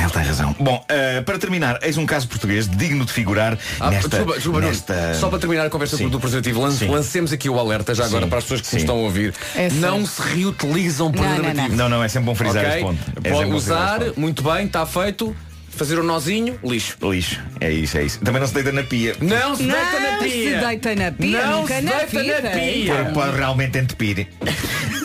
Ele 0.00 0.10
tem 0.10 0.22
razão. 0.22 0.56
Bom, 0.58 0.82
eh, 0.88 1.20
para 1.20 1.38
terminar, 1.38 1.78
eis 1.82 1.98
um 1.98 2.06
caso 2.06 2.26
português 2.26 2.66
digno 2.66 3.04
de 3.04 3.12
figurar 3.12 3.58
Ah, 3.78 3.90
nesta, 3.90 4.08
desculpa, 4.08 4.34
desculpa, 4.34 4.60
nesta... 4.62 5.14
Só 5.14 5.28
para 5.28 5.38
terminar 5.38 5.66
a 5.66 5.70
conversa 5.70 5.96
Sim. 5.98 6.08
do 6.08 6.18
preservativo, 6.18 6.60
lance- 6.62 6.86
lancemos 6.86 7.32
aqui 7.32 7.50
o 7.50 7.58
alerta 7.58 7.94
já 7.94 8.06
agora 8.06 8.24
Sim. 8.24 8.28
para 8.30 8.38
as 8.38 8.44
pessoas 8.44 8.60
que 8.62 8.66
Sim. 8.68 8.76
nos 8.76 8.82
estão 8.84 8.96
a 8.96 9.00
ouvir. 9.00 9.34
É 9.54 9.68
não 9.72 10.06
se 10.06 10.22
reutilizam 10.22 11.12
preservativos. 11.12 11.76
Não, 11.76 11.88
não, 11.90 12.02
é 12.02 12.08
sempre 12.08 12.26
bom 12.26 12.34
frisar 12.34 12.64
Ok? 12.64 12.70
esse 12.76 12.80
ponto. 12.84 13.00
É 13.22 13.30
Pode 13.30 13.50
bom 13.50 13.54
usar, 13.56 14.00
muito 14.16 14.42
bem, 14.42 14.64
está 14.66 14.86
feito. 14.86 15.36
Fazer 15.70 15.98
o 15.98 16.02
nozinho, 16.02 16.58
lixo. 16.62 16.96
Lixo. 17.02 17.40
É 17.60 17.70
isso, 17.72 17.96
é 17.96 18.02
isso. 18.04 18.20
Também 18.20 18.40
não 18.40 18.46
se 18.46 18.52
deita 18.54 18.70
na 18.72 18.82
pia. 18.82 19.16
Não 19.20 19.56
se 19.56 19.62
deita 19.62 20.00
na 20.00 20.10
Não 20.12 20.18
pia. 20.18 20.30
se 20.60 20.66
deita 20.66 20.94
na 20.94 21.12
pia, 21.12 21.46
Não 21.46 21.66
se 21.66 21.80
na 21.80 21.92
deita 21.92 22.06
vida. 22.20 22.40
na 22.42 22.50
pia. 22.50 23.10
Pode 23.14 23.36
realmente 23.36 23.78
entupir. 23.78 24.26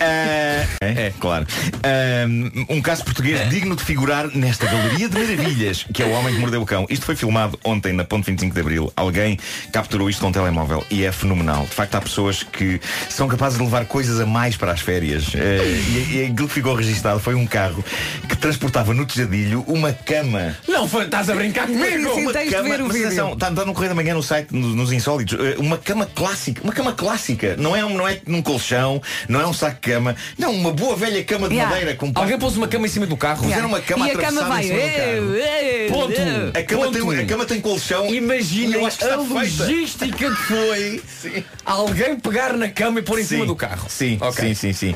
Ah, 0.02 0.66
é, 0.82 1.06
é, 1.08 1.14
claro. 1.20 1.46
Ah, 1.84 2.26
um 2.70 2.82
caso 2.82 3.06
português 3.06 3.50
digno 3.50 3.76
de 3.76 3.84
figurar 3.84 4.28
nesta 4.36 4.66
galeria 4.66 5.08
de 5.08 5.18
maravilhas, 5.18 5.86
que 5.94 6.04
é 6.04 6.06
o 6.06 6.12
homem 6.12 6.34
que 6.34 6.40
mordeu 6.42 6.62
o 6.62 6.66
cão. 6.66 6.86
Isto 6.90 7.06
foi 7.06 7.16
filmado 7.16 7.58
ontem 7.64 7.94
na 7.94 8.04
Ponte 8.04 8.26
25 8.30 8.54
de 8.54 8.60
Abril. 8.60 8.92
Alguém 8.98 9.40
capturou 9.72 10.10
isto 10.10 10.20
com 10.20 10.28
um 10.28 10.32
telemóvel 10.32 10.86
e 10.92 11.06
é 11.06 11.12
fenomenal. 11.12 11.64
De 11.64 11.74
facto, 11.74 11.96
há 11.96 12.02
pessoas 12.02 12.44
que 12.44 12.82
são 13.10 13.28
capazes 13.30 13.58
de 13.58 13.64
levar 13.64 13.86
coisas 13.86 14.20
a 14.20 14.26
mais 14.26 14.58
para 14.58 14.74
as 14.74 14.82
férias. 14.82 15.28
Ah, 15.36 15.64
e, 15.64 16.18
e 16.18 16.24
aquilo 16.26 16.48
que 16.50 16.54
ficou 16.54 16.76
registado 16.76 17.20
foi 17.20 17.36
um 17.36 17.46
carro 17.48 17.84
que 18.28 18.36
transportava 18.36 18.94
no 18.94 19.06
tejadilho 19.06 19.64
uma 19.68 19.94
cama. 19.94 20.55
Não, 20.68 20.88
foi- 20.88 21.06
estás 21.06 21.30
a 21.30 21.36
brincar 21.36 21.68
comigo. 21.68 22.14
Sim, 22.16 22.22
Uma 22.24 22.34
tens 22.34 22.50
de 22.50 22.56
cama, 22.56 22.70
ver 22.70 22.82
o 22.82 22.86
mas 22.86 22.94
vídeo. 22.94 23.08
atenção, 23.08 23.34
está, 23.34 23.50
está 23.50 23.66
no 23.66 23.74
Correio 23.74 23.90
da 23.90 23.96
Manhã 23.96 24.14
no 24.14 24.24
site 24.24 24.48
no- 24.54 24.76
nos 24.76 24.92
insólitos. 24.92 25.38
eh, 25.40 25.56
Uma 25.60 25.78
cama 25.78 26.06
clássica, 26.14 26.62
uma 26.64 26.74
cama 26.74 26.94
clássica. 26.94 27.56
Não 27.58 27.76
é, 27.76 27.84
um, 27.86 27.96
não 27.96 28.08
é 28.08 28.20
num 28.28 28.42
colchão, 28.42 29.02
não 29.30 29.40
é 29.42 29.48
um 29.48 29.54
saco 29.54 29.76
de 29.76 29.92
cama. 29.92 30.16
Não, 30.38 30.52
uma 30.52 30.72
boa 30.72 30.96
velha 30.96 31.24
cama 31.24 31.48
de 31.48 31.56
Yeah. 31.56 31.74
madeira 31.76 31.96
com 31.98 32.12
Alguém 32.16 32.38
pôs 32.38 32.56
uma 32.58 32.68
cama 32.68 32.86
em 32.86 32.90
cima 32.90 33.06
do 33.06 33.16
carro. 33.18 33.44
Puseram 33.44 33.68
uma 33.68 33.80
cama 33.82 34.08
e 34.08 34.12
a 34.12 34.14
cama 34.16 34.28
atravessada 34.42 34.50
vai. 34.50 34.64
em 34.64 34.68
cima 34.68 34.80
do 34.80 34.96
carro. 34.96 35.36
"Ei, 35.36 35.82
ei, 35.84 35.90
Ponto. 35.90 36.12
ei". 36.12 36.62
A 36.62 36.64
cama, 36.66 36.86
Ponto. 36.86 37.08
tem, 37.12 37.20
a 37.20 37.26
cama 37.26 37.46
tem 37.46 37.62
colchão. 37.62 38.14
Imaginem 38.14 38.80
eu 38.82 38.86
acho 38.86 38.98
que 38.98 39.04
a 39.06 39.08
está 39.08 39.18
feita. 39.40 39.64
logística 39.64 40.30
que 40.32 40.36
foi 40.44 41.04
alguém 41.66 42.20
pegar 42.20 42.54
na 42.54 42.70
cama 42.70 43.00
e 43.00 43.04
pôr 43.04 43.20
em 43.20 43.24
cima 43.24 43.42
Sim. 43.42 43.48
do 43.48 43.56
carro. 43.56 43.86
Sim, 43.90 44.18
Ok. 44.22 44.54
sim, 44.56 44.74
sim, 44.74 44.74
sim. 44.74 44.96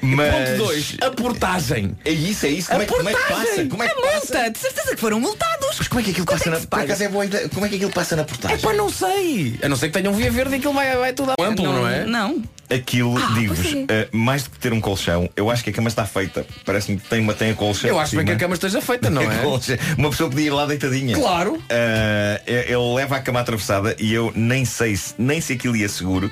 Mas... 0.00 0.34
Ponto 0.50 0.58
2. 0.66 0.96
A 1.02 1.10
portagem. 1.10 1.96
É 2.04 2.10
isso, 2.10 2.46
é 2.46 2.50
isso. 2.50 2.68
Como, 2.70 2.82
é, 2.82 2.86
que- 2.86 2.94
como 2.94 3.08
é 3.08 3.12
que 3.14 3.18
passa? 3.20 3.34
Portagem. 3.34 3.68
Como 3.68 3.82
é 3.82 3.88
que 3.88 3.92
a 3.92 4.02
passa? 4.02 4.14
multa, 4.34 4.50
de 4.50 4.58
certeza 4.58 4.94
que 4.94 5.00
foram 5.00 5.20
multados. 5.20 5.68
Mas 5.78 5.88
como 5.88 6.00
é 6.00 6.04
que 6.04 6.10
aquilo 6.10 6.26
Quanto 6.26 6.38
passa 6.38 6.48
é 6.48 6.50
na 6.50 6.56
que 6.56 6.62
se 6.62 6.66
por 6.68 6.76
paga? 6.76 6.84
acaso 6.84 7.02
é 7.04 7.08
boa. 7.08 7.26
Como 7.54 7.66
é 7.66 7.68
que 7.68 7.74
aquilo 7.76 7.92
passa 7.92 8.16
na 8.16 8.24
portagem? 8.24 8.58
Pá, 8.58 8.72
não 8.74 8.88
sei. 8.90 9.58
A 9.62 9.68
não 9.68 9.76
ser 9.76 9.88
que 9.88 9.94
tenham 9.94 10.12
via 10.14 10.30
verde 10.30 10.54
e 10.54 10.58
aquilo 10.58 10.72
vai, 10.72 10.96
vai 10.96 11.12
tudo 11.12 11.32
amplo, 11.40 11.64
não, 11.66 11.88
é? 11.88 12.04
Não. 12.04 12.42
Aquilo, 12.70 13.14
digo-vos, 13.34 13.66
pois 13.72 13.84
eh, 13.88 14.08
mais 14.12 14.42
do 14.42 14.50
que 14.50 14.58
ter 14.58 14.72
um 14.74 14.80
colchão, 14.80 15.28
eu 15.34 15.50
acho 15.50 15.64
que 15.64 15.70
a 15.70 15.72
cama 15.72 15.88
está 15.88 16.04
feita. 16.04 16.44
Parece-me 16.66 16.98
que 16.98 17.08
tem 17.08 17.20
uma 17.20 17.32
tem 17.32 17.50
a 17.50 17.54
colchão. 17.54 17.88
Eu 17.88 17.98
acho 17.98 18.14
bem 18.14 18.26
que 18.26 18.32
a 18.32 18.36
cama 18.36 18.54
esteja 18.54 18.80
feita, 18.82 19.08
não 19.08 19.22
é? 19.30 19.36
Colcha. 19.38 19.78
Uma 19.96 20.10
pessoa 20.10 20.28
podia 20.28 20.46
ir 20.46 20.50
lá 20.50 20.66
deitadinha. 20.66 21.14
Claro. 21.16 21.62
Eh, 21.70 22.64
ele 22.68 22.94
leva 22.94 23.16
a 23.16 23.20
cama 23.20 23.40
atravessada 23.40 23.96
e 23.98 24.12
eu 24.12 24.32
nem 24.36 24.64
sei 24.66 24.96
se, 24.96 25.14
nem 25.18 25.40
se 25.40 25.54
aquilo 25.54 25.76
ia 25.76 25.88
seguro, 25.88 26.30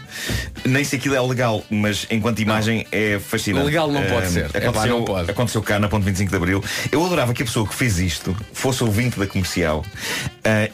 nem 0.65 0.85
se 0.85 0.97
aquilo 0.97 1.15
é 1.15 1.21
legal, 1.21 1.65
mas 1.71 2.07
enquanto 2.11 2.41
imagem 2.41 2.87
é 2.93 3.19
fascinante. 3.19 3.67
Legal 3.67 3.91
não 3.91 4.03
pode 4.05 4.27
Eh, 4.27 4.31
ser. 4.31 4.51
É 4.53 4.61
pá, 4.61 4.69
Aconteceu, 4.69 4.99
não 4.99 5.05
pode. 5.05 5.31
aconteceu 5.31 5.63
cá 5.63 5.79
na 5.79 5.89
ponte 5.89 6.05
25 6.05 6.31
de 6.31 6.37
Abril. 6.37 6.63
Eu 6.93 7.05
adorava 7.05 7.33
que 7.33 7.43
a 7.43 7.47
pessoa 7.47 7.67
que 7.67 7.75
fez 7.75 7.99
isto 7.99 8.37
fosse 8.53 8.85
ouvinte 8.85 9.19
da 9.19 9.27
comercial 9.27 9.85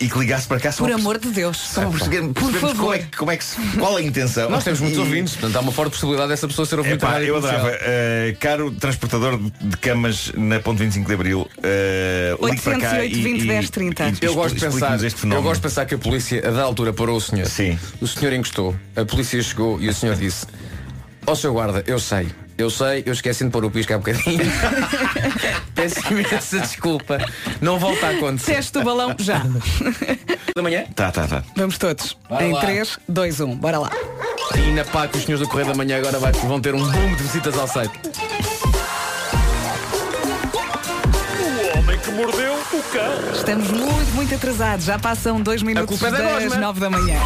e 0.01 0.09
que 0.09 0.19
ligasse 0.19 0.47
para 0.49 0.59
cá 0.61 0.73
só 0.73 0.85
Por 0.85 0.93
amor 0.93 1.19
de 1.19 1.29
Deus. 1.31 1.57
só 1.57 1.83
Por 1.83 1.93
percebermos 1.93 2.33
como 2.37 2.57
é, 2.57 2.61
favor. 2.61 3.01
como 3.17 3.31
é 3.31 3.37
que 3.37 3.45
qual 3.79 3.99
é 3.99 4.03
a 4.03 4.05
intenção. 4.05 4.51
Nós 4.51 4.65
temos 4.65 4.81
muitos 4.81 4.99
E- 4.99 5.03
ouvintes, 5.03 5.35
portanto 5.35 5.52
há 5.55 5.61
uma 5.61 5.73
forte 5.73 5.93
possibilidade 5.93 6.29
dessa 6.29 6.47
pessoa 6.49 6.67
ser 6.67 6.77
da 6.83 6.89
Epá, 6.89 7.21
eu 7.23 7.35
comercial. 7.35 7.61
adorava. 7.67 7.77
Uh, 7.77 8.37
caro 8.39 8.71
transportador 8.73 9.39
de- 9.39 9.77
camas 9.79 10.33
na 10.37 10.61
ponte 10.61 10.79
25 10.79 11.07
de 11.09 11.15
Abril, 11.15 11.41
uh, 11.59 12.47
ligue 12.47 12.61
para 12.61 12.79
cá 12.79 12.91
808 12.99 13.23
20 13.23 13.43
e, 13.43 13.47
10 13.47 13.71
30. 13.71 14.05
e, 14.05 14.13
e 14.13 14.17
Eu 14.23 14.35
gosto, 14.35 14.59
pensar, 14.59 14.99
eu 15.01 15.43
gosto 15.43 15.57
de 15.57 15.63
pensar 15.63 15.87
que 15.87 15.95
a 15.95 15.99
polícia, 15.99 16.47
a 16.47 16.51
da 16.51 16.63
altura, 16.63 16.93
parou 16.93 17.17
o 17.17 17.21
senhor. 17.21 17.47
Sim. 17.47 17.79
O 18.01 18.07
senhor 18.07 18.33
encostou, 18.33 18.75
a 18.97 19.05
polícia 19.05 19.43
chegou 19.43 19.81
e 19.81 19.89
o 19.89 19.95
senhor 19.95 20.17
disse: 20.17 20.47
Ó 21.27 21.35
seu 21.35 21.53
guarda, 21.53 21.83
eu 21.87 21.99
sei, 21.99 22.27
eu 22.59 22.71
sei, 22.71 23.03
eu 23.07 23.13
esqueci 23.13 23.45
de 23.45 23.51
pôr 23.51 23.65
o 23.65 23.71
pisco 23.71 23.93
há 23.95 23.99
bocadinho. 23.99 24.41
Peço 25.75 26.01
imensa 26.13 26.61
desculpa. 26.61 27.19
Não 27.61 27.79
volta 27.79 28.07
a 28.07 28.11
acontecer. 28.11 28.55
Teste 28.55 28.79
o 28.79 28.85
balão 28.85 29.15
já. 29.19 29.43
da 30.55 30.63
manhã? 30.63 30.85
Tá, 30.95 31.11
tá, 31.11 31.27
tá. 31.27 31.43
Vamos 31.57 31.79
todos. 31.79 32.17
Bora 32.29 32.45
em 32.45 32.53
lá. 32.53 32.61
3, 32.61 32.99
2, 33.09 33.41
1. 33.41 33.57
Bora 33.57 33.79
lá. 33.79 33.91
E 34.57 34.73
na 34.73 34.85
pá 34.85 35.09
que 35.09 35.17
os 35.19 35.25
senhores 35.25 35.47
do 35.47 35.51
Correio 35.51 35.69
da 35.71 35.75
Manhã 35.75 35.99
agora 35.99 36.19
vai- 36.19 36.33
vão 36.33 36.61
ter 36.61 36.75
um 36.75 36.85
boom 36.91 37.15
de 37.17 37.23
visitas 37.23 37.57
ao 37.59 37.67
site. 37.67 37.93
O 41.75 41.79
homem 41.79 41.99
que 41.99 42.11
mordeu 42.11 42.55
o 42.55 42.83
cão. 42.93 43.33
Estamos 43.35 43.71
muito, 43.71 44.15
muito 44.15 44.35
atrasados. 44.35 44.85
Já 44.85 44.99
passam 44.99 45.41
dois 45.41 45.63
minutos 45.63 46.03
é 46.03 46.11
da 46.11 46.19
das. 46.39 46.57
9 46.57 46.81
da 46.81 46.91
manhã. 46.91 47.19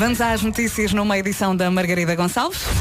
Vamos 0.00 0.18
às 0.18 0.42
notícias 0.42 0.94
numa 0.94 1.18
edição 1.18 1.54
da 1.54 1.70
Margarida 1.70 2.14
Gonçalves. 2.14 2.79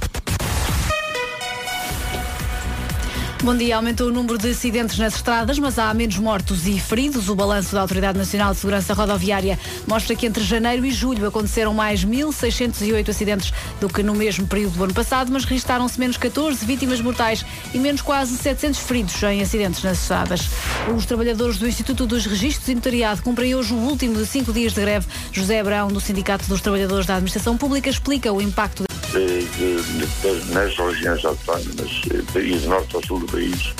Bom 3.41 3.55
dia, 3.55 3.77
aumentou 3.77 4.09
o 4.09 4.11
número 4.11 4.37
de 4.37 4.49
acidentes 4.49 4.97
nas 4.97 5.15
estradas, 5.15 5.57
mas 5.57 5.79
há 5.79 5.93
menos 5.93 6.17
mortos 6.17 6.67
e 6.67 6.77
feridos. 6.77 7.29
O 7.29 7.35
balanço 7.35 7.73
da 7.73 7.79
Autoridade 7.79 8.17
Nacional 8.17 8.51
de 8.51 8.59
Segurança 8.59 8.93
Rodoviária 8.93 9.57
mostra 9.87 10.13
que 10.13 10.25
entre 10.25 10.43
janeiro 10.43 10.85
e 10.85 10.91
julho 10.91 11.25
aconteceram 11.25 11.73
mais 11.73 12.03
1.608 12.03 13.07
acidentes 13.07 13.53
do 13.79 13.87
que 13.87 14.03
no 14.03 14.13
mesmo 14.13 14.45
período 14.45 14.73
do 14.73 14.83
ano 14.83 14.93
passado, 14.93 15.31
mas 15.31 15.45
registaram-se 15.45 15.97
menos 15.97 16.17
14 16.17 16.65
vítimas 16.65 16.99
mortais 16.99 17.45
e 17.73 17.77
menos 17.77 18.01
quase 18.01 18.37
700 18.37 18.81
feridos 18.81 19.23
em 19.23 19.41
acidentes 19.41 19.81
nas 19.83 20.01
estradas. 20.01 20.49
Os 20.93 21.05
trabalhadores 21.05 21.57
do 21.57 21.65
Instituto 21.65 22.05
dos 22.05 22.25
Registros 22.25 22.67
e 22.67 22.75
Notariado 22.75 23.23
cumprem 23.23 23.55
hoje 23.55 23.73
o 23.73 23.77
último 23.77 24.15
de 24.15 24.25
cinco 24.25 24.51
dias 24.51 24.73
de 24.73 24.81
greve. 24.81 25.07
José 25.31 25.61
Abrão, 25.61 25.87
do 25.87 26.01
Sindicato 26.01 26.45
dos 26.45 26.59
Trabalhadores 26.59 27.05
da 27.05 27.15
Administração 27.15 27.57
Pública, 27.57 27.89
explica 27.89 28.33
o 28.33 28.41
impacto 28.41 28.88
nas 30.53 30.75
regiões 30.77 31.25
autónomas 31.25 32.01
eh, 32.11 32.39
e 32.39 32.57
de 32.57 32.67
norte 32.67 32.95
ao 32.95 33.03
sul 33.05 33.19
do 33.19 33.25
país 33.27 33.73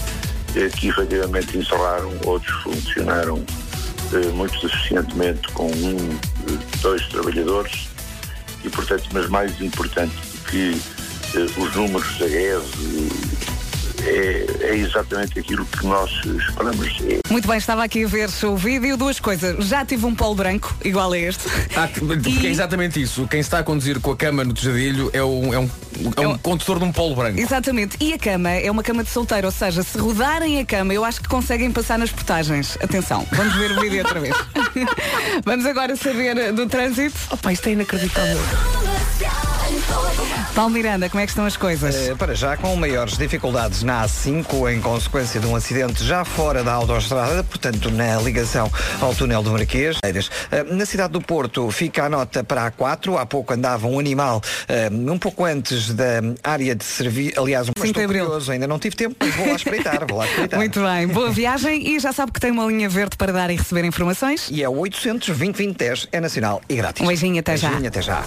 eh, 0.56 0.70
que 0.70 0.88
efetivamente 0.88 1.58
encerraram, 1.58 2.12
outros 2.26 2.63
funcionaram 2.63 3.44
eh, 4.13 4.28
muito 4.34 4.60
deficientemente 4.68 5.48
com 5.54 5.68
um, 5.68 6.20
dois 6.82 7.08
trabalhadores 7.10 7.88
e 8.63 8.70
portanto, 8.70 9.08
mas 9.13 9.30
mais 9.30 9.62
importante 9.62 10.13
do 10.15 10.39
que 10.50 10.82
os 11.38 11.76
números 11.76 12.18
da 12.18 12.26
eh, 12.26 13.59
é, 14.05 14.45
é 14.62 14.75
exatamente 14.77 15.39
aquilo 15.39 15.65
que 15.65 15.85
nós 15.85 16.09
esperamos. 16.25 16.88
É 17.01 17.19
Muito 17.31 17.47
bem, 17.47 17.57
estava 17.57 17.83
aqui 17.83 18.03
a 18.03 18.07
ver 18.07 18.29
o 18.43 18.55
vídeo. 18.55 18.97
Duas 18.97 19.19
coisas. 19.19 19.65
Já 19.65 19.85
tive 19.85 20.05
um 20.05 20.15
polo 20.15 20.35
branco, 20.35 20.75
igual 20.83 21.12
a 21.12 21.17
este. 21.17 21.43
Ah, 21.75 21.88
porque 21.88 22.29
E- 22.29 22.47
é 22.47 22.49
exatamente 22.49 23.01
isso. 23.01 23.27
Quem 23.27 23.39
está 23.39 23.59
a 23.59 23.63
conduzir 23.63 23.99
com 23.99 24.12
a 24.12 24.15
cama 24.17 24.43
no 24.43 24.53
tejadilho 24.53 25.09
é 25.13 25.23
um, 25.23 25.53
é 25.53 25.59
um, 25.59 25.63
é 25.63 26.21
um 26.21 26.23
É 26.23 26.27
um- 26.27 26.38
condutor 26.38 26.79
de 26.79 26.85
um 26.85 26.91
polo 26.91 27.15
branco. 27.15 27.39
Exatamente. 27.39 27.97
E 27.99 28.13
a 28.13 28.17
cama 28.17 28.49
é 28.49 28.69
uma 28.71 28.83
cama 28.83 29.03
de 29.03 29.09
solteiro, 29.09 29.47
ou 29.47 29.51
seja, 29.51 29.83
se 29.83 29.97
rodarem 29.97 30.59
a 30.59 30.65
cama, 30.65 30.93
eu 30.93 31.03
acho 31.05 31.21
que 31.21 31.27
conseguem 31.27 31.71
passar 31.71 31.97
nas 31.99 32.12
portagens. 32.12 32.77
Atenção, 32.81 33.25
vamos 33.31 33.55
ver 33.55 33.71
o 33.71 33.81
vídeo 33.81 33.99
outra 33.99 34.19
vez. 34.19 34.35
vamos 35.45 35.65
agora 35.65 35.95
saber 35.95 36.51
do 36.53 36.65
trânsito. 36.67 37.15
Opa, 37.31 37.51
isto 37.53 37.67
é 37.67 37.71
inacreditável. 37.73 38.39
Paulo 40.55 40.71
Miranda, 40.71 41.10
como 41.10 41.21
é 41.21 41.25
que 41.25 41.32
estão 41.32 41.45
as 41.45 41.55
coisas? 41.55 41.95
Eh, 41.95 42.15
para 42.15 42.34
já, 42.36 42.58
com 42.58 42.75
maiores 42.75 43.17
dificuldades 43.17 43.84
na 43.84 44.03
A5, 44.05 44.73
em 44.73 44.82
consequência 44.82 45.39
de 45.39 45.45
um 45.47 45.55
acidente 45.55 46.03
já 46.03 46.25
fora 46.25 46.63
da 46.63 46.73
autoestrada, 46.73 47.43
portanto, 47.43 47.89
na 47.91 48.17
ligação 48.21 48.69
ao 48.99 49.13
túnel 49.15 49.41
do 49.41 49.51
Marquês. 49.51 49.97
Eh, 50.03 50.63
Na 50.63 50.86
cidade 50.86 51.13
do 51.13 51.21
Porto 51.21 51.69
fica 51.71 52.05
a 52.05 52.10
nota 52.10 52.43
para 52.43 52.65
a 52.65 52.71
A4. 52.71 53.17
Há 53.17 53.25
pouco 53.25 53.53
andava 53.53 53.88
um 53.88 53.99
animal 53.99 54.41
eh, 54.67 54.89
um 54.91 55.17
pouco 55.17 55.45
antes 55.45 55.93
da 55.93 56.21
área 56.43 56.75
de 56.75 56.84
serviço. 56.84 57.39
Aliás, 57.39 57.69
um 57.69 57.71
Abril. 57.77 57.93
curioso, 58.25 58.51
ainda 58.51 58.67
não 58.67 58.79
tive 58.79 58.95
tempo, 58.95 59.15
mas 59.19 59.34
vou 59.36 59.47
lá 59.47 59.53
espreitar, 59.55 60.05
vou 60.08 60.17
lá 60.17 60.25
espreitar. 60.27 60.60
Muito 60.60 60.82
bem, 60.82 61.08
boa 61.08 61.29
viagem 61.32 61.95
e 61.95 61.99
já 61.99 62.12
sabe 62.12 62.32
que 62.32 62.39
tem 62.39 62.51
uma 62.51 62.65
linha 62.65 62.89
verde 62.89 63.15
para 63.15 63.32
dar 63.32 63.49
e 63.49 63.55
receber 63.55 63.86
informações. 63.86 64.49
E 64.51 64.62
é 64.63 64.67
o 64.67 64.77
800 64.77 65.27
2010 65.38 66.08
é 66.12 66.19
nacional 66.19 66.62
e 66.67 66.75
grátis. 66.75 67.01
Um 67.01 67.08
beijinho, 67.08 67.39
até 67.39 67.55
já. 67.55 67.69
Beijinho, 67.69 67.88
até 67.88 68.01
já. 68.01 68.23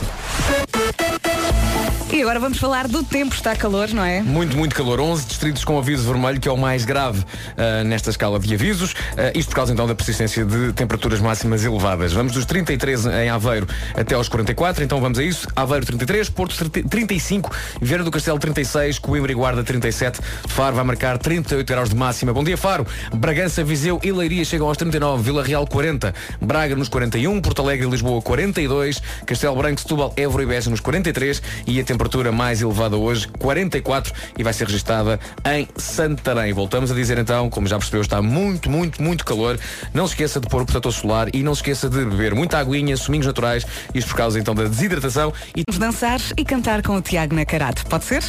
E 2.12 2.20
agora 2.20 2.38
vamos 2.38 2.58
falar 2.58 2.88
do 2.88 3.02
tempo, 3.02 3.34
está 3.34 3.56
calor, 3.56 3.88
não 3.88 4.04
é? 4.04 4.20
Muito, 4.20 4.54
muito 4.54 4.74
calor. 4.74 5.00
11 5.00 5.24
distritos 5.24 5.64
com 5.64 5.78
aviso 5.78 6.06
vermelho, 6.06 6.38
que 6.38 6.46
é 6.46 6.52
o 6.52 6.58
mais 6.58 6.84
grave 6.84 7.24
ah, 7.56 7.82
nesta 7.84 8.10
escala 8.10 8.38
de 8.38 8.52
avisos. 8.52 8.94
Ah, 9.16 9.32
isto 9.34 9.48
por 9.48 9.54
causa 9.54 9.72
então 9.72 9.86
da 9.86 9.94
persistência 9.94 10.44
de 10.44 10.74
temperaturas 10.74 11.20
máximas 11.20 11.64
elevadas. 11.64 12.12
Vamos 12.12 12.34
dos 12.34 12.44
33 12.44 13.06
em 13.06 13.30
Aveiro 13.30 13.66
até 13.96 14.14
aos 14.14 14.28
44, 14.28 14.84
então 14.84 15.00
vamos 15.00 15.18
a 15.18 15.24
isso. 15.24 15.48
Aveiro 15.56 15.86
33, 15.86 16.28
Porto 16.28 16.54
30 16.54 16.86
35, 16.86 17.50
Vieira 17.80 18.04
do 18.04 18.10
Castelo 18.10 18.38
36, 18.38 18.98
Coimbra 18.98 19.32
e 19.32 19.34
Guarda 19.34 19.64
37, 19.64 20.20
Faro 20.48 20.76
vai 20.76 20.84
marcar 20.84 21.16
38 21.16 21.66
graus 21.66 21.88
de 21.88 21.96
máxima. 21.96 22.34
Bom 22.34 22.44
dia, 22.44 22.58
Faro. 22.58 22.86
Bragança, 23.14 23.64
Viseu 23.64 23.98
e 24.02 24.12
Leiria 24.12 24.44
chegam 24.44 24.68
aos 24.68 24.76
39, 24.76 25.22
Vila 25.22 25.42
Real 25.42 25.66
40, 25.66 26.14
Braga 26.42 26.76
nos 26.76 26.90
41, 26.90 27.40
Porto 27.40 27.62
Alegre 27.62 27.86
e 27.86 27.90
Lisboa 27.90 28.20
42, 28.20 29.00
Castelo 29.24 29.56
Branco, 29.56 29.80
Setúbal, 29.80 30.12
Évora 30.14 30.42
e 30.42 30.46
Beja 30.46 30.68
nos 30.68 30.80
43 30.80 31.40
e 31.66 31.80
a 31.80 31.84
temperatura 31.84 32.01
mais 32.32 32.60
elevada 32.60 32.96
hoje 32.96 33.28
44 33.38 34.12
e 34.38 34.42
vai 34.42 34.52
ser 34.52 34.66
registada 34.66 35.18
em 35.44 35.68
Santarém. 35.76 36.52
Voltamos 36.52 36.90
a 36.90 36.94
dizer 36.94 37.18
então, 37.18 37.48
como 37.48 37.66
já 37.66 37.78
percebeu, 37.78 38.02
está 38.02 38.20
muito, 38.20 38.70
muito, 38.70 39.02
muito 39.02 39.24
calor. 39.24 39.58
Não 39.94 40.06
se 40.06 40.14
esqueça 40.14 40.40
de 40.40 40.48
pôr 40.48 40.62
o 40.62 40.66
protetor 40.66 40.92
solar 40.92 41.28
e 41.32 41.42
não 41.42 41.54
se 41.54 41.60
esqueça 41.60 41.88
de 41.88 42.04
beber 42.04 42.34
muita 42.34 42.58
aguinha, 42.58 42.96
suminhos 42.96 43.26
naturais, 43.26 43.66
isto 43.94 44.08
por 44.08 44.16
causa 44.16 44.38
então 44.38 44.54
da 44.54 44.64
desidratação 44.64 45.32
e 45.56 45.62
Vamos 45.66 45.78
dançar 45.78 46.20
e 46.36 46.44
cantar 46.44 46.82
com 46.82 46.96
o 46.96 47.02
Tiago 47.02 47.34
Nacarato. 47.34 47.86
Pode 47.86 48.04
ser? 48.04 48.22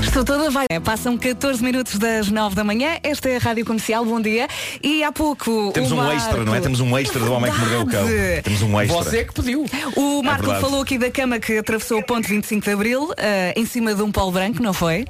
Estou 0.00 0.24
toda 0.24 0.50
vai. 0.50 0.66
Passam 0.84 1.18
14 1.18 1.62
minutos 1.62 1.98
das 1.98 2.30
9 2.30 2.54
da 2.54 2.64
manhã. 2.64 2.98
Esta 3.02 3.28
é 3.28 3.36
a 3.36 3.38
Rádio 3.38 3.64
Comercial. 3.64 4.04
Bom 4.04 4.20
dia. 4.20 4.48
E 4.82 5.04
há 5.04 5.12
pouco. 5.12 5.70
Temos 5.72 5.90
o 5.92 5.94
um 5.94 5.98
Marco... 5.98 6.16
extra, 6.16 6.44
não 6.44 6.54
é? 6.54 6.60
Temos 6.60 6.80
um 6.80 6.98
extra 6.98 7.20
do 7.20 7.32
homem 7.32 7.52
que 7.52 7.58
mordeu 7.58 7.80
o 7.82 7.86
cão. 7.86 8.06
Temos 8.42 8.62
um 8.62 8.80
extra. 8.80 9.02
você 9.02 9.18
é 9.18 9.24
que 9.24 9.34
pediu. 9.34 9.66
O 9.96 10.22
Marco 10.22 10.44
verdade. 10.44 10.64
falou 10.64 10.82
aqui 10.82 10.98
da 10.98 11.10
cama 11.10 11.38
que 11.38 11.58
atravessou 11.58 11.98
o 11.98 12.02
ponto 12.02 12.26
25 12.26 12.64
de 12.64 12.70
Abril, 12.70 13.12
eh, 13.16 13.52
em 13.56 13.66
cima 13.66 13.94
de 13.94 14.02
um 14.02 14.10
polo 14.10 14.32
branco, 14.32 14.62
não 14.62 14.72
foi? 14.72 15.04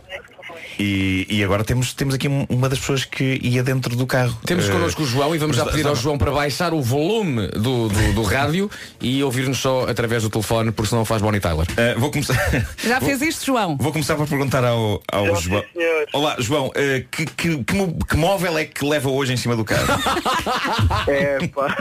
E, 0.79 1.27
e 1.29 1.45
agora 1.45 1.65
temos, 1.65 1.93
temos 1.95 2.15
aqui 2.15 2.29
um- 2.29 2.47
uma 2.49 2.69
das 2.69 2.79
pessoas 2.79 3.05
que 3.05 3.39
ia 3.43 3.63
dentro 3.63 3.95
do 3.97 4.07
carro. 4.07 4.37
Temos 4.45 4.69
Eh, 4.69 4.73
connosco 4.73 5.03
o 5.03 5.07
João 5.07 5.35
e 5.35 5.39
vamos 5.39 5.57
já 5.57 5.65
pedir 5.67 5.87
ao 5.87 5.95
João 5.97 6.17
para 6.19 6.31
baixar 6.31 6.73
o 6.73 6.81
volume 6.83 7.49
do, 7.49 7.89
do, 7.89 8.13
do 8.15 8.23
rádio 8.23 8.71
e 9.01 9.23
ouvir-nos 9.23 9.59
só 9.59 9.87
através 9.89 10.23
do 10.23 10.31
telefone, 10.31 10.73
porque 10.73 10.91
senão 10.91 11.05
faz 11.05 11.21
Bonnie 11.23 11.41
Tyler. 11.41 11.67
Eh, 11.77 11.95
vou 11.97 12.11
começar. 12.11 12.35
Já 12.85 12.99
vou- 12.99 13.09
fez 13.09 13.23
isto, 13.23 13.47
João? 13.47 13.77
Vou 13.79 13.93
começar 13.93 14.17
por 14.17 14.27
perguntar 14.29 14.65
ao, 14.65 15.03
ao 15.11 15.37
sim, 15.37 15.43
João. 15.51 15.65
senhor. 15.73 16.07
Olá, 16.13 16.37
João, 16.39 16.71
eh, 16.75 17.05
que, 17.11 17.27
que, 17.27 17.65
que 17.65 18.17
móvel 18.17 18.57
é 18.59 18.65
que 18.65 18.85
leva 18.85 19.11
hoje 19.11 19.33
em 19.33 19.37
cima 19.37 19.55
do 19.57 19.65
carro? 19.65 19.87
É, 21.09 21.47
pá. 21.49 21.77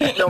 Isto 0.00 0.22
é 0.22 0.26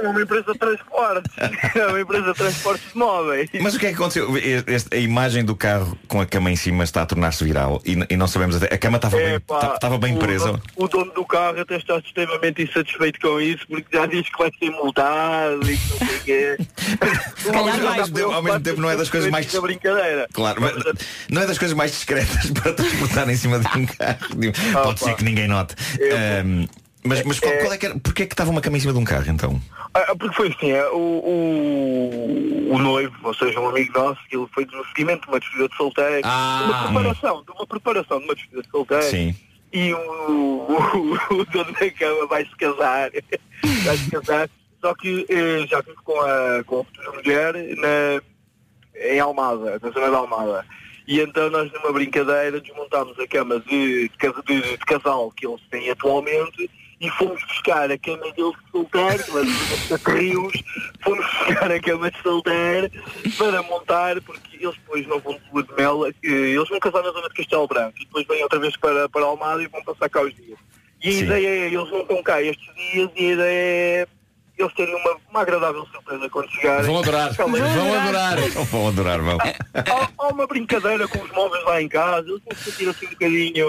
uma, 0.00 0.06
é 0.06 0.08
uma 0.10 0.22
empresa 0.22 0.52
de 0.52 0.58
transporte. 0.58 1.30
É 1.74 1.86
uma 1.86 2.00
empresa 2.00 2.26
de 2.26 2.34
transportes 2.34 2.92
de 2.92 2.98
móveis. 2.98 3.50
Mas 3.60 3.74
o 3.74 3.78
que 3.78 3.86
é 3.86 3.88
que 3.90 3.94
aconteceu? 3.96 4.36
Este- 4.38 4.94
a 4.96 4.98
imagem 4.98 5.44
do 5.44 5.56
carro 5.56 5.98
com 6.08 6.20
a 6.20 6.26
cama 6.26 6.50
em 6.50 6.56
cima 6.56 6.84
está 6.84 7.02
a 7.02 7.06
tornar-se 7.06 7.42
viral 7.44 7.80
e, 7.84 7.96
e 8.08 8.16
não 8.16 8.26
sabemos 8.28 8.56
até. 8.56 8.72
A 8.74 8.78
cama 8.78 8.96
estava 8.96 9.20
É, 9.20 9.30
bem, 9.30 9.40
pá, 9.40 9.72
estava 9.74 9.98
bem 9.98 10.14
o 10.14 10.18
presa. 10.18 10.46
dono- 10.46 10.62
O 10.76 10.88
dono 10.88 11.12
do 11.12 11.24
carro 11.24 11.60
até 11.60 11.76
está 11.76 11.98
extremamente 11.98 12.62
insatisfeito 12.62 13.18
com 13.20 13.40
isso 13.40 13.66
porque 13.68 13.96
já 13.96 14.06
diz 14.06 14.28
que 14.28 14.38
vai 14.38 14.50
ser 14.58 14.70
multado 14.70 15.70
e 15.70 15.76
que 15.76 15.90
não 15.90 15.98
sei 16.08 16.16
o 16.16 16.20
quê. 16.22 16.56
Ao 17.54 17.64
mesmo 17.64 17.94
tempo- 17.94 18.32
Ao 18.32 18.42
mesmo 18.42 18.60
tempo 18.60 18.80
não 18.80 18.90
é 18.90 18.96
das 18.96 19.10
coisas 19.10 19.30
mais- 19.30 19.52
Da 19.52 19.60
brincadeira. 19.60 20.28
Claro, 20.32 20.60
mas 20.60 20.74
não 21.30 21.42
é 21.42 21.46
das 21.46 21.58
coisas 21.58 21.76
mais 21.76 21.90
discretas 21.92 22.50
para 22.52 22.72
transportar 22.72 23.28
em 23.28 23.36
cima 23.36 23.58
de 23.58 23.66
um 23.78 23.86
carro. 23.86 24.18
Ah, 24.76 24.82
Pode 24.82 25.00
ser 25.00 25.14
que 25.16 25.24
ninguém 25.24 25.48
note. 25.48 25.74
Eu- 25.98 26.16
Ahm, 26.16 26.66
mas 27.06 27.22
mas 27.24 27.38
qual, 27.40 27.52
qual 27.58 27.72
é 27.72 27.78
que 27.78 27.86
era? 27.86 27.98
Porquê 27.98 28.22
é 28.22 28.26
que 28.26 28.32
estava 28.34 28.50
uma 28.50 28.60
cama 28.60 28.76
em 28.76 28.80
cima 28.80 28.92
de 28.92 28.98
um 28.98 29.04
carro 29.04 29.30
então? 29.30 29.60
Ah, 29.94 30.14
porque 30.18 30.34
foi 30.36 30.48
assim, 30.48 30.70
é, 30.72 30.86
o, 30.90 30.96
o, 30.96 32.74
o 32.74 32.78
noivo, 32.78 33.14
ou 33.22 33.34
seja, 33.34 33.60
um 33.60 33.68
amigo 33.68 33.92
nosso, 33.98 34.20
que 34.28 34.36
ele 34.36 34.46
foi 34.52 34.64
no 34.66 34.84
seguimento 34.86 35.22
de 35.22 35.28
uma 35.28 35.38
despedida 35.40 35.68
de 35.68 35.76
solteiro, 35.76 36.20
Ah, 36.24 36.58
de 36.66 36.70
uma 36.72 36.82
preparação, 37.02 37.44
de 37.44 37.50
uma 37.52 37.66
preparação 37.66 38.18
de 38.18 38.24
uma 38.24 38.34
despedida 38.34 38.62
de 38.62 38.70
solteiro. 38.70 39.02
Sim. 39.04 39.36
E 39.72 39.92
o, 39.92 39.98
o, 39.98 41.14
o 41.34 41.44
dono 41.46 41.72
da 41.72 41.90
cama 41.92 42.26
vai 42.26 42.44
se 42.44 42.56
casar. 42.56 43.10
vai 43.84 43.96
se 43.96 44.10
casar. 44.10 44.50
Só 44.80 44.94
que 44.94 45.24
eh, 45.28 45.66
já 45.66 45.78
estive 45.78 45.96
com 46.04 46.20
a, 46.20 46.62
com 46.64 46.80
a 46.80 46.84
futura 46.84 47.12
mulher 47.12 47.54
na, 47.76 48.22
em 49.08 49.18
Almada, 49.18 49.78
na 49.82 49.90
zona 49.90 50.08
de 50.10 50.14
Almada. 50.14 50.66
E 51.08 51.20
então 51.20 51.48
nós 51.50 51.70
numa 51.72 51.92
brincadeira 51.92 52.60
desmontámos 52.60 53.18
a 53.18 53.26
cama 53.26 53.60
de, 53.60 54.08
de, 54.08 54.42
de- 54.46 54.70
de 54.72 54.78
casal 54.78 55.30
que 55.32 55.46
eles 55.46 55.60
têm 55.70 55.90
atualmente 55.90 56.70
e 57.00 57.10
fomos 57.10 57.42
buscar 57.44 57.90
a 57.90 57.98
cama 57.98 58.30
deles 58.32 58.52
de 58.64 58.70
solteiro, 58.70 59.24
lá 59.34 59.42
de 59.42 60.12
Rios, 60.20 60.52
fomos 61.02 61.24
buscar 61.26 61.70
a 61.72 61.80
cama 61.80 62.10
de 62.10 62.22
solteiro 62.22 62.90
para 63.36 63.62
montar, 63.62 64.20
porque 64.22 64.56
eles 64.56 64.74
depois 64.76 65.06
não 65.06 65.20
vão 65.20 65.34
de 65.34 65.40
lua 65.52 65.62
de 65.62 65.74
mel, 65.74 66.06
eh, 66.06 66.12
eles 66.22 66.68
vão 66.68 66.78
casar 66.80 67.02
na 67.02 67.10
zona 67.10 67.28
de 67.28 67.34
Castelo 67.34 67.66
Branco 67.68 67.94
e 68.00 68.04
depois 68.04 68.26
vêm 68.26 68.42
outra 68.42 68.58
vez 68.58 68.76
para, 68.76 69.08
para 69.08 69.24
Almada 69.24 69.62
e 69.62 69.66
vão 69.66 69.82
passar 69.84 70.08
cá 70.08 70.22
os 70.22 70.34
dias. 70.34 70.58
E 71.02 71.08
a 71.08 71.12
Sim. 71.12 71.24
ideia 71.24 71.48
é, 71.48 71.66
eles 71.66 71.90
não 71.90 72.00
estão 72.00 72.22
cá 72.22 72.40
estes 72.40 72.74
dias 72.74 73.10
e 73.16 73.26
a 73.26 73.32
ideia 73.32 74.04
é 74.04 74.06
eles 74.56 74.72
terem 74.74 74.94
uma, 74.94 75.16
uma 75.30 75.40
agradável 75.40 75.84
surpresa 75.86 76.30
quando 76.30 76.48
chegarem. 76.52 76.86
Vão 76.86 77.00
adorar. 77.00 77.28
Aquela- 77.32 77.48
Vão 77.48 77.94
adorar. 78.00 78.36
Vão 78.70 78.88
adorar, 78.88 79.20
vão. 79.20 79.38
há, 79.40 80.10
há 80.16 80.28
uma 80.28 80.46
brincadeira 80.46 81.08
com 81.08 81.18
os 81.18 81.30
móveis 81.32 81.64
lá 81.64 81.82
em 81.82 81.88
casa, 81.88 82.28
eles 82.28 82.40
vão 82.46 82.56
se 82.56 82.70
sentir 82.70 82.88
assim 82.88 83.06
um 83.06 83.10
bocadinho. 83.10 83.66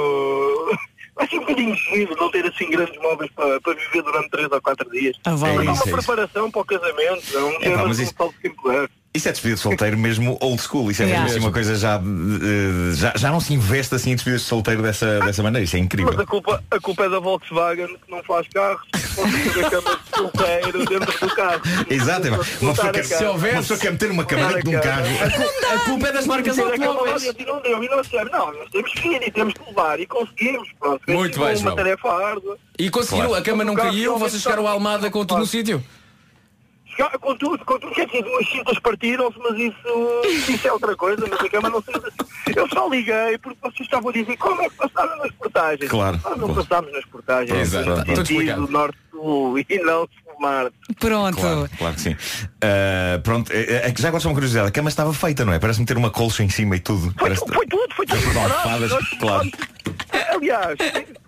Vai 1.16 1.28
ser 1.30 1.38
um 1.38 1.40
bocadinho 1.42 1.76
giro 1.76 2.16
não 2.18 2.30
ter 2.30 2.46
assim 2.46 2.70
grandes 2.70 3.02
móveis 3.02 3.32
para, 3.32 3.62
para 3.62 3.74
viver 3.74 4.02
durante 4.04 4.30
3 4.30 4.52
ou 4.52 4.62
4 4.62 4.92
dias. 4.92 5.18
Ah, 5.26 5.36
vale. 5.36 5.54
É 5.54 5.56
isso, 5.56 5.64
uma 5.64 5.72
é 5.72 5.74
isso. 5.74 5.92
preparação 5.92 6.52
para 6.52 6.62
o 6.62 6.66
casamento, 6.66 7.38
é 7.38 7.44
um 7.44 7.52
É, 7.62 7.70
mas 7.78 7.96
de 7.98 8.02
um 8.02 8.06
isso- 8.06 8.16
salto 8.18 8.34
de 8.36 8.42
quem 8.42 8.52
puder. 8.56 8.90
Isso 9.16 9.30
é 9.30 9.32
despedida 9.32 9.56
de 9.56 9.62
solteiro 9.62 9.98
mesmo 9.98 10.38
old 10.42 10.62
school. 10.62 10.92
Isso 10.92 11.02
é 11.02 11.06
Yeah. 11.06 11.24
mesmo 11.24 11.38
assim 11.38 11.46
uma 11.48 11.54
coisa 11.54 11.76
já, 11.76 11.96
eh, 11.96 12.94
já. 12.96 13.14
Já 13.16 13.32
não 13.32 13.40
se 13.40 13.54
investe 13.54 13.96
assim 13.96 14.12
em 14.12 14.16
despedidas 14.16 14.42
de 14.42 14.48
solteiro 14.48 14.82
dessa, 14.82 15.20
dessa 15.22 15.42
maneira. 15.42 15.64
Isso 15.64 15.76
é 15.76 15.80
Mas 15.80 15.86
incrível. 15.86 16.20
a 16.20 16.26
culpa, 16.26 16.64
a 16.70 16.80
culpa 16.80 17.06
é 17.06 17.10
da 17.10 17.20
Volkswagen 17.20 17.88
que 17.88 18.12
não 18.12 18.22
faz 18.24 18.48
carros, 18.50 18.82
pode 19.16 19.32
ter 19.50 19.66
a 19.66 19.70
cama 19.70 19.96
de 19.96 20.18
solteiro 20.18 20.86
dentro 20.86 21.20
do 21.28 21.36
carro. 21.36 21.62
Exato, 21.90 22.28
é, 22.28 22.32
uma 22.32 22.40
pessoa, 22.40 22.92
quer, 22.92 23.04
Se 23.06 23.24
uma 23.26 23.40
pessoa 23.40 23.80
quer 23.80 23.92
meter 23.92 24.12
uma 24.12 24.26
cama 24.26 24.48
dentro 24.48 24.70
de 24.70 24.76
um 24.76 24.82
carro. 24.82 25.06
A 25.74 25.80
culpa 25.86 26.08
é 26.08 26.12
das 26.12 26.28
marcas 26.28 26.60
automóveis. 26.60 27.24
Não 27.24 27.84
e 27.84 27.90
nós 27.90 28.08
temos 28.72 28.92
que 28.94 29.08
ir 29.08 29.28
e 29.28 29.32
temos 29.32 29.54
que 29.54 29.62
levar 29.70 30.00
e 30.00 30.06
conseguimos. 30.06 30.68
Pronto, 30.80 31.02
Muito 31.08 31.40
bem, 31.40 31.56
uma 31.58 31.76
tarefa 31.76 32.10
árdua. 32.12 32.58
E 32.78 32.90
conseguiram, 32.90 33.30
Claro. 33.30 33.42
a 33.42 33.46
cama 33.46 33.64
não 33.64 33.76
caiu, 33.76 34.18
vocês 34.18 34.42
chegaram 34.42 34.68
à 34.68 34.72
Almada 34.72 35.10
com 35.10 35.26
tudo 35.26 35.40
no 35.40 35.46
sítio. 35.46 35.84
Chegar 36.96 37.18
com 37.20 37.36
tudo, 37.36 37.66
com 37.66 37.78
tudo, 37.78 37.94
quer 37.94 38.06
dizer, 38.06 38.24
duas 38.24 38.48
cintas 38.48 38.80
partiram-se, 38.80 39.38
mas 39.40 39.60
isso, 39.60 40.52
isso 40.52 40.68
é 40.68 40.72
outra 40.72 40.96
coisa, 40.96 41.28
mas 41.30 41.40
a 41.40 41.50
cama 41.50 41.70
não 41.70 41.82
sei 41.82 41.94
Eu 42.56 42.70
só 42.70 42.88
liguei 42.88 43.38
porque 43.38 43.58
vocês 43.62 43.82
estavam 43.82 44.10
a 44.10 44.14
dizer 44.14 44.38
como 44.38 44.62
é 44.62 44.70
que 44.70 44.76
passaram 44.76 45.18
nas 45.18 45.32
portagens. 45.34 45.90
Claro. 45.90 46.20
Nós 46.24 46.38
não 46.38 46.56
passámos 46.56 46.92
nas 46.94 47.06
portagens. 47.06 47.60
Exato. 47.74 48.16
Sentido 48.16 48.68
e 49.70 49.78
não 49.80 50.08
sul-mar. 50.24 50.72
Pronto. 51.00 51.38
Claro, 51.38 51.70
claro 51.78 51.96
que 51.96 52.02
sim. 52.02 52.16
Ah, 52.62 53.20
pronto, 53.24 53.52
é, 53.52 53.88
é 53.88 53.92
que 53.92 54.02
já 54.02 54.10
agora 54.10 54.22
só 54.22 54.30
uma 54.30 54.36
curiosidade. 54.36 54.68
A 54.68 54.72
cama 54.72 54.90
estava 54.90 55.14
feita, 55.14 55.44
não 55.46 55.54
é? 55.54 55.60
Parece-me 55.60 55.86
ter 55.86 55.98
uma 55.98 56.10
colcha 56.12 56.44
em 56.44 56.50
cima 56.50 56.76
e 56.76 56.80
tudo. 56.80 57.14
Foi, 57.18 57.30
Parece... 57.30 57.46
foi 57.54 57.66
tudo, 57.68 57.94
foi 57.96 58.06
tudo. 58.06 58.40
Almofadas, 58.40 58.92
claro. 59.20 59.50
Aliás, 60.34 60.78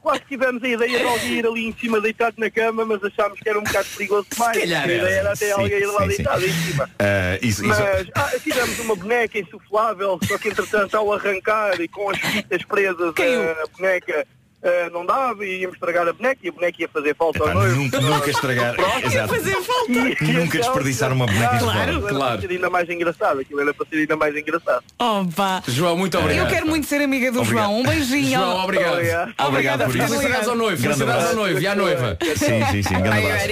quase 0.02 0.22
tivemos 0.28 0.64
a 0.64 0.68
ideia 0.68 1.00
de 1.00 1.06
alguém 1.06 1.34
ir 1.40 1.46
ali 1.46 1.68
em 1.68 1.74
cima 1.80 2.02
deitado 2.02 2.36
na 2.38 2.50
cama, 2.50 2.86
mas 2.86 3.04
achámos 3.04 3.40
que 3.40 3.48
era 3.50 3.58
um 3.60 3.64
bocado 3.64 3.88
perigoso 3.96 4.28
demais. 4.32 4.58
calhar 4.58 4.84
a 4.84 4.86
ideia 4.94 5.20
era 5.20 5.32
até 5.32 5.46
Sim, 5.46 5.52
alguém 5.52 5.80
ir 5.80 5.86
lá 5.86 6.02
sim, 6.04 6.10
sim. 6.10 6.16
deitado 6.18 6.46
em 6.46 6.52
cima. 6.52 6.90
Ah, 7.00 7.36
isso, 7.42 7.66
isso- 7.66 7.68
Mas 7.68 8.08
ah, 8.16 8.32
tivemos 8.44 8.80
uma 8.80 8.96
boneca 8.96 9.40
insuflável, 9.40 10.20
só 10.28 10.38
que 10.38 10.50
entretanto 10.50 10.96
ao 10.96 11.14
arrancar 11.14 11.80
e 11.80 11.88
com 11.88 12.10
as 12.10 12.18
fitas 12.20 12.64
presas 12.66 13.14
a 13.14 13.78
boneca 13.78 14.28
ah, 14.64 14.90
não 14.92 15.06
dava 15.06 15.46
e 15.46 15.62
íamos 15.62 15.76
estragar 15.76 16.08
a 16.08 16.14
boneca 16.14 16.40
e 16.44 16.50
a 16.50 16.52
boneca 16.52 16.82
ia 16.82 16.90
fazer 16.90 17.16
falta 17.16 17.40
Epá, 17.40 17.50
ao 17.52 17.56
noivo. 17.56 17.76
nunca, 17.76 18.02
nunca 18.02 18.30
estragar. 18.32 18.76
Exato. 19.04 19.36
E- 19.36 20.18
e 20.24 20.34
Nunca 20.34 20.58
então, 20.58 20.62
desperdiçar 20.62 21.14
uma 21.14 21.26
boneca 21.26 21.58
claro, 21.60 21.80
era 21.80 22.00
Claro. 22.00 22.18
para 22.18 22.42
ser 22.42 22.52
ainda 22.52 22.70
mais 22.70 22.90
engraçado, 22.90 23.40
aquilo 23.40 23.62
era 23.62 23.74
para 23.74 23.86
ser 23.88 23.96
ainda 23.98 24.16
mais 24.18 24.36
engraçado. 24.36 24.84
Opa. 25.00 25.64
João, 25.68 25.98
muito 25.98 26.18
obrigado. 26.18 26.46
Eu 26.46 26.52
quero 26.54 26.68
muito 26.68 26.88
ser 26.88 27.02
amiga 27.02 27.32
do 27.32 27.42
Obrigado. 27.42 27.64
João. 27.66 27.80
Um 27.80 27.84
beijinho. 27.84 28.30
João, 28.40 28.64
obrigado. 28.64 28.94
Obrigado. 28.94 29.34
Obrigado 29.48 29.86
por 29.86 29.96
isso. 29.96 30.08
Felicidades 30.08 30.48
ao 30.48 30.56
noivo, 30.56 30.82
felicidades 30.82 31.26
ao 31.28 31.36
noivo 31.36 31.60
e 31.60 31.68
à 31.68 31.76
noiva. 31.76 32.18
Sim, 32.36 32.66
sim, 32.72 32.84
sim. 32.84 33.00
Grande 33.02 33.26
abraço. 33.26 33.48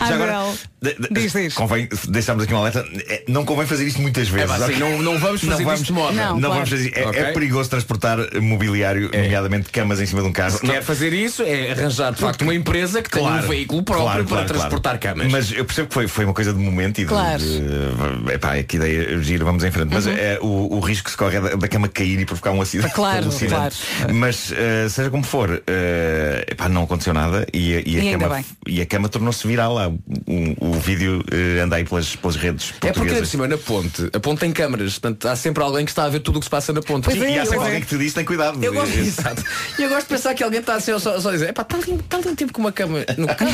Já 0.00 0.14
agora, 0.14 0.52
de- 0.80 0.94
de- 0.94 1.08
Diz, 1.10 1.32
diz. 1.32 1.54
Convém, 1.54 1.88
deixamos 2.08 2.44
aqui 2.44 2.52
uma 2.52 2.60
alerta. 2.60 2.84
É, 3.08 3.24
Não 3.28 3.44
convém 3.44 3.66
fazer 3.66 3.84
isto 3.86 4.00
muitas 4.00 4.28
vezes. 4.28 4.48
pá, 4.50 4.58
sim, 4.58 4.64
ok? 4.64 4.78
não- 4.78 5.02
não 5.02 5.18
vamos 5.18 5.42
fazer 5.42 5.62
isto 5.64 5.84
de 5.84 5.92
moda. 5.92 6.12
Não, 6.12 6.34
Não, 6.34 6.40
claro. 6.40 6.54
vamos 6.54 6.70
fazer 6.70 6.92
é, 6.96 7.06
Ok. 7.06 7.20
é 7.20 7.32
perigoso 7.32 7.70
transportar 7.70 8.18
mobiliário, 8.58 9.10
nomeadamente 9.14 9.70
camas 9.70 10.00
em 10.00 10.06
cima 10.06 10.22
de 10.22 10.28
um 10.28 10.32
carro. 10.32 10.50
Se 10.58 10.60
quer 10.66 10.82
fazer 10.82 11.12
isso, 11.12 11.42
é 11.42 11.70
arranjar 11.72 12.12
de 12.12 12.18
facto 12.20 12.42
uma 12.42 12.54
empresa 12.54 13.00
que 13.00 13.10
tenha 13.10 13.28
um 13.30 13.40
veículo 13.42 13.82
próprio 13.82 14.04
claro, 14.06 14.24
para 14.24 14.36
claro, 14.36 14.48
transportar 14.48 14.98
claro. 14.98 15.18
camas. 15.20 15.32
Mas 15.32 15.52
eu 15.52 15.64
percebo 15.64 15.88
que 15.88 15.94
foi, 15.94 16.08
foi 16.08 16.24
uma 16.24 16.34
coisa 16.34 16.52
de 16.52 16.58
momento 16.58 16.98
e 16.98 17.04
de, 17.04 17.08
Claro. 17.08 17.38
de, 17.42 18.32
epá, 18.34 18.62
que 18.62 18.76
ideia 18.76 19.22
gira, 19.22 19.44
vamos 19.44 19.62
em 19.64 19.70
frente. 19.70 19.90
Mas 19.92 20.06
Uhum. 20.06 20.12
é, 20.16 20.38
o, 20.40 20.76
o 20.76 20.80
risco 20.80 21.04
que 21.04 21.10
se 21.12 21.16
corre 21.16 21.36
é 21.36 21.40
da, 21.40 21.54
da 21.56 21.68
cama 21.68 21.88
cair 21.88 22.18
e 22.20 22.24
provocar 22.24 22.50
um 22.50 22.60
acidente. 22.60 22.92
Claro, 22.94 23.24
alucinante. 23.24 23.76
Mas 24.12 24.52
eh, 24.52 24.88
seja 24.88 25.10
como 25.10 25.22
for, 25.22 25.62
eh, 25.66 26.44
epá, 26.50 26.68
não 26.68 26.82
aconteceu 26.84 27.12
nada 27.14 27.46
e, 27.52 27.74
a- 27.76 27.80
e 27.80 27.96
a, 27.98 28.02
E 28.04 28.08
ainda 28.08 28.24
cama, 28.28 28.44
e 28.66 28.80
a 28.80 28.86
cama 28.86 29.08
tornou-se 29.08 29.46
viral 29.46 29.74
lá. 29.74 29.88
O, 29.88 30.68
o 30.68 30.72
vídeo 30.74 31.22
eh, 31.30 31.60
anda 31.60 31.76
aí 31.76 31.84
pelas, 31.84 32.16
pelas 32.16 32.36
redes 32.36 32.74
É 32.82 32.92
porque 32.92 33.14
por 33.14 33.26
cima, 33.26 33.46
na 33.48 33.58
ponte, 33.58 34.08
a 34.12 34.20
ponte 34.20 34.40
tem 34.40 34.52
câmaras, 34.52 34.98
portanto 34.98 35.28
há 35.28 35.36
sempre 35.36 35.62
alguém 35.62 35.84
que 35.84 35.90
está 35.90 36.04
a 36.04 36.08
ver 36.08 36.20
tudo 36.20 36.36
o 36.36 36.40
que 36.40 36.46
se 36.46 36.50
passa 36.50 36.72
na 36.72 36.80
ponte. 36.80 37.04
Pois 37.04 37.16
E, 37.16 37.24
é, 37.24 37.30
e 37.36 37.38
há 37.38 37.44
sempre 37.44 37.64
alguém 37.64 37.80
que 37.80 37.86
te 37.86 37.98
diz, 37.98 38.14
tem 38.14 38.24
cuidado. 38.24 38.47
Eu 38.60 38.72
gosto, 38.72 38.98
exato. 38.98 39.44
E 39.78 39.82
eu 39.82 39.88
gosto 39.88 40.02
de 40.08 40.14
pensar 40.14 40.34
que 40.34 40.42
alguém 40.42 40.60
está 40.60 40.74
assim, 40.74 40.98
só, 40.98 41.20
só 41.20 41.28
a 41.28 41.32
dizer, 41.32 41.50
epá, 41.50 41.62
está 41.62 41.76
ali, 41.76 41.94
está 41.94 42.16
ali 42.16 42.28
um 42.28 42.34
tempo 42.34 42.52
com 42.52 42.60
uma 42.60 42.72
cama 42.72 42.98
no 43.16 43.26
carro. 43.34 43.50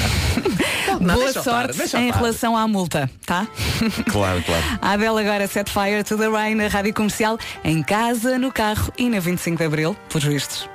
Não, 1.00 1.14
Boa 1.14 1.26
estar, 1.28 1.42
sorte 1.42 1.76
deixa 1.78 1.98
em 2.00 2.08
estar. 2.08 2.18
relação 2.20 2.56
à 2.56 2.66
multa, 2.68 3.10
tá? 3.26 3.46
Claro, 4.10 4.42
claro. 4.44 4.62
A 4.80 4.92
Adele 4.92 5.20
agora 5.20 5.46
set 5.46 5.70
fire 5.70 6.02
to 6.04 6.16
the 6.16 6.28
rain 6.28 6.54
na 6.54 6.68
rádio 6.68 6.94
comercial, 6.94 7.38
em 7.64 7.82
casa, 7.82 8.38
no 8.38 8.52
carro 8.52 8.92
e 8.96 9.08
na 9.08 9.18
25 9.20 9.58
de 9.58 9.64
Abril, 9.64 9.96
pelos 10.08 10.24
vistos. 10.24 10.68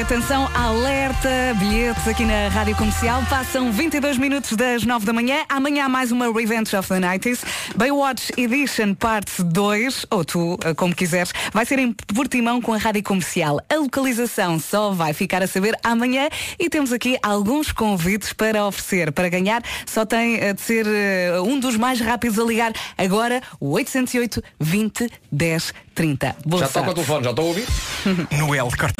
Atenção, 0.00 0.48
alerta, 0.54 1.28
bilhetes 1.58 2.08
aqui 2.08 2.24
na 2.24 2.48
Rádio 2.48 2.74
Comercial. 2.74 3.22
Passam 3.28 3.70
22 3.70 4.16
minutos 4.16 4.56
das 4.56 4.82
9 4.82 5.04
da 5.04 5.12
manhã. 5.12 5.44
Amanhã 5.46 5.84
há 5.84 5.88
mais 5.90 6.10
uma 6.10 6.32
Revenge 6.32 6.74
of 6.74 6.88
the 6.88 6.98
90s. 6.98 7.44
Baywatch 7.76 8.32
Edition 8.36 8.94
Parte 8.94 9.42
2, 9.42 10.06
ou 10.10 10.24
tu, 10.24 10.58
eh, 10.64 10.72
como 10.72 10.96
quiseres, 10.96 11.32
vai 11.52 11.66
ser 11.66 11.78
em 11.78 11.92
Portimão 11.92 12.62
com 12.62 12.72
a 12.72 12.78
Rádio 12.78 13.02
Comercial. 13.02 13.60
A 13.68 13.76
localização 13.76 14.58
só 14.58 14.90
vai 14.90 15.12
ficar 15.12 15.42
a 15.42 15.46
saber 15.46 15.76
amanhã 15.84 16.28
e 16.58 16.70
temos 16.70 16.92
aqui 16.92 17.18
alguns 17.22 17.70
convites 17.70 18.32
para 18.32 18.66
oferecer. 18.66 19.12
Para 19.12 19.28
ganhar, 19.28 19.62
só 19.84 20.06
tem 20.06 20.36
eh, 20.36 20.54
de 20.54 20.62
ser 20.62 20.86
eh, 20.86 21.40
um 21.42 21.60
dos 21.60 21.76
mais 21.76 22.00
rápidos 22.00 22.38
a 22.38 22.44
ligar 22.44 22.72
agora, 22.96 23.42
o 23.60 23.72
808 23.72 24.42
20 24.58 25.10
10 25.30 25.74
30. 26.00 26.34
Boa 26.46 26.62
Já 26.62 26.68
toca 26.70 26.92
o 26.92 26.94
telefone, 26.94 27.24
já 27.24 27.30
estou 27.30 27.44
a 27.44 27.48
ouvir? 27.48 27.66
Noel 28.38 28.70
Corte. 28.70 28.94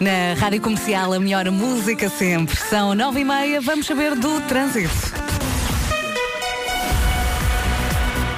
Na 0.00 0.32
Rádio 0.40 0.62
Comercial, 0.62 1.12
a 1.12 1.20
melhor 1.20 1.50
música 1.50 2.08
sempre. 2.08 2.56
São 2.56 2.94
nove 2.94 3.20
e 3.20 3.24
meia, 3.26 3.60
vamos 3.60 3.84
saber 3.84 4.14
do 4.14 4.40
trânsito. 4.48 4.88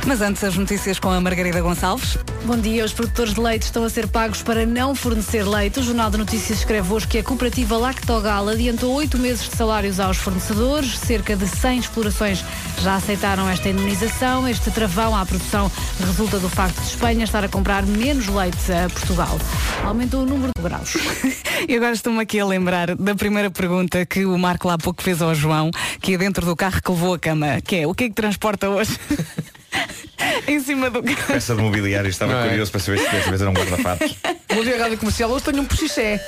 Mas 0.07 0.21
antes, 0.21 0.45
as 0.45 0.57
notícias 0.57 1.01
com 1.01 1.11
a 1.11 1.21
Margarida 1.21 1.61
Gonçalves. 1.61 2.17
Bom 2.45 2.57
dia. 2.57 2.85
Os 2.85 2.93
produtores 2.93 3.35
de 3.35 3.41
leite 3.41 3.63
estão 3.63 3.83
a 3.83 3.91
ser 3.91 4.07
pagos 4.07 4.41
para 4.41 4.65
não 4.65 4.95
fornecer 4.95 5.43
leite. 5.43 5.81
O 5.81 5.83
Jornal 5.83 6.09
de 6.11 6.17
Notícias 6.17 6.61
escreve 6.61 6.93
hoje 6.93 7.09
que 7.09 7.19
a 7.19 7.25
cooperativa 7.25 7.77
Lactogal 7.77 8.49
adiantou 8.49 8.95
oito 8.95 9.19
meses 9.19 9.49
de 9.49 9.57
salários 9.57 9.99
aos 9.99 10.17
fornecedores. 10.17 10.97
Cerca 10.97 11.35
de 11.35 11.49
100 11.49 11.81
explorações 11.81 12.45
já 12.81 12.95
aceitaram 12.95 13.49
esta 13.49 13.69
indemnização. 13.69 14.47
Este 14.47 14.71
travão 14.71 15.17
à 15.17 15.27
produção 15.27 15.71
resulta 15.99 16.39
do 16.39 16.49
facto 16.49 16.81
de 16.81 16.87
Espanha 16.87 17.25
estar 17.25 17.43
a 17.43 17.49
comprar 17.49 17.85
menos 17.85 18.29
leite 18.29 18.73
a 18.73 18.89
Portugal. 18.89 19.37
Aumentou 19.85 20.23
o 20.23 20.27
número 20.27 20.53
de 20.57 20.63
graus. 20.63 20.97
E 21.69 21.75
agora 21.75 21.95
estou-me 21.95 22.21
aqui 22.21 22.39
a 22.39 22.47
lembrar 22.47 22.95
da 22.95 23.15
primeira 23.15 23.51
pergunta 23.51 24.05
que 24.07 24.25
o 24.25 24.39
Marco 24.39 24.69
lá 24.69 24.75
há 24.75 24.79
pouco 24.79 25.03
fez 25.03 25.21
ao 25.21 25.35
João, 25.35 25.71
que 26.01 26.15
é 26.15 26.19
dentro 26.19 26.47
do 26.47 26.55
carro 26.55 26.81
que 26.81 26.91
levou 26.91 27.15
a 27.15 27.19
cama, 27.19 27.61
que 27.63 27.77
é 27.77 27.87
o 27.87 27.95
que 27.95 28.05
é 28.05 28.09
que 28.09 28.15
transporta 28.15 28.69
hoje? 28.69 28.97
em 30.49 30.61
cima 30.61 30.91
do 30.91 31.03
carro. 31.03 31.27
Peça 31.29 31.55
de 31.55 31.62
mobiliário, 31.62 32.09
estava 32.09 32.33
Não 32.33 32.41
é? 32.45 32.49
curioso 32.49 32.71
para 32.71 32.81
saber 32.81 32.99
se 32.99 33.11
desta 33.11 33.29
vez 33.31 33.41
era 33.41 33.51
um 33.51 33.55
guarda-fatos. 33.55 34.17
Bom 34.49 34.62
dia, 34.62 34.79
Rádio 34.79 34.99
Comercial, 34.99 35.31
hoje 35.31 35.45
tenho 35.45 35.62
um 35.62 35.67
puxiché. 35.67 36.21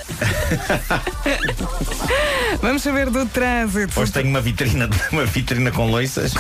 Vamos 2.61 2.83
saber 2.83 3.09
do 3.11 3.25
trânsito. 3.27 3.99
Hoje 3.99 4.13
tenho 4.13 4.29
uma 4.29 4.41
vitrina, 4.41 4.89
uma 5.13 5.25
vitrina 5.25 5.71
com 5.71 5.91
loiças. 5.91 6.33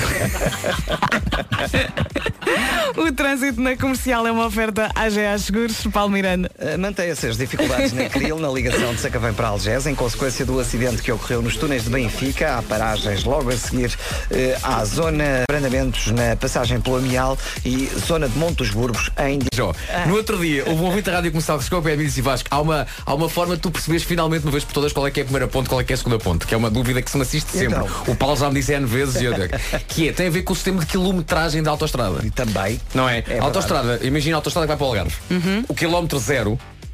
O 2.96 3.12
trânsito 3.12 3.60
na 3.60 3.76
comercial 3.76 4.26
é 4.26 4.32
uma 4.32 4.46
oferta 4.46 4.90
AGA 4.94 5.38
Seguros, 5.38 5.86
Paulo 5.92 6.12
Miranda. 6.58 6.74
Uh, 6.74 6.78
Mantém-se 6.78 7.26
as 7.26 7.36
dificuldades 7.36 7.92
na 7.92 8.08
Cril, 8.08 8.38
na 8.38 8.48
ligação 8.48 8.94
de 8.94 9.00
Sacavém 9.00 9.32
para 9.32 9.48
Algés, 9.48 9.86
em 9.86 9.94
consequência 9.94 10.44
do 10.44 10.58
acidente 10.58 11.02
que 11.02 11.12
ocorreu 11.12 11.40
nos 11.42 11.56
túneis 11.56 11.84
de 11.84 11.90
Benfica. 11.90 12.58
Há 12.58 12.62
paragens 12.62 13.24
logo 13.24 13.50
a 13.50 13.56
seguir 13.56 13.96
eh, 14.30 14.58
à 14.62 14.84
zona 14.84 15.24
de 15.24 15.44
abrandamentos 15.48 16.08
na 16.08 16.36
passagem 16.36 16.80
pelo 16.80 16.96
Amial 16.96 17.38
e 17.64 17.86
zona 18.06 18.28
de 18.28 18.36
Monte 18.38 18.56
dos 18.56 18.70
Burgos 18.70 19.10
em 19.18 19.38
Jó, 19.54 19.72
no 20.06 20.16
outro 20.16 20.38
dia, 20.38 20.64
houve 20.66 20.82
um 20.82 20.86
ouvinte 20.86 21.04
da 21.04 21.12
Rádio 21.12 21.30
Comercial 21.30 21.58
que 21.58 21.64
chegou 21.64 21.80
de 21.80 21.96
mim 21.96 22.02
e 22.02 22.06
disse 22.06 22.20
Vasco, 22.20 22.48
há 22.50 22.60
uma, 22.60 22.86
há 23.04 23.14
uma 23.14 23.28
forma 23.28 23.56
de 23.56 23.62
tu 23.62 23.70
perceberes 23.70 24.04
finalmente 24.04 24.42
uma 24.44 24.52
vez 24.52 24.64
por 24.64 24.72
todas 24.72 24.92
qual 24.92 25.06
é 25.06 25.10
que 25.10 25.20
é 25.20 25.22
a 25.22 25.26
primeira 25.26 25.48
ponte, 25.48 25.68
qual 25.68 25.80
é 25.80 25.84
que 25.84 25.92
é 25.92 25.94
a 25.94 25.96
segunda 25.96 26.18
ponte, 26.18 26.46
que 26.46 26.54
é 26.54 26.56
uma 26.56 26.70
dúvida 26.70 27.02
que 27.02 27.10
se 27.10 27.16
me 27.16 27.22
assiste 27.22 27.50
sempre. 27.50 27.78
Então? 27.78 27.88
O 28.06 28.14
Paulo 28.14 28.36
já 28.36 28.48
me 28.48 28.54
disse 28.54 28.72
N 28.72 28.86
vezes 28.86 29.20
e 29.20 29.24
eu 29.24 29.34
digo, 29.34 29.54
que 29.88 30.08
é, 30.08 30.12
tem 30.12 30.28
a 30.28 30.30
ver 30.30 30.42
com 30.42 30.52
o 30.52 30.56
sistema 30.56 30.80
de 30.80 30.86
quilometragem 30.86 31.62
da 31.62 31.70
autostrada. 31.70 32.24
E 32.24 32.30
também. 32.30 32.80
Não 32.94 33.08
é? 33.08 33.24
a 33.38 33.44
autostrada, 33.44 34.00
imagina 34.02 34.36
a 34.36 34.38
autostrada 34.38 34.66
que 34.66 34.68
vai 34.68 34.76
para 34.76 34.86
o 34.86 34.88
Algarve. 34.88 35.14
O 35.68 35.74
quilómetro 35.74 36.18
zero 36.18 36.47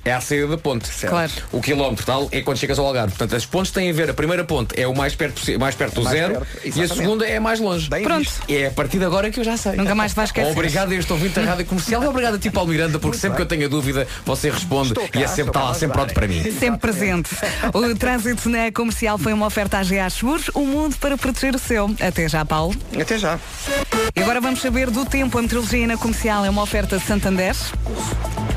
é 0.05 0.13
a 0.13 0.21
saída 0.21 0.47
da 0.49 0.59
ponte. 0.59 0.91
Claro. 1.07 1.33
O 1.51 1.61
quilómetro 1.61 2.05
tal 2.05 2.29
é 2.31 2.41
quando 2.43 2.59
chegas 2.59 2.79
ao 2.79 2.87
Algarve. 2.87 3.11
Portanto, 3.11 3.37
as 3.37 3.47
pontes 3.47 3.73
têm 3.73 3.91
a 3.91 3.93
ver, 3.93 4.11
a 4.11 4.15
primeira 4.15 4.45
ponte 4.45 4.79
é 4.79 4.87
o 4.87 4.95
mais 4.95 5.15
perto, 5.15 5.41
mais 5.59 5.75
perto 5.75 5.95
do 5.95 6.03
Mais 6.03 6.17
zero 6.17 6.35
perto, 6.35 6.79
e 6.79 6.83
a 6.83 6.89
segunda 6.89 7.27
é 7.27 7.37
a 7.37 7.41
mais 7.41 7.61
longe. 7.61 7.89
Bem 7.89 8.03
Pronto. 8.03 8.19
visto. 8.19 8.43
É 8.49 8.67
a 8.67 8.71
partir 8.71 8.99
de 8.99 9.05
agora 9.05 9.31
que 9.31 9.41
eu 9.41 9.45
já 9.45 9.57
sei. 9.57 9.73
Nunca 9.77 9.95
mais 9.95 10.13
vais 10.13 10.29
esquecer. 10.29 10.51
Obrigado 10.51 10.93
a 10.93 10.95
este 10.95 11.13
ouvinte 11.13 11.35
da 11.35 11.43
Rádio 11.51 11.67
Comercial 11.67 12.03
e 12.03 12.07
obrigado 12.07 12.35
a 12.35 12.39
ti, 12.39 12.51
Paulo 12.51 12.71
Miranda, 12.71 12.99
porque 12.99 13.17
sempre 13.17 13.37
que 13.37 13.43
eu 13.43 13.47
tenho 13.47 13.67
a 13.67 13.69
dúvida, 13.69 14.07
você 14.25 14.51
responde 14.51 14.95
cá, 14.95 15.03
e 15.15 15.23
é 15.23 15.27
sempre, 15.27 15.51
está 15.51 15.61
cá 15.61 15.67
lá 15.67 15.75
sempre 15.75 15.97
pronto 15.97 16.15
para 16.15 16.29
mim. 16.29 16.43
Sempre 16.59 16.81
presente. 16.81 17.31
O 17.73 17.95
trânsito 17.95 18.49
na 18.49 18.71
comercial 18.73 19.19
foi 19.19 19.33
uma 19.33 19.47
oferta 19.47 19.79
AGA 19.79 20.09
Seguros, 20.11 20.51
o 20.55 20.61
mundo 20.61 20.97
para 20.99 21.17
proteger 21.17 21.55
o 21.55 21.59
seu. 21.59 21.95
Até 22.01 22.29
já, 22.29 22.45
Paulo. 22.45 22.75
Até 23.01 23.19
já. 23.19 23.39
E 24.15 24.21
agora 24.21 24.41
vamos 24.41 24.61
saber 24.61 24.91
do 24.91 25.05
tempo. 25.05 25.39
A 25.39 25.43
meteorologia 25.43 25.87
na 25.87 25.97
comercial 25.97 26.45
é 26.45 26.51
uma 26.51 26.63
oferta 26.63 26.99
Santander. 26.99 27.55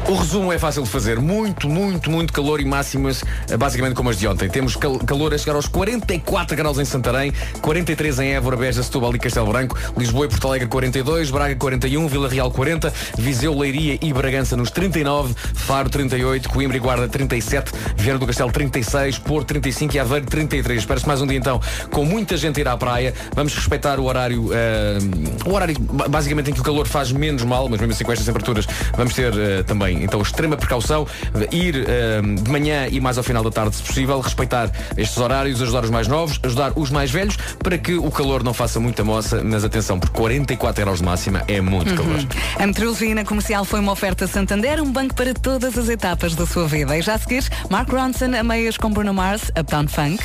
O 0.08 0.16
resumo 0.16 0.54
é 0.54 0.58
fácil 0.60 0.84
de 0.84 0.90
fazer. 0.90 1.20
Muito, 1.20 1.37
muito, 1.68 2.10
muito 2.10 2.34
calor 2.34 2.60
e 2.60 2.66
máximas, 2.66 3.24
eh, 3.50 3.58
basicamente 3.58 3.96
como 3.96 4.10
as 4.10 4.18
de 4.18 4.28
ontem. 4.28 4.50
Temos 4.50 4.76
cal- 4.76 4.98
calor 5.00 5.34
a 5.34 5.38
chegar 5.38 5.56
aos 5.56 5.68
44 5.68 6.56
graus 6.58 6.80
em 6.80 6.86
Santarém, 6.86 7.32
43 7.62 8.20
em 8.20 8.34
Évora, 8.34 8.56
Beja, 8.58 8.82
Setúbal 8.82 9.16
e 9.16 9.20
Castelo 9.20 9.48
Branco, 9.52 9.78
Lisboa 9.98 10.26
e 10.26 10.30
Porto 10.30 10.48
Alegre 10.48 10.68
42, 10.68 11.30
Braga 11.32 11.56
41, 11.56 12.08
Vila 12.08 12.28
Real 12.30 12.50
40, 12.52 12.92
Viseu, 13.18 13.58
Leiria 13.58 13.98
e 14.02 14.12
Bragança 14.14 14.56
nos 14.58 14.72
39, 14.72 15.34
Faro 15.54 15.90
38, 15.90 16.50
Coimbra 16.50 16.78
e 16.78 16.80
Guarda 16.80 17.08
37, 17.08 17.72
Vieira 17.96 18.18
do 18.20 18.26
Castelo 18.26 18.52
36, 18.52 19.20
Porto 19.20 19.48
35 19.48 19.96
e 19.96 20.00
Aveiro 20.00 20.26
33. 20.26 20.80
Espera-se 20.80 21.08
mais 21.08 21.22
um 21.22 21.28
dia 21.28 21.38
então 21.38 21.62
com 21.92 22.04
muita 22.06 22.36
gente 22.38 22.58
a 22.60 22.62
ir 22.62 22.68
à 22.68 22.78
praia. 22.78 23.14
Vamos 23.36 23.54
respeitar 23.56 24.00
o 24.00 24.06
horário, 24.06 24.50
eh, 24.54 24.98
o 25.46 25.54
horário 25.54 25.76
ba- 25.80 26.08
basicamente 26.08 26.52
em 26.52 26.54
que 26.54 26.60
o 26.60 26.64
calor 26.64 26.88
faz 26.88 27.12
menos 27.12 27.44
mal, 27.44 27.68
mas 27.70 27.80
mesmo 27.80 27.94
assim 27.94 28.04
com 28.04 28.12
estas 28.12 28.26
temperaturas 28.26 28.66
vamos 28.96 29.14
ter 29.14 29.34
eh, 29.38 29.64
também 29.64 30.04
então 30.04 30.22
extrema 30.22 30.56
precaução, 30.58 31.06
ir 31.52 31.86
eh, 31.88 32.22
de 32.22 32.52
manhã 32.52 32.88
e 32.90 33.00
mais 33.00 33.18
ao 33.18 33.24
final 33.24 33.44
da 33.44 33.52
tarde 33.52 33.76
se 33.76 33.84
possível, 33.84 34.20
respeitar 34.20 34.70
estes 34.96 35.18
horários, 35.18 35.62
ajudar 35.62 35.84
os 35.84 35.90
mais 35.90 36.08
novos, 36.08 36.40
ajudar 36.44 36.74
os 36.76 36.90
mais 36.90 37.12
velhos 37.12 37.38
para 37.60 37.78
que 37.78 37.96
o 37.96 38.10
calor 38.12 38.44
não 38.44 38.54
faça 38.54 38.80
muita 38.80 39.04
moça, 39.04 39.42
mas 39.44 39.64
atenção, 39.64 40.00
por 40.00 40.10
44 40.10 40.84
graus 40.84 41.00
de 41.00 41.06
máxima 41.06 41.44
é 41.48 41.62
muito 41.62 41.94
calor. 41.96 42.26
A 42.60 42.68
meteorologia 42.68 43.16
na 43.16 43.26
comercial 43.26 43.66
foi 43.66 43.80
uma 43.80 43.92
oferta 43.92 44.28
Santander, 44.28 44.82
um 44.82 44.92
banco 44.92 45.16
para 45.16 45.34
todas 45.34 45.78
as 45.78 45.90
etapas 45.90 46.36
da 46.36 46.46
sua 46.46 46.68
vida. 46.68 46.98
E 46.98 47.02
já 47.02 47.16
a 47.16 47.20
seguir, 47.20 47.44
Mark 47.70 47.90
Ronson, 47.90 48.36
a 48.38 48.44
meias 48.44 48.78
com 48.78 48.92
Bruno 48.92 49.14
Mars, 49.14 49.52
Uptown 49.58 49.88
Funk. 49.88 50.24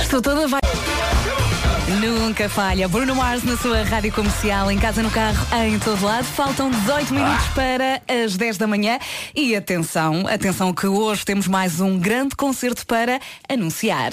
Estou 0.00 0.20
toda 0.20 0.48
vai. 0.48 0.60
Nunca 1.88 2.48
falha. 2.48 2.88
Bruno 2.88 3.14
Mars 3.14 3.42
na 3.42 3.56
sua 3.56 3.82
rádio 3.82 4.12
comercial, 4.12 4.70
em 4.70 4.78
casa, 4.78 5.02
no 5.02 5.10
carro, 5.10 5.44
em 5.66 5.78
todo 5.78 6.04
lado. 6.04 6.24
Faltam 6.24 6.70
18 6.70 7.12
minutos 7.12 7.46
para 7.48 8.00
as 8.08 8.36
10 8.36 8.56
da 8.56 8.66
manhã. 8.66 8.98
E 9.34 9.54
atenção, 9.56 10.26
atenção 10.26 10.72
que 10.72 10.86
hoje 10.86 11.24
temos 11.24 11.48
mais 11.48 11.80
um 11.80 11.98
grande 11.98 12.36
concerto 12.36 12.86
para 12.86 13.20
anunciar. 13.48 14.12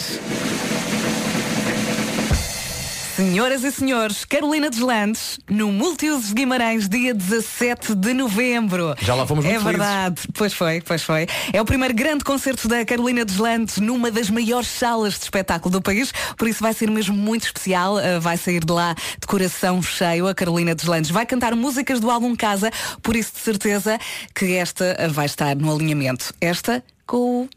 Senhoras 3.19 3.65
e 3.65 3.71
senhores, 3.73 4.23
Carolina 4.23 4.69
Deslandes, 4.69 5.41
no 5.49 5.73
Multiusos 5.73 6.29
de 6.29 6.35
Guimarães, 6.35 6.87
dia 6.87 7.13
17 7.13 7.93
de 7.93 8.13
novembro. 8.13 8.95
Já 9.01 9.13
lá 9.13 9.27
fomos 9.27 9.43
É 9.43 9.49
muito 9.49 9.63
felizes. 9.63 9.85
verdade, 9.85 10.21
pois 10.33 10.53
foi, 10.53 10.79
pois 10.79 11.03
foi. 11.03 11.27
É 11.51 11.61
o 11.61 11.65
primeiro 11.65 11.93
grande 11.93 12.23
concerto 12.23 12.69
da 12.69 12.85
Carolina 12.85 13.25
Deslandes 13.25 13.75
numa 13.79 14.09
das 14.09 14.29
maiores 14.29 14.69
salas 14.69 15.15
de 15.15 15.23
espetáculo 15.23 15.69
do 15.69 15.81
país, 15.81 16.13
por 16.37 16.47
isso 16.47 16.63
vai 16.63 16.71
ser 16.73 16.89
mesmo 16.89 17.13
muito 17.13 17.43
especial. 17.43 17.95
Uh, 17.97 18.21
vai 18.21 18.37
sair 18.37 18.63
de 18.63 18.71
lá 18.71 18.95
de 18.95 19.27
coração 19.27 19.81
cheio. 19.83 20.25
A 20.25 20.33
Carolina 20.33 20.73
Deslandes 20.73 21.11
vai 21.11 21.25
cantar 21.25 21.53
músicas 21.55 21.99
do 21.99 22.09
álbum 22.09 22.33
Casa, 22.37 22.71
por 23.03 23.17
isso 23.17 23.33
de 23.33 23.39
certeza 23.39 23.99
que 24.33 24.53
esta 24.55 24.95
uh, 24.97 25.11
vai 25.11 25.25
estar 25.25 25.57
no 25.57 25.75
alinhamento. 25.75 26.33
Esta 26.39 26.81
com 27.05 27.49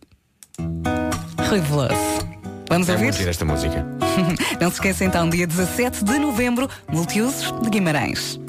o 0.59 1.49
Rui 1.49 1.61
Veloso. 1.61 2.33
Vamos 2.73 2.89
É 2.89 2.93
ouvir? 2.93 3.05
muito 3.05 3.19
gira 3.19 3.29
esta 3.29 3.45
música. 3.45 3.85
Não 4.59 4.71
se 4.71 4.77
esqueça 4.77 5.05
então, 5.05 5.29
dia 5.29 5.47
17 5.47 6.03
de 6.03 6.19
novembro, 6.19 6.71
multiusos 6.91 7.53
de 7.61 7.69
Guimarães. 7.69 8.41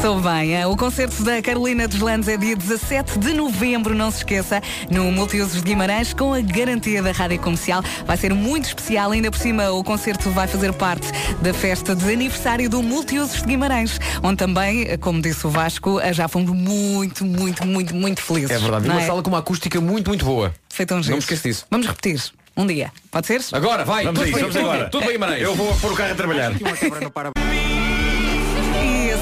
Sou 0.00 0.18
bem, 0.22 0.56
é? 0.56 0.66
o 0.66 0.74
concerto 0.74 1.22
da 1.22 1.42
Carolina 1.42 1.86
dos 1.86 2.00
Landes 2.00 2.30
é 2.30 2.38
dia 2.38 2.56
17 2.56 3.18
de 3.18 3.34
novembro, 3.34 3.94
não 3.94 4.10
se 4.10 4.18
esqueça, 4.18 4.62
no 4.90 5.12
Multiusos 5.12 5.56
de 5.56 5.62
Guimarães, 5.62 6.14
com 6.14 6.32
a 6.32 6.40
garantia 6.40 7.02
da 7.02 7.12
Rádio 7.12 7.38
Comercial. 7.40 7.82
Vai 8.06 8.16
ser 8.16 8.32
muito 8.32 8.66
especial, 8.68 9.10
ainda 9.10 9.30
por 9.30 9.38
cima 9.38 9.70
o 9.70 9.84
concerto 9.84 10.30
vai 10.30 10.46
fazer 10.46 10.72
parte 10.72 11.08
da 11.42 11.52
festa 11.52 11.94
de 11.94 12.10
aniversário 12.10 12.70
do 12.70 12.82
Multiusos 12.82 13.42
de 13.42 13.48
Guimarães, 13.48 13.98
onde 14.22 14.36
também, 14.38 14.96
como 14.98 15.20
disse 15.20 15.46
o 15.46 15.50
Vasco, 15.50 16.00
já 16.12 16.26
fomos 16.26 16.52
muito, 16.52 17.22
muito, 17.26 17.66
muito, 17.66 17.94
muito 17.94 18.22
felizes. 18.22 18.50
É 18.52 18.58
verdade. 18.58 18.86
E 18.86 18.88
não 18.88 18.94
uma 18.94 19.02
é? 19.02 19.06
sala 19.06 19.22
com 19.22 19.28
uma 19.28 19.40
acústica 19.40 19.78
muito, 19.78 20.08
muito 20.08 20.24
boa. 20.24 20.54
Foi 20.70 20.86
tão 20.86 20.98
Não 20.98 21.02
giro. 21.02 21.16
me 21.16 21.18
esqueço 21.18 21.42
disso. 21.42 21.66
Vamos 21.70 21.86
repetir, 21.88 22.22
um 22.58 22.66
dia, 22.66 22.90
pode 23.10 23.26
ser? 23.26 23.40
Agora, 23.52 23.84
vai. 23.84 24.04
Vamos 24.04 24.18
tudo 24.20 24.28
isso, 24.28 24.34
bem, 24.34 24.42
vamos 24.42 24.56
tudo 24.56 24.64
agora. 24.64 24.80
bem, 24.80 24.90
Tudo 24.90 25.02
bem, 25.04 25.12
Guimarães. 25.12 25.42
Eu 25.42 25.54
vou 25.54 25.74
pôr 25.76 25.92
o 25.92 25.96
carro 25.96 26.12
a 26.12 26.14
trabalhar. 26.14 26.52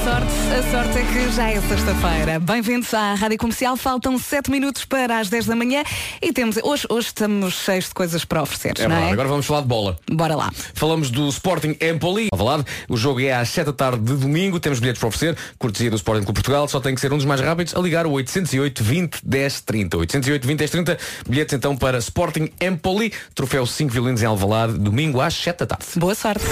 A 0.07 0.09
sorte, 0.09 0.33
a 0.55 0.71
sorte 0.71 0.99
é 0.99 1.03
que 1.03 1.33
já 1.33 1.51
é 1.51 1.61
sexta-feira. 1.63 2.39
Bem-vindos 2.39 2.95
à 2.95 3.15
Rádio 3.15 3.39
Comercial. 3.39 3.77
Faltam 3.77 4.17
7 4.17 4.53
minutos 4.53 4.85
para 4.85 5.19
as 5.19 5.29
10 5.29 5.47
da 5.47 5.57
manhã 5.57 5.83
e 6.23 6.33
temos 6.33 6.57
hoje, 6.63 6.87
hoje 6.89 7.09
estamos 7.09 7.55
cheios 7.55 7.87
de 7.87 7.95
coisas 7.95 8.25
para 8.25 8.41
oferecer, 8.41 8.75
É 8.79 8.87
não 8.87 8.95
é? 8.95 9.11
Agora 9.11 9.27
vamos 9.27 9.45
falar 9.45 9.63
de 9.63 9.67
bola. 9.67 9.99
Bora 10.09 10.37
lá. 10.37 10.53
Falamos 10.75 11.11
do 11.11 11.29
Sporting 11.29 11.77
Empoli. 11.81 12.29
Alvalade. 12.31 12.65
O 12.89 12.97
jogo 12.97 13.19
é 13.21 13.33
às 13.33 13.49
7 13.49 13.67
da 13.67 13.73
tarde 13.73 13.99
de 13.99 14.15
domingo. 14.15 14.61
Temos 14.61 14.79
bilhetes 14.79 15.01
para 15.01 15.09
oferecer. 15.09 15.37
Cortesia 15.59 15.91
do 15.91 15.97
Sporting 15.97 16.23
Clube 16.23 16.37
Portugal. 16.37 16.69
Só 16.69 16.79
tem 16.79 16.95
que 16.95 17.01
ser 17.01 17.13
um 17.13 17.17
dos 17.17 17.27
mais 17.27 17.41
rápidos 17.41 17.75
a 17.75 17.81
ligar 17.81 18.07
o 18.07 18.13
808 18.13 18.85
20 18.85 19.19
10 19.25 19.61
30. 19.63 19.97
808 19.97 20.47
20 20.47 20.59
10 20.59 20.71
30. 20.71 20.99
Bilhetes 21.29 21.53
então 21.53 21.77
para 21.77 21.99
Sporting 21.99 22.49
Empoli. 22.61 23.13
Troféu 23.35 23.67
5 23.67 23.93
violinos 23.93 24.23
em 24.23 24.27
Alvalade. 24.27 24.79
Domingo 24.79 25.21
às 25.21 25.35
7 25.35 25.59
da 25.59 25.67
tarde. 25.67 25.87
Boa 25.97 26.15
sorte. 26.15 26.45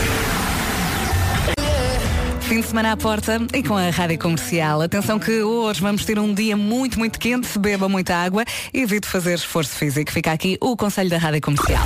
Fim 2.49 2.61
de 2.61 2.67
semana 2.67 2.93
à 2.93 2.97
porta 2.97 3.39
e 3.55 3.63
com 3.63 3.75
a 3.75 3.89
Rádio 3.89 4.19
Comercial. 4.19 4.83
Atenção 4.83 5.19
que 5.19 5.43
hoje 5.43 5.81
vamos 5.81 6.05
ter 6.05 6.19
um 6.19 6.33
dia 6.35 6.55
muito, 6.55 6.99
muito 6.99 7.19
quente. 7.19 7.59
Beba 7.59 7.89
muita 7.89 8.15
água 8.15 8.45
e 8.73 8.83
evite 8.83 9.09
fazer 9.09 9.35
esforço 9.35 9.75
físico. 9.77 10.13
Fica 10.13 10.31
aqui 10.31 10.59
o 10.61 10.77
conselho 10.77 11.09
da 11.09 11.17
Rádio 11.17 11.41
Comercial. 11.41 11.83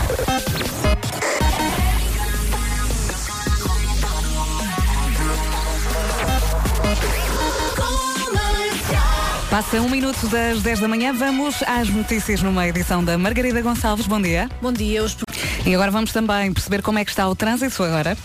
Passa 9.48 9.80
um 9.80 9.88
minuto 9.88 10.26
das 10.26 10.60
10 10.60 10.80
da 10.80 10.88
manhã. 10.88 11.12
Vamos 11.12 11.62
às 11.62 11.88
notícias 11.88 12.42
numa 12.42 12.66
edição 12.66 13.02
da 13.04 13.16
Margarida 13.16 13.62
Gonçalves. 13.62 14.06
Bom 14.06 14.20
dia. 14.20 14.50
Bom 14.60 14.72
dia. 14.72 15.04
Os... 15.04 15.16
E 15.64 15.74
agora 15.74 15.90
vamos 15.92 16.12
também 16.12 16.52
perceber 16.52 16.82
como 16.82 16.98
é 16.98 17.04
que 17.04 17.10
está 17.10 17.28
o 17.28 17.36
trânsito 17.36 17.82
agora. 17.84 18.16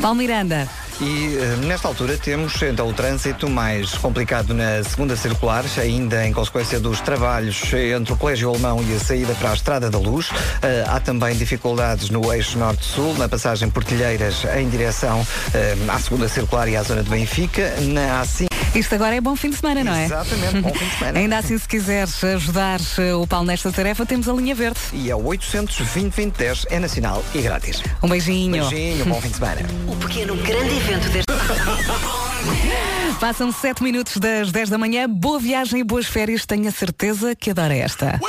Paulo 0.00 0.16
Miranda. 0.16 0.68
E 1.00 1.36
eh, 1.36 1.56
nesta 1.64 1.86
altura 1.86 2.16
temos 2.16 2.60
então 2.60 2.88
o 2.88 2.92
trânsito 2.92 3.48
mais 3.48 3.92
complicado 3.94 4.52
na 4.52 4.82
segunda 4.82 5.14
circular, 5.16 5.64
ainda 5.80 6.26
em 6.26 6.32
consequência 6.32 6.80
dos 6.80 7.00
trabalhos 7.00 7.72
entre 7.72 8.12
o 8.12 8.16
Colégio 8.16 8.48
Alemão 8.48 8.82
e 8.82 8.94
a 8.94 8.98
saída 8.98 9.32
para 9.34 9.50
a 9.50 9.54
Estrada 9.54 9.88
da 9.88 9.98
Luz. 9.98 10.30
Eh, 10.60 10.84
há 10.88 10.98
também 10.98 11.36
dificuldades 11.36 12.10
no 12.10 12.32
eixo 12.32 12.58
norte-sul, 12.58 13.14
na 13.14 13.28
passagem 13.28 13.70
por 13.70 13.84
Telheiras 13.84 14.44
em 14.56 14.68
direção 14.68 15.24
eh, 15.54 15.76
à 15.88 15.98
segunda 16.00 16.28
circular 16.28 16.68
e 16.68 16.76
à 16.76 16.82
zona 16.82 17.02
de 17.02 17.10
Benfica. 17.10 17.74
Na 17.80 18.24
A5 18.24 18.57
Isto 18.74 18.94
agora 18.94 19.14
é 19.16 19.20
bom 19.20 19.34
fim 19.34 19.50
de 19.50 19.56
semana, 19.56 19.82
não 19.82 19.92
é? 19.92 20.04
Exatamente, 20.04 20.60
bom 20.60 20.72
fim 20.74 20.84
de 20.86 20.98
semana. 20.98 21.18
Ainda 21.18 21.38
assim, 21.38 21.58
se 21.58 21.66
quiseres 21.68 22.22
ajudar 22.22 22.80
eh, 22.98 23.14
o 23.14 23.26
Paulo 23.26 23.46
nesta 23.46 23.72
tarefa, 23.72 24.06
temos 24.06 24.28
a 24.28 24.32
linha 24.32 24.54
verde. 24.54 24.78
e 24.92 25.10
é 25.10 25.16
o 25.16 25.24
820 25.24 26.12
2010 26.14 26.66
é 26.70 26.78
nacional 26.78 27.24
e 27.34 27.40
grátis. 27.42 27.82
Um 28.02 28.08
beijinho. 28.08 28.52
Beijinho, 28.68 29.04
bom 29.06 29.20
fim 29.20 29.28
de 29.28 29.36
semana. 29.36 29.60
O 29.88 29.96
pequeno 29.96 30.36
grande 30.36 30.76
evento 30.76 31.08
deste 31.08 31.28
Passam 33.18 33.50
7 33.50 33.82
minutos 33.82 34.16
das 34.18 34.52
10 34.52 34.68
da 34.70 34.78
manhã. 34.78 35.08
Boa 35.08 35.40
viagem 35.40 35.80
e 35.80 35.84
boas 35.84 36.06
férias. 36.06 36.46
Tenho 36.46 36.68
a 36.68 36.70
certeza 36.70 37.34
que 37.34 37.50
adora 37.50 37.74
esta. 37.74 38.20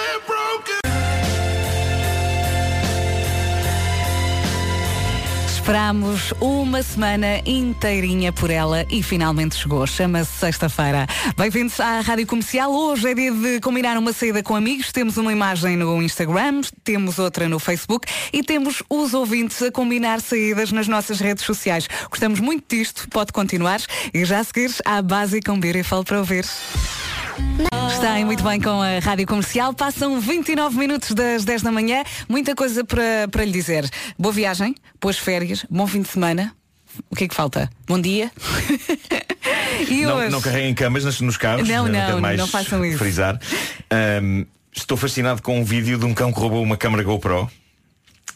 Esperámos 5.70 6.34
uma 6.42 6.82
semana 6.82 7.44
inteirinha 7.46 8.34
por 8.34 8.50
ela 8.50 8.88
e 8.90 9.04
finalmente 9.04 9.56
chegou. 9.56 9.86
Chama-se 9.86 10.32
sexta-feira. 10.32 11.06
Bem-vindos 11.38 11.80
à 11.80 12.00
Rádio 12.00 12.26
Comercial. 12.26 12.74
Hoje 12.74 13.12
é 13.12 13.14
dia 13.14 13.32
de 13.32 13.60
combinar 13.60 13.96
uma 13.96 14.12
saída 14.12 14.42
com 14.42 14.56
amigos. 14.56 14.92
Temos 14.92 15.18
uma 15.18 15.32
imagem 15.32 15.78
no 15.78 16.02
Instagram, 16.02 16.62
temos 16.84 17.20
outra 17.20 17.48
no 17.48 17.60
Facebook 17.60 18.12
e 18.34 18.42
temos 18.42 18.82
os 18.90 19.14
ouvintes 19.14 19.62
a 19.62 19.72
combinar 19.72 20.22
saídas 20.22 20.72
nas 20.72 20.88
nossas 20.88 21.20
redes 21.20 21.46
sociais. 21.46 21.88
Gostamos 22.10 22.40
muito 22.40 22.76
disto. 22.76 23.08
Pode 23.08 23.32
continuar. 23.32 23.80
E 24.12 24.26
já 24.26 24.40
a 24.40 24.44
seguir, 24.44 24.72
à 24.84 25.04
Basic 25.04 25.52
um 25.52 25.60
Beautiful 25.60 26.04
para 26.04 26.18
ouvir. 26.18 26.46
Está 27.92 28.14
aí 28.14 28.24
muito 28.24 28.44
bem 28.44 28.62
com 28.62 28.82
a 28.82 29.00
Rádio 29.00 29.28
Comercial. 29.28 29.74
Passam 29.74 30.20
29 30.20 30.78
minutos 30.78 31.12
das 31.14 31.44
10 31.44 31.62
da 31.64 31.72
manhã. 31.72 32.04
Muita 32.28 32.56
coisa 32.56 32.84
para, 32.86 33.28
para 33.30 33.44
lhe 33.44 33.52
dizer. 33.52 33.90
Boa 34.18 34.34
viagem, 34.34 34.74
boas 35.02 35.18
férias, 35.18 35.66
bom 35.70 35.86
fim 35.86 36.02
de 36.02 36.08
semana. 36.08 36.54
O 37.10 37.16
que 37.16 37.26
é 37.26 37.28
que 37.28 37.36
falta? 37.36 37.70
Bom 37.88 38.00
dia. 38.00 38.32
e 39.90 40.02
Não, 40.02 40.18
hoje? 40.18 40.30
não 40.32 40.42
carreguem 40.42 40.74
camas 40.74 41.04
nos, 41.04 41.22
nos 41.22 41.38
carros. 41.38 41.68
Não, 41.68 41.86
não, 41.88 41.92
quero 41.94 42.22
mais 42.22 42.38
não 42.38 42.48
façam 42.48 42.84
isso. 42.86 42.98
Frisar. 42.98 43.40
Ahm, 43.92 44.46
estou 44.74 44.98
fascinado 44.98 45.42
com 45.42 45.60
um 45.60 45.64
vídeo 45.64 45.98
de 45.98 46.06
um 46.06 46.14
cão 46.14 46.32
que 46.32 46.40
roubou 46.40 46.64
uma 46.64 46.78
câmara 46.78 47.04
GoPro 47.04 47.50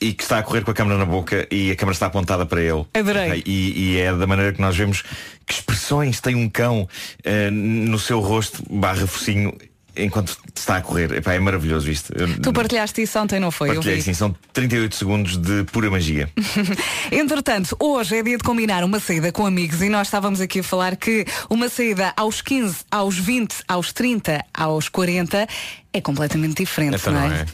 e 0.03 0.13
que 0.13 0.23
está 0.23 0.39
a 0.39 0.43
correr 0.43 0.63
com 0.63 0.71
a 0.71 0.73
câmara 0.73 0.97
na 0.97 1.05
boca 1.05 1.47
e 1.49 1.71
a 1.71 1.75
câmara 1.75 1.93
está 1.93 2.07
apontada 2.07 2.45
para 2.45 2.61
ele. 2.61 2.85
Adorei. 2.93 3.41
E, 3.45 3.93
e 3.93 3.97
é 3.99 4.13
da 4.13 4.27
maneira 4.27 4.51
que 4.53 4.61
nós 4.61 4.75
vemos 4.75 5.03
que 5.45 5.53
expressões 5.53 6.19
tem 6.19 6.35
um 6.35 6.49
cão 6.49 6.87
ah, 7.25 7.51
no 7.51 7.97
seu 7.99 8.19
rosto 8.19 8.61
barra 8.69 9.07
focinho 9.07 9.53
enquanto 9.95 10.35
está 10.55 10.77
a 10.77 10.81
correr. 10.81 11.11
Epá, 11.13 11.33
é 11.33 11.39
maravilhoso 11.39 11.89
isto. 11.89 12.11
Eu- 12.17 12.39
Tu 12.41 12.51
partilhaste 12.51 13.01
isso 13.01 13.19
ontem, 13.19 13.39
não 13.39 13.51
foi? 13.51 13.69
Eu 13.69 13.75
Partilhei, 13.75 14.01
sim, 14.01 14.13
são 14.13 14.35
38 14.51 14.95
segundos 14.95 15.37
de 15.37 15.63
pura 15.65 15.89
magia. 15.91 16.29
Entretanto, 17.11 17.75
hoje 17.79 18.17
é 18.17 18.23
dia 18.23 18.37
de 18.37 18.43
combinar 18.43 18.83
uma 18.83 18.99
saída 18.99 19.31
com 19.31 19.45
amigos 19.45 19.81
e 19.81 19.89
nós 19.89 20.07
estávamos 20.07 20.41
aqui 20.41 20.59
a 20.59 20.63
falar 20.63 20.95
que 20.95 21.25
uma 21.49 21.69
saída 21.69 22.11
aos 22.17 22.41
15, 22.41 22.77
aos 22.91 23.17
20, 23.17 23.55
aos 23.67 23.93
30, 23.93 24.43
aos 24.53 24.89
40 24.89 25.47
é 25.93 26.01
completamente 26.01 26.55
diferente, 26.63 26.95
Então 26.95 27.13
não 27.13 27.27
não 27.29 27.35
é? 27.35 27.45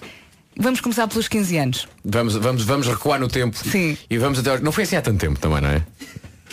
Vamos 0.57 0.81
começar 0.81 1.07
pelos 1.07 1.27
15 1.27 1.57
anos. 1.57 1.87
Vamos, 2.03 2.35
vamos, 2.35 2.63
vamos 2.63 2.87
recuar 2.87 3.19
no 3.19 3.27
tempo. 3.27 3.57
Sim. 3.57 3.97
E 4.09 4.17
vamos 4.17 4.39
até. 4.39 4.59
Não 4.59 4.71
foi 4.71 4.83
assim 4.83 4.95
há 4.95 5.01
tanto 5.01 5.19
tempo 5.19 5.39
também, 5.39 5.61
não 5.61 5.69
é? 5.69 5.83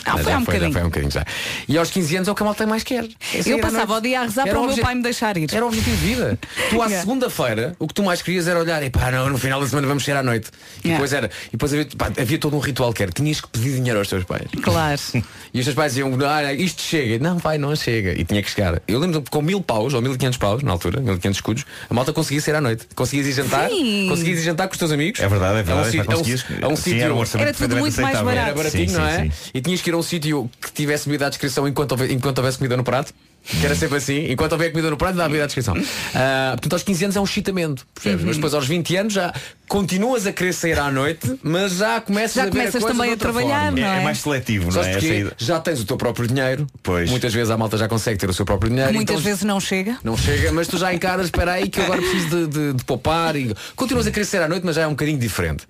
Ah, 0.05 0.17
Já 0.17 0.23
foi 0.23 0.31
há 0.33 0.35
um 0.37 0.39
já 0.39 0.45
bocadinho. 0.45 0.73
foi 0.73 0.81
um 0.81 0.85
bocadinho 0.85 1.11
já. 1.11 1.25
E 1.67 1.77
aos 1.77 1.89
15 1.91 2.15
anos 2.17 2.27
é 2.27 2.31
o 2.31 2.35
que 2.35 2.43
a 2.43 2.45
malta 2.45 2.65
mais 2.67 2.83
quer. 2.83 3.05
É 3.33 3.41
sair 3.41 3.51
Eu 3.53 3.59
passava 3.59 3.85
noite. 3.87 3.99
o 3.99 4.01
dia 4.09 4.19
a 4.21 4.23
rezar 4.23 4.43
Era 4.47 4.51
para 4.51 4.61
o 4.61 4.67
meu 4.67 4.77
pai 4.77 4.95
me 4.95 5.01
deixar 5.03 5.37
ir. 5.37 5.53
Era 5.53 5.65
o 5.65 5.67
objetivo 5.67 5.95
de 5.97 6.05
vida. 6.05 6.39
Tu 6.69 6.81
à 6.81 6.85
Yeah. 6.87 7.01
segunda-feira, 7.01 7.75
o 7.79 7.87
que 7.87 7.93
tu 7.93 8.03
mais 8.03 8.21
querias 8.21 8.47
era 8.47 8.59
olhar 8.59 8.81
e 8.83 8.89
pá, 8.89 9.11
não, 9.11 9.29
no 9.29 9.37
final 9.37 9.59
da 9.59 9.67
semana 9.67 9.87
vamos 9.87 10.03
sair 10.05 10.15
à 10.15 10.23
noite. 10.23 10.49
E 10.83 10.87
Yeah. 10.87 10.97
depois 10.97 11.13
era. 11.13 11.29
E 11.47 11.51
depois 11.51 11.73
havia, 11.73 11.85
pá, 11.97 12.11
havia 12.19 12.37
todo 12.37 12.55
um 12.55 12.59
ritual 12.59 12.93
que 12.93 13.03
era, 13.03 13.11
tinhas 13.11 13.41
que 13.41 13.47
pedir 13.49 13.75
dinheiro 13.75 13.99
aos 13.99 14.07
teus 14.07 14.23
pais. 14.23 14.47
Claro. 14.61 14.99
E 15.53 15.59
os 15.59 15.65
teus 15.65 15.75
pais 15.75 15.93
diziam, 15.93 16.11
ah, 16.29 16.53
isto 16.53 16.81
chega. 16.83 17.17
Não, 17.23 17.39
pai, 17.39 17.57
não 17.57 17.75
chega. 17.75 18.11
E 18.11 18.23
tinha 18.23 18.43
que 18.43 18.49
chegar. 18.51 18.79
Eu 18.87 18.99
lembro 18.99 19.21
que 19.23 19.31
com 19.31 19.41
mil 19.41 19.59
paus, 19.61 19.93
ou 19.93 20.01
mil 20.01 20.13
e 20.13 20.17
quinhentos 20.17 20.37
paus, 20.37 20.61
na 20.61 20.71
altura, 20.71 20.99
mil 21.01 21.15
e 21.15 21.17
quinhentos 21.17 21.37
escudos, 21.37 21.65
a 21.89 21.93
malta 21.93 22.13
conseguia 22.13 22.39
sair 22.41 22.55
à 22.55 22.61
noite. 22.61 22.85
Conseguias 22.93 23.27
ir 23.27 23.31
jantar, 23.31 23.69
Sim. 23.69 24.07
conseguias 24.09 24.39
ir 24.39 24.43
jantar 24.43 24.67
com 24.67 24.73
os 24.73 24.77
teus 24.77 24.91
amigos. 24.91 25.19
É 25.19 25.27
verdade, 25.27 25.57
é 25.57 25.61
um 25.61 25.63
verdade. 25.63 25.97
Pá, 25.97 26.03
conseguias- 26.05 26.45
é 26.61 26.65
um, 26.65 26.69
é 26.69 26.73
um 26.73 26.75
sítio. 26.75 27.01
era 27.01 27.13
um 27.15 27.23
tudo 27.53 27.77
muito 27.77 27.99
mais 28.01 28.19
barato. 28.21 28.37
Era 28.47 28.53
baratinho, 28.53 28.89
Sim, 28.89 28.95
não 28.97 29.07
é? 29.07 29.23
sim. 29.23 29.31
E 29.53 29.61
tinhas 29.61 29.81
que 29.81 29.86
ir 29.89 29.93
a 29.93 29.97
um 29.97 30.03
sítio 30.03 30.49
que 30.61 30.71
tivesse 30.71 31.05
comida 31.05 31.25
à 31.27 31.29
descrição 31.29 31.67
enquanto 31.67 31.91
houve- 31.93 32.13
enquanto 32.13 32.37
houvesse 32.39 32.57
comida 32.57 32.75
no 32.77 32.83
prato. 32.83 33.13
Que 33.49 33.65
era 33.65 33.75
sempre 33.75 33.95
assim, 33.97 34.29
enquanto 34.29 34.51
houver 34.51 34.71
comida 34.71 34.89
no 34.89 34.97
prato, 34.97 35.15
dá 35.15 35.23
a 35.23 35.27
comida 35.27 35.43
à 35.43 35.45
descrição. 35.45 35.73
Ah, 36.13 36.49
portanto, 36.51 36.73
aos 36.73 36.83
15 36.83 37.05
anos 37.05 37.15
é 37.15 37.21
um 37.21 37.25
chitamento, 37.25 37.87
percebes? 37.95 38.19
Uhum. 38.21 38.27
Mas 38.27 38.35
depois 38.35 38.53
aos 38.53 38.67
20 38.67 38.93
anos 38.97 39.13
já 39.13 39.33
continuas 39.69 40.27
a 40.27 40.33
querer 40.33 40.51
sair 40.51 40.77
à 40.77 40.91
noite, 40.91 41.39
mas 41.41 41.73
já 41.77 42.01
começas 42.01 42.35
Já 42.35 42.43
a 42.43 42.47
começas 42.49 42.75
a 42.75 42.79
coisa 42.81 42.93
também 42.93 43.07
de 43.11 43.13
a 43.13 43.17
trabalhar, 43.17 43.61
forma. 43.71 43.79
não 43.79 43.87
É, 43.87 43.95
é? 43.97 44.01
é 44.01 44.03
mais 44.03 44.17
seletivo, 44.17 44.69
não 44.69 44.81
é? 44.83 45.31
Já 45.37 45.61
tens 45.61 45.79
o 45.79 45.85
teu 45.85 45.95
próprio 45.95 46.27
dinheiro. 46.27 46.67
Pois. 46.83 47.09
Muitas 47.09 47.33
vezes 47.33 47.49
a 47.49 47.55
malta 47.55 47.77
já 47.77 47.87
consegue 47.87 48.17
ter 48.19 48.29
o 48.29 48.33
seu 48.33 48.43
próprio 48.43 48.69
dinheiro. 48.69 48.93
Muitas 48.93 49.13
então 49.15 49.23
vezes 49.23 49.43
não 49.45 49.61
chega. 49.61 49.97
Não 50.03 50.17
chega, 50.17 50.51
mas 50.51 50.67
tu 50.67 50.77
já 50.77 50.93
encaras, 50.93 51.27
espera 51.27 51.53
aí 51.53 51.69
que 51.69 51.79
eu 51.79 51.85
agora 51.85 52.01
preciso 52.01 52.27
de, 52.27 52.47
de- 52.47 52.73
de 52.73 52.83
poupar 52.83 53.37
e 53.37 53.55
continuas 53.77 54.05
a 54.07 54.11
querer 54.11 54.25
ser 54.25 54.41
à 54.41 54.49
noite, 54.49 54.65
mas 54.65 54.75
já 54.75 54.81
é 54.81 54.87
um 54.87 54.91
bocadinho 54.91 55.19
diferente. 55.19 55.63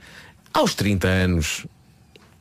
Aos 0.52 0.74
30 0.74 1.08
anos, 1.08 1.68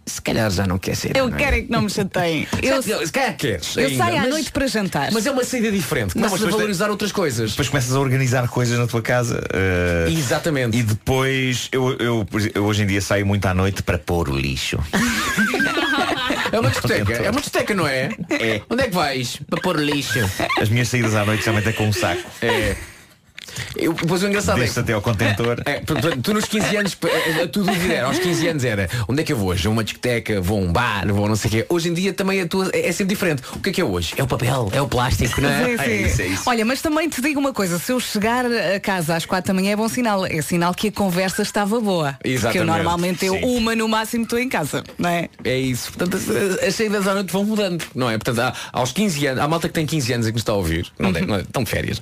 se 0.06 0.22
calhar 0.22 0.50
já 0.50 0.66
não 0.66 0.78
quer 0.78 0.94
ser. 0.96 1.16
Eu 1.16 1.24
à 1.24 1.28
noite. 1.28 1.42
quero 1.42 1.56
é 1.56 1.60
que 1.62 1.70
não 1.70 1.82
me 1.82 1.90
chateiem. 1.90 2.46
Eu, 2.62 2.82
Se 2.82 3.12
calhar 3.12 3.36
queres. 3.36 3.76
eu 3.76 3.86
ainda, 3.86 3.96
saio 4.04 4.16
à 4.16 4.20
mas- 4.20 4.30
noite 4.30 4.52
para 4.52 4.66
jantar. 4.68 5.10
Mas 5.12 5.26
é 5.26 5.30
uma 5.30 5.42
saída 5.44 5.70
diferente. 5.72 6.16
Não, 6.16 6.28
Começas 6.28 6.46
a 6.46 6.50
valorizar 6.50 6.90
outras 6.90 7.10
coisas. 7.12 7.50
Depois 7.50 7.68
começas 7.68 7.94
a 7.94 7.98
organizar 8.00 8.46
coisas 8.48 8.78
na 8.78 8.86
tua 8.86 9.02
casa. 9.02 9.42
eh, 9.52 10.06
Exatamente. 10.10 10.76
E 10.76 10.82
depois 10.82 11.68
eu, 11.72 11.92
eu, 11.98 12.26
eu 12.54 12.64
hoje 12.64 12.82
em 12.82 12.86
dia 12.86 13.00
saio 13.00 13.26
muito 13.26 13.44
à 13.46 13.52
noite 13.54 13.82
para 13.82 13.98
pôr 13.98 14.28
o 14.28 14.36
lixo. 14.38 14.78
É 16.52 16.60
uma 16.60 16.70
discoteca. 16.70 17.12
É 17.12 17.30
uma 17.30 17.40
discoteca, 17.40 17.74
não 17.74 17.86
é? 17.86 18.08
É. 18.30 18.62
Onde 18.70 18.82
é 18.84 18.88
que 18.88 18.94
vais? 18.94 19.40
Para 19.50 19.60
pôr 19.60 19.76
lixo. 19.76 20.18
As 20.60 20.68
minhas 20.68 20.88
saídas 20.88 21.14
à 21.14 21.24
noite 21.24 21.42
geralmente 21.42 21.68
é 21.68 21.72
com 21.72 21.88
um 21.88 21.92
saco. 21.92 22.22
É. 22.40 22.76
Eu, 23.76 23.92
depois 23.92 24.22
o 24.22 24.26
engraçado 24.26 24.58
Desce 24.58 24.78
é. 24.78 24.82
até 24.82 24.92
ao 24.92 25.02
contentor. 25.02 25.60
É, 25.64 25.80
tu 26.22 26.32
nos 26.34 26.44
15 26.44 26.76
anos, 26.76 26.96
a 27.42 27.46
tua 27.48 27.64
dúvida 27.64 27.94
era, 27.94 28.06
aos 28.06 28.18
15 28.18 28.48
anos 28.48 28.64
era 28.64 28.88
onde 29.08 29.22
é 29.22 29.24
que 29.24 29.32
eu 29.32 29.36
vou 29.36 29.48
hoje? 29.48 29.66
A 29.66 29.70
uma 29.70 29.84
discoteca, 29.84 30.40
vou 30.40 30.58
a 30.58 30.62
um 30.62 30.72
bar, 30.72 31.06
vou 31.12 31.26
a 31.26 31.28
não 31.28 31.36
sei 31.36 31.48
o 31.48 31.52
quê. 31.52 31.66
Hoje 31.68 31.88
em 31.88 31.94
dia 31.94 32.12
também 32.12 32.40
a 32.40 32.46
tua 32.46 32.70
é, 32.72 32.88
é 32.88 32.92
sempre 32.92 33.14
diferente. 33.14 33.42
O 33.54 33.60
que 33.60 33.70
é 33.70 33.72
que 33.72 33.80
é 33.80 33.84
hoje? 33.84 34.14
É 34.16 34.22
o 34.22 34.26
papel, 34.26 34.68
é 34.72 34.80
o 34.80 34.88
plástico, 34.88 35.40
não 35.40 35.48
é? 35.48 35.64
Sim, 35.64 35.76
sim. 35.76 35.82
É 35.90 35.96
isso, 35.96 36.22
é 36.22 36.26
isso. 36.26 36.42
Olha, 36.46 36.64
mas 36.64 36.80
também 36.82 37.08
te 37.08 37.20
digo 37.20 37.38
uma 37.40 37.52
coisa, 37.52 37.78
se 37.78 37.92
eu 37.92 38.00
chegar 38.00 38.44
a 38.46 38.80
casa 38.80 39.14
às 39.16 39.24
quatro 39.26 39.48
da 39.48 39.54
manhã 39.54 39.72
é 39.72 39.76
bom 39.76 39.88
sinal. 39.88 40.26
É 40.26 40.40
sinal 40.42 40.74
que 40.74 40.88
a 40.88 40.92
conversa 40.92 41.42
estava 41.42 41.80
boa. 41.80 42.12
Porque 42.14 42.28
eu 42.28 42.34
Exatamente, 42.34 42.66
normalmente 42.66 43.24
eu 43.26 43.34
sim. 43.34 43.44
uma 43.44 43.74
no 43.74 43.88
máximo 43.88 44.24
estou 44.24 44.38
em 44.38 44.48
casa, 44.48 44.82
não 44.98 45.08
é? 45.10 45.28
É 45.44 45.58
isso. 45.58 45.92
Portanto, 45.92 46.16
as- 46.16 46.64
as 46.68 46.74
saídas 46.74 47.06
à 47.06 47.14
noite 47.14 47.32
vão 47.32 47.44
mudando, 47.44 47.84
não 47.94 48.08
é? 48.10 48.18
Portanto, 48.18 48.40
há- 48.40 48.52
aos 48.72 48.92
15 48.92 49.26
anos, 49.26 49.42
há 49.42 49.48
malta 49.48 49.68
que 49.68 49.74
tem 49.74 49.86
15 49.86 50.12
anos 50.12 50.26
e 50.26 50.30
que 50.30 50.34
nos 50.34 50.42
está 50.42 50.52
a 50.52 50.56
ouvir, 50.56 50.86
não, 50.98 51.12
tem, 51.12 51.26
não 51.26 51.38
estão 51.40 51.62
de 51.64 51.70
férias. 51.70 52.00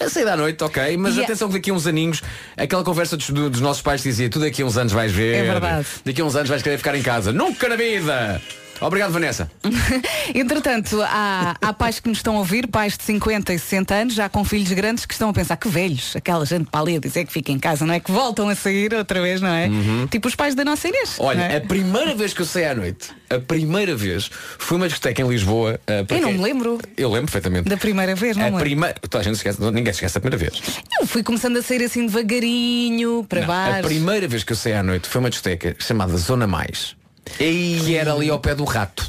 A 0.00 0.08
saída 0.20 0.32
à 0.34 0.36
noite, 0.36 0.62
ok, 0.62 0.96
mas 0.96 1.16
é- 1.18 1.24
atenção 1.24 1.48
que 1.48 1.54
daqui 1.54 1.70
a 1.70 1.74
uns 1.74 1.86
aninhos, 1.86 2.22
aquela 2.56 2.84
conversa 2.84 3.16
dos, 3.16 3.30
do- 3.30 3.50
dos 3.50 3.60
nossos 3.60 3.82
pais 3.82 4.02
dizia, 4.02 4.28
tu 4.28 4.38
daqui 4.38 4.62
a 4.62 4.66
uns 4.66 4.76
anos 4.76 4.92
vais 4.92 5.10
ver. 5.12 5.34
É 5.36 5.42
verdade. 5.44 5.86
Daqui 6.04 6.20
a 6.20 6.24
uns 6.24 6.36
anos 6.36 6.48
vais 6.48 6.62
querer 6.62 6.78
ficar 6.78 6.94
em 6.94 7.02
casa. 7.02 7.32
Nunca 7.32 7.68
na 7.68 7.76
vida! 7.76 8.40
Obrigado, 8.80 9.12
Vanessa. 9.12 9.50
Entretanto, 10.34 11.00
há, 11.02 11.56
há 11.60 11.72
pais 11.72 12.00
que 12.00 12.08
nos 12.08 12.18
estão 12.18 12.36
a 12.36 12.38
ouvir, 12.38 12.66
pais 12.66 12.96
de 12.96 13.04
50 13.04 13.52
e 13.52 13.58
60 13.58 13.94
anos, 13.94 14.14
já 14.14 14.28
com 14.28 14.44
filhos 14.44 14.72
grandes 14.72 15.04
que 15.04 15.12
estão 15.12 15.28
a 15.28 15.32
pensar 15.32 15.56
que 15.56 15.68
velhos, 15.68 16.14
aquela 16.16 16.44
gente 16.46 16.66
para 16.70 16.80
ali 16.80 16.96
a 16.96 17.00
dizer 17.00 17.24
que 17.26 17.32
fica 17.32 17.52
em 17.52 17.58
casa, 17.58 17.84
não 17.84 17.92
é? 17.94 18.00
Que 18.00 18.10
voltam 18.10 18.48
a 18.48 18.54
sair 18.54 18.94
outra 18.94 19.20
vez, 19.20 19.40
não 19.40 19.48
é? 19.50 19.68
Tipo 20.10 20.28
os 20.28 20.34
pais 20.34 20.54
da 20.54 20.64
nossa 20.64 20.88
Inês. 20.88 21.18
Uhum. 21.18 21.26
Olha, 21.26 21.42
é? 21.42 21.56
a 21.56 21.60
primeira 21.60 22.14
vez 22.14 22.32
que 22.32 22.40
eu 22.42 22.46
saí 22.46 22.64
à 22.64 22.74
noite, 22.74 23.10
a 23.28 23.38
primeira 23.38 23.94
vez, 23.94 24.30
foi 24.58 24.76
uma 24.76 24.88
discoteca 24.88 25.22
em 25.22 25.28
Lisboa. 25.28 25.80
porque- 26.08 26.14
Eu 26.14 26.20
não 26.22 26.32
me 26.32 26.38
lembro 26.38 26.78
Eu 26.96 27.08
lembro 27.10 27.30
perfeitamente. 27.30 27.68
da 27.68 27.76
primeira 27.76 28.14
vez, 28.14 28.36
não 28.36 28.44
a 28.44 28.46
lembro. 28.46 28.60
primeira. 28.60 28.94
Toda 29.08 29.18
a 29.20 29.24
gente 29.24 29.34
esquece, 29.36 29.60
ninguém 29.62 29.90
esquece 29.90 30.14
da 30.14 30.20
primeira 30.20 30.38
vez. 30.38 30.60
Eu 31.00 31.06
fui 31.06 31.22
começando 31.22 31.56
a 31.58 31.62
sair 31.62 31.82
assim 31.84 32.06
devagarinho, 32.06 33.24
para 33.28 33.40
Não, 33.40 33.46
baixo. 33.46 33.78
a 33.80 33.82
primeira 33.82 34.26
vez 34.28 34.42
que 34.44 34.52
eu 34.52 34.56
saí 34.56 34.72
à 34.74 34.82
noite 34.82 35.08
foi 35.08 35.20
uma 35.20 35.30
discoteca 35.30 35.74
chamada 35.78 36.16
Zona 36.16 36.46
Mais. 36.46 36.96
Que 37.38 37.96
era 37.96 38.12
ali 38.12 38.28
ao 38.30 38.38
pé 38.38 38.54
do 38.54 38.64
rato. 38.64 39.08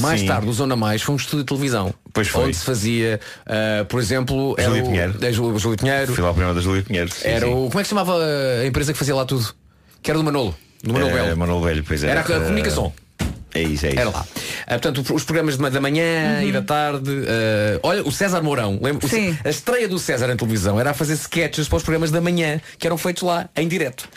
Mais 0.00 0.20
Sim. 0.20 0.26
tarde, 0.26 0.48
o 0.48 0.52
Zona 0.52 0.76
Mais 0.76 1.02
foi 1.02 1.14
um 1.14 1.16
estúdio 1.18 1.40
de 1.40 1.44
televisão. 1.46 1.92
Pois 2.12 2.28
foi. 2.28 2.44
Onde 2.44 2.56
se 2.56 2.64
fazia, 2.64 3.18
ah, 3.46 3.84
por 3.88 4.00
exemplo, 4.00 4.54
era 4.56 4.68
Júlio 4.68 4.84
o- 4.84 4.86
Pinheiro. 4.88 5.14
é, 5.24 5.32
Júlio, 5.32 5.58
Júlio 5.58 5.78
Pinheiro. 5.78 6.12
Fui 6.12 6.22
lá 6.22 6.28
ao 6.28 6.34
programa 6.34 6.54
da 6.54 6.60
Júlia 6.60 6.82
Pinheiro. 6.82 7.10
sim, 7.12 7.26
Era 7.26 7.46
sim. 7.46 7.52
o. 7.52 7.66
Como 7.68 7.78
é 7.80 7.82
que 7.82 7.84
se 7.84 7.88
chamava 7.90 8.16
a 8.62 8.66
empresa 8.66 8.92
que 8.92 8.98
fazia 8.98 9.14
lá 9.14 9.24
tudo? 9.24 9.52
Que 10.02 10.10
era 10.10 10.18
do 10.18 10.24
Manolo. 10.24 10.54
Do 10.84 10.92
Manolo 10.92 11.10
É, 11.10 11.14
Belo. 11.24 11.36
Manuel 11.36 11.60
Velho, 11.62 11.84
pois 11.84 12.04
é. 12.04 12.10
Era 12.10 12.20
a 12.20 12.24
Eh, 12.32 12.40
comunicação. 12.40 12.92
É 13.54 13.62
isso, 13.62 13.86
é 13.86 13.90
isso. 13.90 13.98
Era 14.00 14.10
lá. 14.10 14.26
Ah, 14.66 14.78
portanto, 14.78 15.14
os 15.14 15.24
programas 15.24 15.56
da 15.56 15.80
manhã 15.80 16.42
e 16.42 16.52
da 16.52 16.62
tarde. 16.62 17.10
ah, 17.26 17.80
olha, 17.82 18.02
o 18.06 18.12
César 18.12 18.42
Mourão. 18.42 18.78
Lembra? 18.82 19.06
o 19.06 19.08
Sim. 19.08 19.32
Cé- 19.34 19.40
A 19.48 19.50
estreia 19.50 19.88
do 19.88 19.98
César 19.98 20.26
na 20.28 20.36
televisão 20.36 20.78
era 20.78 20.90
a 20.90 20.94
fazer 20.94 21.14
sketches 21.14 21.66
para 21.68 21.76
os 21.78 21.82
programas 21.82 22.10
da 22.10 22.20
manhã 22.20 22.60
que 22.78 22.86
eram 22.86 22.98
feitos 22.98 23.22
lá, 23.22 23.48
em 23.56 23.66
direto. 23.66 24.08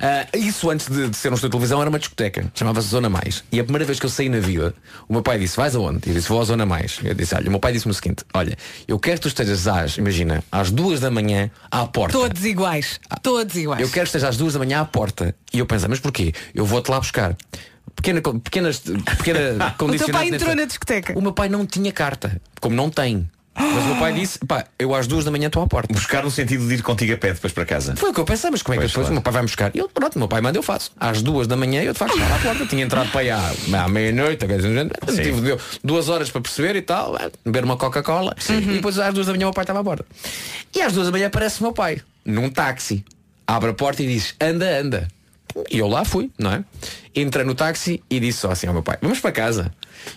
Ah, 0.00 0.26
isso 0.34 0.70
antes 0.70 0.88
de, 0.88 1.08
de 1.08 1.16
ser 1.16 1.30
um 1.30 1.34
estúdio 1.34 1.48
de 1.50 1.52
televisão 1.52 1.80
era 1.80 1.90
uma 1.90 1.98
discoteca. 1.98 2.50
Chamava-se 2.54 2.88
Zona 2.88 3.08
Mais. 3.08 3.42
E 3.50 3.58
a 3.60 3.64
primeira 3.64 3.84
vez 3.84 3.98
que 3.98 4.06
eu 4.06 4.10
saí 4.10 4.28
na 4.28 4.38
vida, 4.38 4.74
o 5.08 5.12
meu 5.12 5.22
pai 5.22 5.38
disse, 5.38 5.56
vais 5.56 5.74
aonde? 5.74 6.00
Eu 6.08 6.14
disse, 6.14 6.28
vou 6.28 6.40
à 6.40 6.44
Zona 6.44 6.64
Mais. 6.64 6.98
Eu 7.02 7.14
disse, 7.14 7.34
olha, 7.34 7.48
o 7.48 7.50
meu 7.50 7.60
pai 7.60 7.72
disse-me 7.72 7.90
o 7.90 7.94
seguinte, 7.94 8.24
olha, 8.32 8.56
eu 8.86 8.98
quero 8.98 9.16
que 9.16 9.22
tu 9.22 9.28
estejas 9.28 9.66
às, 9.66 9.98
imagina, 9.98 10.42
às 10.50 10.70
duas 10.70 11.00
da 11.00 11.10
manhã 11.10 11.50
à 11.70 11.86
porta. 11.86 12.12
Todos 12.16 12.44
iguais. 12.44 13.00
Todos 13.22 13.54
iguais. 13.56 13.80
Eu 13.80 13.88
quero 13.88 14.02
que 14.04 14.08
esteja 14.08 14.28
às 14.28 14.36
duas 14.36 14.52
da 14.52 14.58
manhã 14.58 14.80
à 14.80 14.84
porta. 14.84 15.34
E 15.52 15.58
eu 15.58 15.66
pensei, 15.66 15.88
mas 15.88 15.98
porquê? 16.00 16.32
Eu 16.54 16.64
vou-te 16.64 16.90
lá 16.90 17.00
buscar. 17.00 17.36
Pequena, 17.94 18.20
pequenas, 18.20 18.78
pequena 19.18 19.40
O 19.54 19.58
teu 19.58 19.70
condicionante 19.78 20.12
pai 20.12 20.28
entrou 20.28 20.54
na 20.54 20.64
discoteca. 20.64 21.18
O 21.18 21.22
meu 21.22 21.32
pai 21.32 21.48
não 21.48 21.66
tinha 21.66 21.92
carta, 21.92 22.40
como 22.60 22.74
não 22.74 22.90
tem. 22.90 23.28
Mas 23.58 23.84
o 23.84 23.86
meu 23.86 23.96
pai 23.96 24.12
disse, 24.12 24.38
pá, 24.40 24.66
eu 24.78 24.94
às 24.94 25.06
duas 25.06 25.24
da 25.24 25.30
manhã 25.30 25.46
estou 25.46 25.62
à 25.62 25.66
porta. 25.66 25.92
Buscar 25.92 26.22
no 26.22 26.30
sentido 26.30 26.68
de 26.68 26.74
ir 26.74 26.82
contigo 26.82 27.14
a 27.14 27.16
pé 27.16 27.32
depois 27.32 27.54
para 27.54 27.64
casa. 27.64 27.96
Foi 27.96 28.10
o 28.10 28.12
que 28.12 28.20
eu 28.20 28.24
pensei, 28.24 28.50
mas 28.50 28.60
como 28.60 28.74
é 28.74 28.76
que 28.76 28.80
Pois, 28.82 28.90
depois 28.90 29.06
claro. 29.06 29.12
o 29.12 29.14
meu 29.14 29.22
pai 29.22 29.32
vai 29.32 29.42
me 29.42 29.46
buscar? 29.46 29.70
E 29.74 29.78
eu, 29.78 29.88
pronto, 29.88 30.16
o 30.16 30.18
meu 30.18 30.28
pai 30.28 30.42
manda, 30.42 30.58
eu 30.58 30.62
faço. 30.62 30.92
Às 31.00 31.22
duas 31.22 31.46
da 31.46 31.56
manhã 31.56 31.82
eu 31.82 31.94
de 31.94 31.98
facto 31.98 32.12
estava 32.14 32.34
à 32.34 32.38
porta. 32.38 32.66
Tinha 32.66 32.84
entrado 32.84 33.10
para 33.10 33.20
aí 33.22 33.30
à, 33.30 33.52
à 33.82 33.88
meia-noite, 33.88 34.44
tive 34.46 35.40
deu 35.40 35.58
duas 35.82 36.10
horas 36.10 36.30
para 36.30 36.42
perceber 36.42 36.76
e 36.76 36.82
tal, 36.82 37.16
eh, 37.16 37.30
beber 37.46 37.64
uma 37.64 37.78
Coca-Cola. 37.78 38.36
E 38.50 38.60
depois 38.74 38.98
às 38.98 39.14
duas 39.14 39.26
da 39.26 39.32
manhã 39.32 39.46
o 39.46 39.48
meu 39.48 39.54
pai 39.54 39.64
estava 39.64 39.80
à 39.80 39.84
porta. 39.84 40.04
E 40.74 40.82
às 40.82 40.92
duas 40.92 41.06
da 41.06 41.12
manhã 41.12 41.28
aparece 41.28 41.60
o 41.60 41.62
meu 41.62 41.72
pai, 41.72 42.02
num 42.26 42.50
táxi. 42.50 43.04
Abre 43.46 43.70
a 43.70 43.74
porta 43.74 44.02
e 44.02 44.06
diz, 44.06 44.34
anda, 44.38 44.80
anda. 44.80 45.08
E 45.70 45.78
eu 45.78 45.88
lá 45.88 46.04
fui, 46.04 46.30
não 46.38 46.52
é? 46.52 46.62
Entrei 47.16 47.46
no 47.46 47.54
táxi 47.54 48.02
e 48.10 48.20
disse 48.20 48.40
só 48.40 48.50
assim 48.50 48.66
ao 48.66 48.74
meu 48.74 48.82
pai, 48.82 48.98
vamos 49.00 49.20
para 49.20 49.32
casa. 49.32 49.72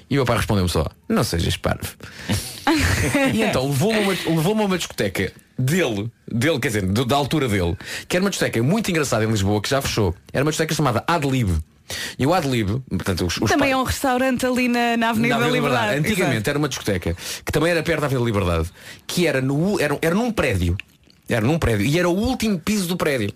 E 0.10 0.16
o 0.16 0.18
meu 0.18 0.26
pai 0.26 0.36
respondeu-me 0.36 0.70
só, 0.70 0.86
não 1.08 1.24
sejas 1.24 1.56
parvo. 1.56 1.96
E 3.34 3.42
então 3.42 3.68
levou-me 3.68 3.98
a 3.98 4.02
uma, 4.02 4.12
levou-me 4.12 4.62
a 4.62 4.66
uma 4.66 4.78
discoteca 4.78 5.32
dele, 5.58 6.12
dele, 6.32 6.60
quer 6.60 6.68
dizer, 6.68 6.86
da 6.86 7.16
altura 7.16 7.48
dele, 7.48 7.76
que 8.08 8.16
era 8.16 8.24
uma 8.24 8.30
discoteca 8.30 8.62
muito 8.62 8.92
engraçada 8.92 9.24
em 9.24 9.28
Lisboa, 9.28 9.60
que 9.62 9.70
já 9.70 9.82
fechou. 9.82 10.14
Era 10.32 10.44
uma 10.44 10.52
discoteca 10.52 10.76
chamada 10.76 11.04
Adlib. 11.08 11.50
E 12.20 12.28
o 12.28 12.34
Adlib, 12.34 12.82
portanto, 12.90 13.26
os, 13.26 13.38
os 13.38 13.50
Também 13.50 13.72
é 13.72 13.78
um 13.78 13.84
restaurante 13.84 14.46
ali 14.46 14.68
na, 14.68 14.98
na 14.98 15.10
Avenida 15.10 15.36
na 15.36 15.40
da 15.40 15.46
Avenida 15.48 15.68
Liberdade. 15.68 16.00
Antigamente 16.00 16.36
Exato. 16.36 16.50
era 16.50 16.60
uma 16.60 16.70
discoteca 16.70 17.18
que 17.44 17.52
também 17.52 17.72
era 17.72 17.82
perto 17.82 18.02
da 18.02 18.06
Avenida 18.06 18.24
da 18.24 18.32
Liberdade, 18.32 18.70
que 19.08 19.26
era, 19.26 19.42
no, 19.42 19.80
era, 19.80 19.98
era 20.02 20.14
num 20.14 20.32
prédio. 20.32 20.78
Era 21.28 21.46
num 21.46 21.58
prédio. 21.58 21.86
E 21.86 21.98
era 21.98 22.08
o 22.08 22.14
último 22.14 22.60
piso 22.60 22.88
do 22.88 22.98
prédio. 22.98 23.32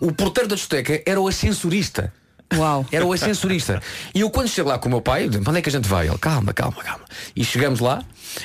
O 0.00 0.12
porteiro 0.12 0.48
da 0.48 0.54
discoteca 0.54 1.02
era 1.04 1.20
o 1.20 1.28
ascensorista. 1.28 2.12
Uau. 2.56 2.84
Era 2.90 3.06
o 3.06 3.12
ascensorista. 3.12 3.80
E 4.14 4.20
eu 4.20 4.30
quando 4.30 4.48
chego 4.48 4.68
lá 4.68 4.78
com 4.78 4.88
o 4.88 4.90
meu 4.90 5.00
pai, 5.00 5.24
eu 5.24 5.30
digo, 5.30 5.48
onde 5.48 5.58
é 5.58 5.62
que 5.62 5.68
a 5.68 5.72
gente 5.72 5.88
vai? 5.88 6.08
Ele, 6.08 6.18
calma, 6.18 6.52
calma, 6.52 6.82
calma. 6.82 7.04
E 7.34 7.44
chegamos 7.44 7.80
lá 7.80 8.02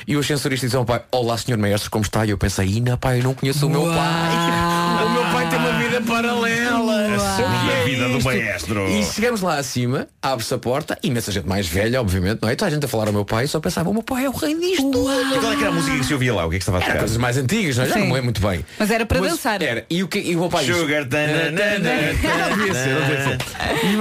e 0.08 0.16
o 0.16 0.20
ascensorista 0.20 0.68
disse 0.68 0.76
ao 0.76 0.84
meu 0.84 0.88
pai, 0.88 1.04
olá 1.12 1.38
senhor 1.38 1.58
maestro, 1.58 1.90
como 1.90 2.04
está? 2.04 2.26
E 2.26 2.30
eu 2.30 2.38
pensei, 2.38 2.68
Ina 2.68 2.98
pai, 2.98 3.20
eu 3.20 3.24
não 3.24 3.34
conheço 3.34 3.66
o 3.66 3.70
meu 3.70 3.86
pai. 3.86 4.76
O 4.96 5.10
meu 5.10 5.24
pai 5.24 5.50
tem 5.50 5.60
uma 5.60 5.74
vida 5.74 6.02
paralela. 6.02 6.85
Do 8.20 8.30
isto? 8.34 8.44
maestro. 8.44 8.88
E 8.90 9.04
chegamos 9.06 9.42
lá 9.42 9.58
acima, 9.58 10.08
abre-se 10.22 10.54
a 10.54 10.58
porta, 10.58 10.98
imensa 11.04 11.32
gente 11.32 11.48
mais 11.48 11.68
velha, 11.68 12.00
obviamente, 12.02 12.40
não 12.42 12.50
é? 12.50 12.56
Toda 12.56 12.70
a 12.70 12.74
gente 12.74 12.86
a 12.86 12.88
falar 12.88 13.08
ao 13.08 13.14
meu 13.14 13.26
pai, 13.26 13.48
só 13.48 13.60
pensava, 13.60 13.90
o 13.90 13.94
meu 13.94 14.04
pai 14.04 14.26
é 14.26 14.30
o 14.30 14.34
rei 14.34 14.56
disto. 14.60 14.88
E 14.90 15.40
qual 15.40 15.52
é 15.54 15.56
que 15.56 15.62
era 15.62 15.70
a 15.70 15.74
música 15.76 15.98
que 15.98 16.04
se 16.06 16.14
ouvia 16.14 16.34
lá? 16.34 16.46
O 16.46 16.50
que 16.50 16.56
é 16.56 16.60
que 16.60 16.64
estava 16.64 16.78
a 16.78 16.82
Era 16.82 16.88
tocar? 16.90 17.00
coisas 17.00 17.18
mais 17.18 17.38
antigas, 17.38 17.78
não 17.78 17.84
é? 17.84 17.88
Já 17.88 17.96
não 17.98 18.06
lembro 18.08 18.24
muito 18.26 18.42
bem. 18.42 18.66
Mas 18.80 18.92
era 18.92 19.06
para 19.06 19.20
dançar. 19.22 19.62
Era. 19.62 19.86
E 19.90 20.04
o, 20.04 20.08
que, 20.08 20.20
e 20.20 20.36
o 20.36 20.40
meu 20.40 20.50
pai 20.50 20.66
Sugar. 20.66 21.06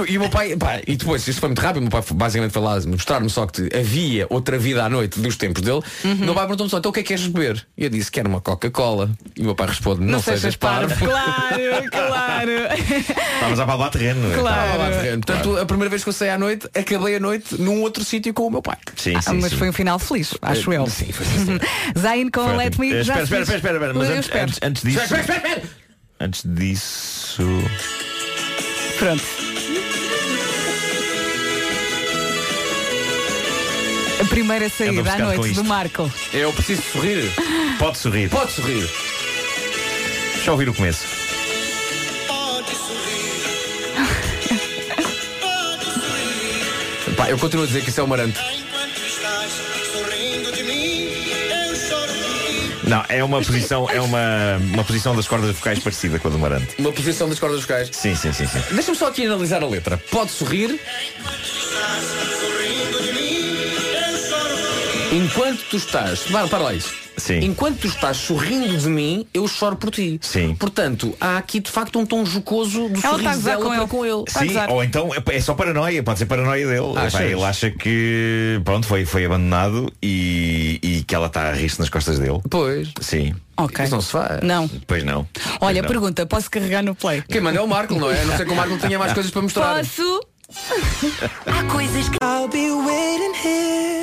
E, 0.09 0.17
o- 0.17 0.19
meu 0.21 0.29
pai, 0.29 0.55
pá, 0.55 0.79
e 0.87 0.95
depois, 0.95 1.27
isto 1.27 1.39
foi 1.39 1.49
muito 1.49 1.59
rápido, 1.61 1.79
o 1.79 1.81
meu 1.83 1.91
pai 1.91 2.01
basicamente 2.13 2.51
foi 2.51 2.61
lá 2.61 2.79
mostrar-me 2.87 3.29
só 3.29 3.45
que 3.45 3.69
havia 3.75 4.25
outra 4.29 4.57
vida 4.57 4.83
à 4.83 4.89
noite 4.89 5.19
dos 5.19 5.35
tempos 5.37 5.61
dele. 5.61 5.81
Uhum. 6.03 6.13
O 6.13 6.17
meu 6.17 6.33
pai 6.33 6.43
perguntou-me 6.43 6.69
só, 6.69 6.77
então 6.77 6.89
o 6.89 6.93
que 6.93 6.99
é 7.01 7.03
que 7.03 7.09
queres 7.09 7.27
beber? 7.27 7.65
E 7.77 7.83
eu 7.83 7.89
disse, 7.89 8.11
quero 8.11 8.27
uma 8.29 8.41
Coca-Cola. 8.41 9.09
E 9.35 9.41
o 9.41 9.45
meu 9.45 9.55
pai 9.55 9.67
responde, 9.67 10.01
não, 10.01 10.13
Não 10.13 10.19
sejas 10.21 10.55
parvo. 10.55 10.95
Claro, 11.05 11.89
claro. 11.91 12.51
Estavas 13.35 13.59
a 13.59 13.65
palmar 13.65 13.89
terreno. 14.13 14.31
é? 14.31 14.35
Claro. 14.37 14.61
Estava 14.65 14.77
lá 14.77 14.89
de 14.89 14.95
terreno. 14.97 15.21
Portanto, 15.25 15.57
a 15.57 15.65
primeira 15.65 15.89
vez 15.89 16.03
que 16.03 16.09
eu 16.09 16.13
saí 16.13 16.29
à 16.29 16.37
noite, 16.37 16.67
acabei 16.75 17.15
a 17.15 17.19
noite 17.19 17.59
num 17.61 17.81
outro 17.81 18.03
sítio 18.03 18.33
com 18.33 18.47
o 18.47 18.51
meu 18.51 18.61
pai. 18.61 18.77
Sim, 18.95 19.15
Ah, 19.15 19.21
sim, 19.21 19.39
mas 19.41 19.51
sim. 19.51 19.57
foi 19.57 19.69
um 19.69 19.73
final 19.73 19.99
feliz, 19.99 20.33
acho 20.41 20.71
eu. 20.73 20.87
Sim, 20.87 21.11
foi 21.11 21.25
assim. 21.25 21.59
Zayn 21.99 22.29
com 22.29 22.43
Foi 22.45 22.55
Let. 22.57 22.77
Me. 22.77 22.93
Eh, 22.93 23.03
já 23.03 23.21
Espera, 23.21 23.43
espera, 23.43 23.57
espera, 23.57 23.75
espera, 23.77 23.93
mas 23.93 24.09
antes, 24.09 24.29
antes, 24.33 24.59
antes 24.61 24.83
disso. 24.83 24.99
Espera, 25.03 25.21
espera, 25.21 25.37
espera, 25.39 25.57
espera. 25.57 25.69
Antes 26.19 26.41
disso. 26.45 27.43
Pronto. 28.99 29.23
A 34.21 34.25
primeira 34.29 34.69
saída 34.69 35.11
à 35.13 35.17
noite 35.17 35.53
do 35.53 35.63
Marco. 35.63 36.11
Eu 36.33 36.51
preciso 36.53 36.81
sorrir. 36.93 37.31
Pode 37.77 37.97
sorrir. 37.97 38.29
Pode 38.29 38.51
sorrir. 38.53 38.89
Deixa 40.35 40.49
eu 40.49 40.53
ouvir 40.53 40.69
o 40.69 40.73
começo. 40.73 41.24
Pá, 47.15 47.29
eu 47.29 47.37
continuo 47.37 47.63
a 47.63 47.67
dizer 47.67 47.81
que 47.81 47.89
isso 47.89 47.99
é 47.99 48.03
o 48.03 48.07
Marante. 48.07 48.39
Não, 52.83 53.03
é 53.09 53.23
uma 53.23 53.41
posição, 53.41 53.89
é 53.89 53.99
uma, 53.99 54.57
uma 54.73 54.83
posição 54.83 55.15
das 55.15 55.27
cordas 55.27 55.55
vocais 55.55 55.79
parecida 55.79 56.19
com 56.19 56.27
a 56.27 56.31
do 56.31 56.37
Marante. 56.37 56.75
Uma 56.77 56.91
posição 56.91 57.27
das 57.27 57.39
cordas 57.39 57.61
vocais. 57.61 57.89
Sim, 57.91 58.15
sim, 58.15 58.31
sim, 58.31 58.45
sim. 58.45 58.59
Deixa-me 58.71 58.97
só 58.97 59.07
aqui 59.07 59.25
analisar 59.25 59.63
a 59.63 59.67
letra. 59.67 59.97
Pode 60.11 60.31
sorrir. 60.31 60.79
Enquanto 65.11 65.63
tu 65.69 65.77
estás. 65.77 66.19
Para, 66.23 66.47
para 66.47 66.59
lá 66.59 66.73
isso. 66.73 67.04
Sim. 67.17 67.39
Enquanto 67.39 67.79
tu 67.79 67.87
estás 67.87 68.17
sorrindo 68.17 68.77
de 68.77 68.87
mim, 68.89 69.25
eu 69.33 69.47
choro 69.47 69.75
por 69.75 69.89
ti. 69.91 70.19
Sim. 70.21 70.55
Portanto, 70.55 71.15
há 71.19 71.37
aqui 71.37 71.59
de 71.59 71.69
facto 71.71 71.97
um 71.99 72.05
tom 72.05 72.25
jocoso 72.25 72.89
do 72.89 72.99
Ela 72.99 72.99
está 72.99 73.07
a 73.07 73.11
sorriso 73.11 73.25
gozar 73.41 73.57
dela 73.57 73.63
com 73.63 73.69
para 73.69 73.77
ele. 73.81 73.87
com 73.87 74.05
ele. 74.05 74.51
Sim, 74.53 74.57
ou 74.69 74.83
então 74.83 75.09
é 75.29 75.41
só 75.41 75.53
paranoia, 75.53 76.03
pode 76.03 76.19
ser 76.19 76.25
paranoia 76.25 76.65
dele. 76.67 77.07
Epá, 77.07 77.23
ele 77.23 77.43
acha 77.43 77.71
que 77.71 78.61
pronto, 78.63 78.85
foi, 78.87 79.05
foi 79.05 79.25
abandonado 79.25 79.91
e, 80.01 80.79
e 80.81 81.03
que 81.03 81.15
ela 81.15 81.27
está 81.27 81.49
a 81.49 81.53
rir-se 81.53 81.79
nas 81.79 81.89
costas 81.89 82.19
dele. 82.19 82.39
Pois. 82.49 82.89
Sim. 83.01 83.33
Ok. 83.57 83.85
Isso 83.85 83.93
não 83.95 84.01
se 84.01 84.11
faz. 84.11 84.41
Não. 84.43 84.67
Pois 84.85 85.03
não. 85.03 85.19
Olha, 85.19 85.27
Pois 85.59 85.75
não. 85.77 85.83
pergunta, 85.87 86.25
posso 86.25 86.51
carregar 86.51 86.83
no 86.83 86.93
play? 86.93 87.23
Quem 87.29 87.39
manda 87.39 87.57
é 87.57 87.61
o 87.61 87.67
Marco, 87.67 87.95
não 87.95 88.11
é? 88.11 88.21
A 88.21 88.25
não 88.25 88.35
ser 88.35 88.45
que 88.45 88.51
o 88.51 88.55
Marco 88.55 88.77
tenha 88.77 88.99
mais 88.99 89.13
coisas 89.13 89.31
para 89.31 89.41
mostrar. 89.41 89.77
Posso? 89.77 90.21
Há 90.47 91.63
coisas 91.71 92.09
que. 92.09 92.25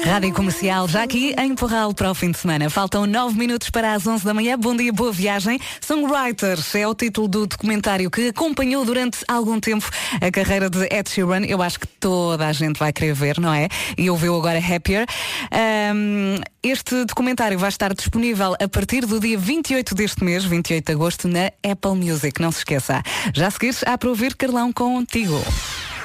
Rádio 0.04 0.34
Comercial, 0.34 0.88
já 0.88 1.04
aqui 1.04 1.34
em 1.38 1.54
Porral 1.54 1.94
para 1.94 2.10
o 2.10 2.14
fim 2.14 2.32
de 2.32 2.38
semana. 2.38 2.68
Faltam 2.68 3.06
nove 3.06 3.38
minutos 3.38 3.70
para 3.70 3.94
as 3.94 4.06
11 4.06 4.24
da 4.24 4.34
manhã. 4.34 4.58
Bom 4.58 4.76
dia, 4.76 4.92
boa 4.92 5.12
viagem. 5.12 5.58
Songwriters 5.80 6.74
é 6.74 6.86
o 6.86 6.94
título 6.94 7.28
do 7.28 7.46
documentário 7.46 8.10
que 8.10 8.28
acompanhou 8.28 8.84
durante 8.84 9.24
algum 9.28 9.58
tempo 9.60 9.88
a 10.20 10.30
carreira 10.30 10.68
de 10.68 10.82
Ed 10.92 11.08
Sheeran. 11.08 11.46
Eu 11.46 11.62
acho 11.62 11.80
que 11.80 11.86
toda 11.86 12.46
a 12.46 12.52
gente 12.52 12.78
vai 12.78 12.92
querer 12.92 13.14
ver, 13.14 13.40
não 13.40 13.54
é? 13.54 13.68
E 13.96 14.10
ouviu 14.10 14.36
agora 14.36 14.58
Happier. 14.58 15.06
Ahm, 15.50 16.42
este 16.62 17.04
documentário 17.04 17.58
vai 17.58 17.68
estar 17.68 17.94
disponível 17.94 18.54
a 18.60 18.68
partir 18.68 19.06
do 19.06 19.18
dia 19.18 19.38
28 19.38 19.94
deste 19.94 20.22
mês, 20.22 20.44
28 20.44 20.84
de 20.84 20.92
agosto, 20.92 21.28
na 21.28 21.46
Apple 21.62 21.94
Music. 21.94 22.38
Não 22.42 22.50
se 22.50 22.58
esqueça. 22.58 23.02
Já 23.32 23.48
a 23.48 23.92
há 23.92 23.96
para 23.96 24.08
ouvir 24.08 24.34
Carlão 24.34 24.72
contigo. 24.72 25.40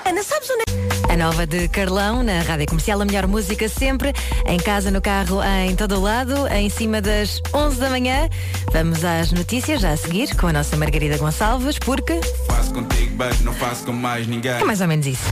Ana, 0.08 0.24
sabes 0.24 0.50
onde 0.50 0.64
é? 1.10 1.14
A 1.14 1.18
nova 1.18 1.46
de 1.46 1.68
Carlão, 1.68 2.24
na 2.24 2.42
Rádio 2.42 2.68
Comercial, 2.68 3.02
a 3.02 3.06
melhor 3.06 3.28
música 3.28 3.68
sempre, 3.68 4.14
em 4.46 4.58
casa, 4.58 4.90
no 4.92 5.02
carro, 5.02 5.42
em 5.44 5.76
todo 5.76 5.96
o 5.96 6.02
lado, 6.02 6.48
em 6.48 6.70
cima 6.70 7.02
das 7.02 7.42
11 7.54 7.80
da 7.80 7.90
manhã. 7.90 8.30
Vamos 8.72 9.04
às 9.04 9.32
notícias 9.32 9.82
já 9.82 9.92
a 9.92 9.98
seguir 9.98 10.36
com 10.36 10.48
a 10.48 10.54
nossa 10.54 10.76
Margarida 10.78 11.18
Gonçalves, 11.18 11.78
porque 11.80 12.20
Faço 12.48 12.74
contigo, 12.74 13.16
mas 13.18 13.40
não 13.42 13.54
faço 13.54 13.84
com 13.86 13.94
mais 13.94 14.28
ninguém. 14.28 14.52
é 14.52 14.64
mais 14.64 14.82
ou 14.82 14.88
menos 14.88 15.06
isso. 15.08 15.24